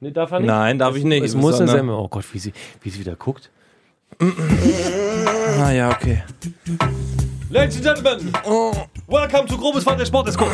[0.02, 0.48] Nee, darf er nicht?
[0.48, 1.24] Nein, darf ich nicht.
[1.24, 1.96] Es muss eine Semmel.
[1.96, 3.50] Oh Gott, wie sie, wie sie wieder guckt.
[5.60, 6.24] Ah ja, okay.
[7.50, 8.34] Ladies and Gentlemen,
[9.08, 10.52] welcome to Grobes Foul, der Sport ist cool.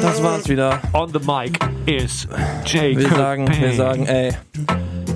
[0.00, 0.80] Das war's wieder.
[0.92, 2.28] On the mic is
[2.64, 2.98] Jake.
[2.98, 4.32] Wir sagen, wir sagen, ey.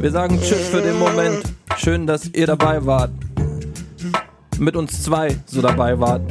[0.01, 1.42] Wir sagen Tschüss für den Moment.
[1.76, 3.11] Schön, dass ihr dabei wart.
[4.57, 6.22] Mit uns zwei so dabei wart.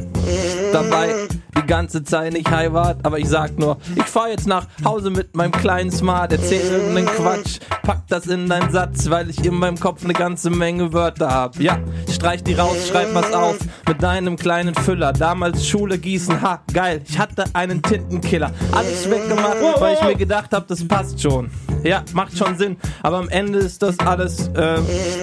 [0.72, 1.14] Dabei
[1.54, 5.10] die ganze Zeit nicht high wart, aber ich sag nur, ich fahr jetzt nach Hause
[5.10, 9.54] mit meinem kleinen Smart, erzähl irgendeinen Quatsch, pack das in deinen Satz, weil ich in
[9.54, 11.60] meinem Kopf eine ganze Menge Wörter hab.
[11.60, 11.78] Ja,
[12.10, 15.12] streich die raus, schreib was auf mit deinem kleinen Füller.
[15.12, 18.50] Damals Schule gießen, ha, geil, ich hatte einen Tintenkiller.
[18.72, 21.50] Alles weggemacht, weil ich mir gedacht hab, das passt schon.
[21.84, 24.80] Ja, macht schon Sinn, aber am Ende ist das alles äh,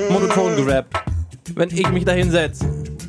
[0.09, 0.95] monoton gerappt.
[1.53, 2.59] Wenn ich mich da hinsetz.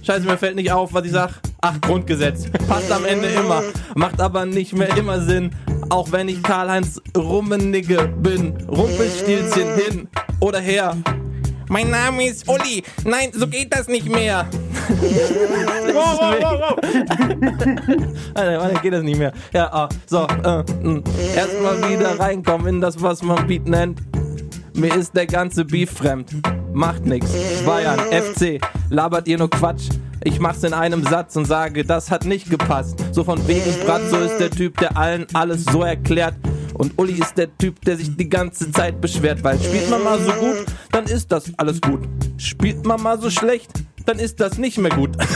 [0.03, 1.41] Scheiße, mir fällt nicht auf, was ich sag.
[1.61, 2.47] Ach, Grundgesetz.
[2.69, 3.63] Passt am Ende immer.
[3.95, 5.51] Macht aber nicht mehr immer Sinn.
[5.89, 8.57] Auch wenn ich Karl-Heinz Rummenigge bin.
[8.69, 10.09] Rumpelstilzchen hin
[10.41, 10.97] oder her.
[11.69, 12.83] Mein Name ist Uli.
[13.05, 14.47] Nein, so geht das nicht mehr.
[14.89, 16.79] wow, wow, wow, wow.
[18.35, 19.33] Alter, warte, geht das nicht mehr.
[19.53, 20.27] Ja, ah, so.
[20.45, 21.03] Äh, mh.
[21.35, 24.01] Erstmal wieder reinkommen in das, was man Beat nennt.
[24.75, 26.31] Mir ist der ganze Beef fremd.
[26.73, 27.27] Macht nix.
[27.65, 28.61] Bayern, FC,
[28.91, 29.89] labert ihr nur Quatsch.
[30.23, 32.99] Ich mach's in einem Satz und sage, das hat nicht gepasst.
[33.13, 36.35] So von wegen Bratzo ist der Typ, der allen alles so erklärt.
[36.79, 40.19] Und Uli ist der Typ, der sich die ganze Zeit beschwert, weil spielt man mal
[40.21, 42.01] so gut, dann ist das alles gut.
[42.37, 43.71] Spielt man mal so schlecht,
[44.05, 45.11] dann ist das nicht mehr gut.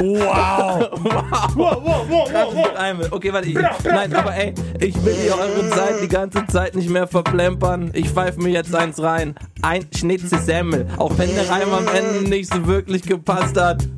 [0.00, 0.90] Wow.
[1.54, 2.76] wow.
[2.76, 3.08] Einmal.
[3.10, 3.48] Okay, warte.
[3.48, 7.90] Ich, nein, aber ey, ich will hier eure Zeit die ganze Zeit nicht mehr verplempern.
[7.94, 9.34] Ich pfeife mir jetzt eins rein.
[9.62, 10.86] Ein Schnitzelsemmel.
[10.98, 13.88] Auch wenn der Reim am Ende nicht so wirklich gepasst hat,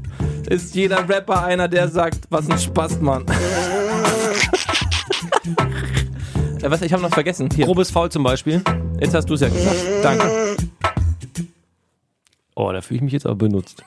[0.48, 3.26] ist jeder Rapper einer, der sagt, was ein Spaß, Mann.
[5.46, 7.48] Äh, Was, ich habe noch vergessen.
[7.54, 8.62] Hier, Grobes Foul zum Beispiel.
[9.00, 9.76] jetzt hast du es ja gesagt.
[10.02, 10.56] Danke.
[12.54, 13.82] Oh, da fühle ich mich jetzt aber benutzt.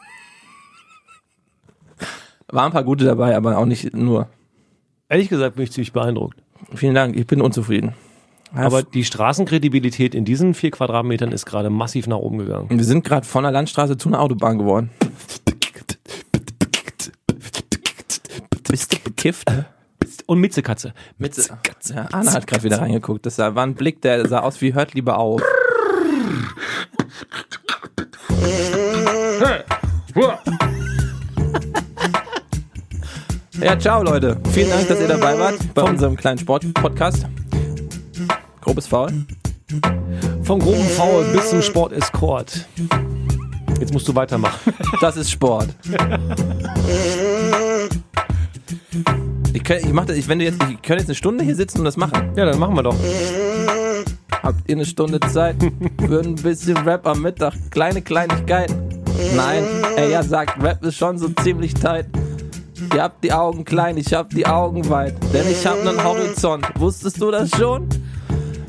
[2.48, 4.28] Waren ein paar gute dabei, aber auch nicht nur.
[5.10, 6.38] Ehrlich gesagt bin ich ziemlich beeindruckt.
[6.74, 7.94] Vielen Dank, ich bin unzufrieden.
[8.56, 12.70] Aber die Straßenkredibilität in diesen vier Quadratmetern ist gerade massiv nach oben gegangen.
[12.70, 14.92] wir sind gerade von der Landstraße zu einer Autobahn geworden.
[18.70, 19.52] Bist du bekifft?
[20.26, 20.94] Und Mitzekatze.
[21.18, 23.26] Mit ja, Anna hat gerade wieder reingeguckt.
[23.26, 25.42] Das war ein Blick, der sah aus wie hört lieber auf.
[33.62, 34.38] Ja, ciao Leute.
[34.52, 37.26] Vielen Dank, dass ihr dabei wart bei unserem kleinen Sport-Podcast.
[38.62, 39.26] Grobes Foul.
[40.44, 42.68] Vom groben Foul bis zum Sport Escort.
[43.80, 44.74] Jetzt musst du weitermachen.
[45.02, 45.70] Das ist Sport.
[49.54, 51.56] Ich, kann, ich mach das, ich, wenn du jetzt, ich könnte jetzt eine Stunde hier
[51.56, 52.32] sitzen und das machen.
[52.36, 52.96] Ja, dann machen wir doch.
[54.42, 55.56] Habt ihr eine Stunde Zeit
[56.06, 57.54] für ein bisschen Rap am Mittag?
[57.70, 58.76] Kleine Kleinigkeiten.
[59.36, 59.64] Nein,
[59.96, 62.08] er ja sagt, Rap ist schon so ziemlich tight.
[62.94, 65.16] Ihr habt die Augen klein, ich hab die Augen weit.
[65.32, 66.68] Denn ich hab nen Horizont.
[66.76, 67.88] Wusstest du das schon?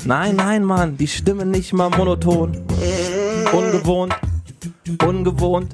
[0.05, 2.63] Nein, nein, Mann, die Stimme nicht mal monoton.
[3.51, 4.13] Ungewohnt,
[5.03, 5.73] ungewohnt.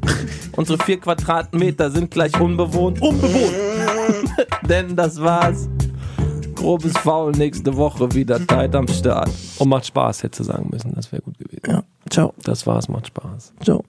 [0.55, 3.01] Unsere vier Quadratmeter sind gleich unbewohnt.
[3.01, 3.55] Unbewohnt!
[4.69, 5.67] Denn das war's.
[6.55, 9.29] Grobes Foul nächste Woche wieder tight am Start.
[9.57, 10.93] Und macht Spaß, hätte sagen müssen.
[10.93, 11.61] Das wäre gut gewesen.
[11.67, 13.53] Ja, ciao, Das war's, macht Spaß.
[13.63, 13.83] ciao.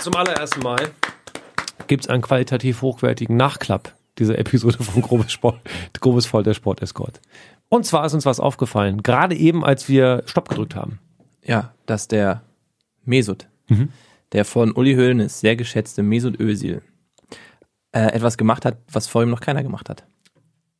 [0.00, 0.92] Zum allerersten Mal
[1.86, 5.60] gibt es einen qualitativ hochwertigen Nachklapp dieser Episode von Grobes, Sport,
[6.00, 7.20] Grobes Voll der Sport Escort.
[7.68, 11.00] Und zwar ist uns was aufgefallen, gerade eben, als wir Stopp gedrückt haben.
[11.44, 12.42] Ja, dass der
[13.04, 13.46] Mesut,
[14.32, 16.80] der von Uli Hoeneß sehr geschätzte Mesut Özil,
[17.92, 20.04] äh, etwas gemacht hat, was vor ihm noch keiner gemacht hat.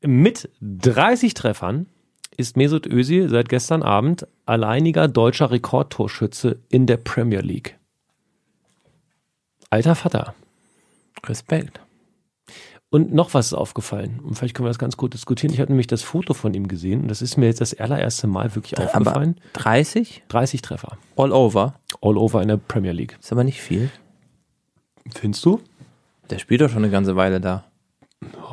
[0.00, 1.86] Mit 30 Treffern
[2.38, 7.79] ist Mesut Özil seit gestern Abend alleiniger deutscher Rekordtorschütze in der Premier League.
[9.70, 10.34] Alter Vater.
[11.26, 11.80] Respekt.
[12.92, 14.18] Und noch was ist aufgefallen.
[14.20, 15.52] Und vielleicht können wir das ganz gut diskutieren.
[15.52, 18.26] Ich habe nämlich das Foto von ihm gesehen und das ist mir jetzt das allererste
[18.26, 19.40] Mal wirklich Aber aufgefallen.
[19.52, 20.98] 30 30 Treffer.
[21.16, 23.16] all over All over in der Premier League.
[23.20, 23.90] ist aber nicht viel.
[25.14, 25.60] Findest du?
[26.30, 27.64] Der spielt doch schon eine ganze Weile da.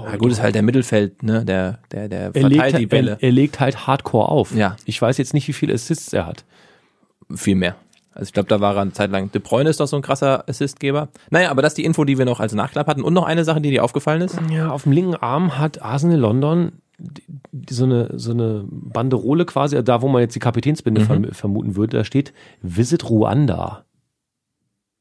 [0.05, 1.43] Ja, gut, ist halt der Mittelfeld, ne?
[1.43, 3.11] Der, der, der Er verteilt legt, die Bälle.
[3.13, 4.55] Er, er legt halt hardcore auf.
[4.55, 4.77] Ja.
[4.85, 6.45] Ich weiß jetzt nicht, wie viele Assists er hat.
[7.35, 7.75] Viel mehr.
[8.17, 9.31] Also ich glaube, da war er eine Zeit lang.
[9.31, 11.09] De Bruyne ist doch so ein krasser Assistgeber.
[11.29, 13.03] Naja, aber das ist die Info, die wir noch als Nachklapp hatten.
[13.03, 14.39] Und noch eine Sache, die dir aufgefallen ist.
[14.51, 19.45] Ja, auf dem linken Arm hat Arsenal London die, die, so, eine, so eine Banderole
[19.45, 23.85] quasi, da wo man jetzt die Kapitänsbinde verm vermuten würde, da steht Visit Ruanda.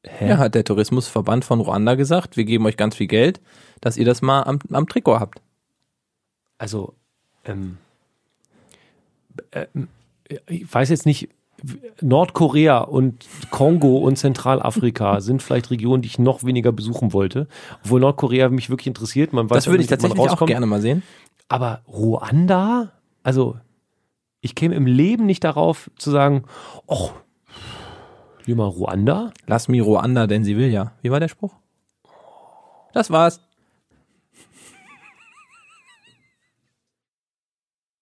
[0.05, 0.29] Hä?
[0.29, 3.41] Ja, hat der Tourismusverband von Ruanda gesagt, wir geben euch ganz viel Geld,
[3.81, 5.41] dass ihr das mal am, am Trikot habt.
[6.59, 6.93] Also,
[7.45, 7.77] ähm,
[9.51, 9.65] äh,
[10.47, 11.29] ich weiß jetzt nicht,
[12.01, 17.47] Nordkorea und Kongo und Zentralafrika sind vielleicht Regionen, die ich noch weniger besuchen wollte.
[17.83, 19.33] Obwohl Nordkorea mich wirklich interessiert.
[19.33, 21.03] Man weiß Das würde ich nicht, man tatsächlich auch gerne mal sehen.
[21.49, 22.91] Aber Ruanda?
[23.23, 23.57] Also,
[24.41, 26.43] ich käme im Leben nicht darauf zu sagen,
[26.85, 27.09] oh,
[28.45, 29.31] hier mal Ruanda?
[29.45, 30.93] Lass mir Ruanda, denn sie will ja.
[31.01, 31.55] Wie war der Spruch?
[32.93, 33.41] Das war's.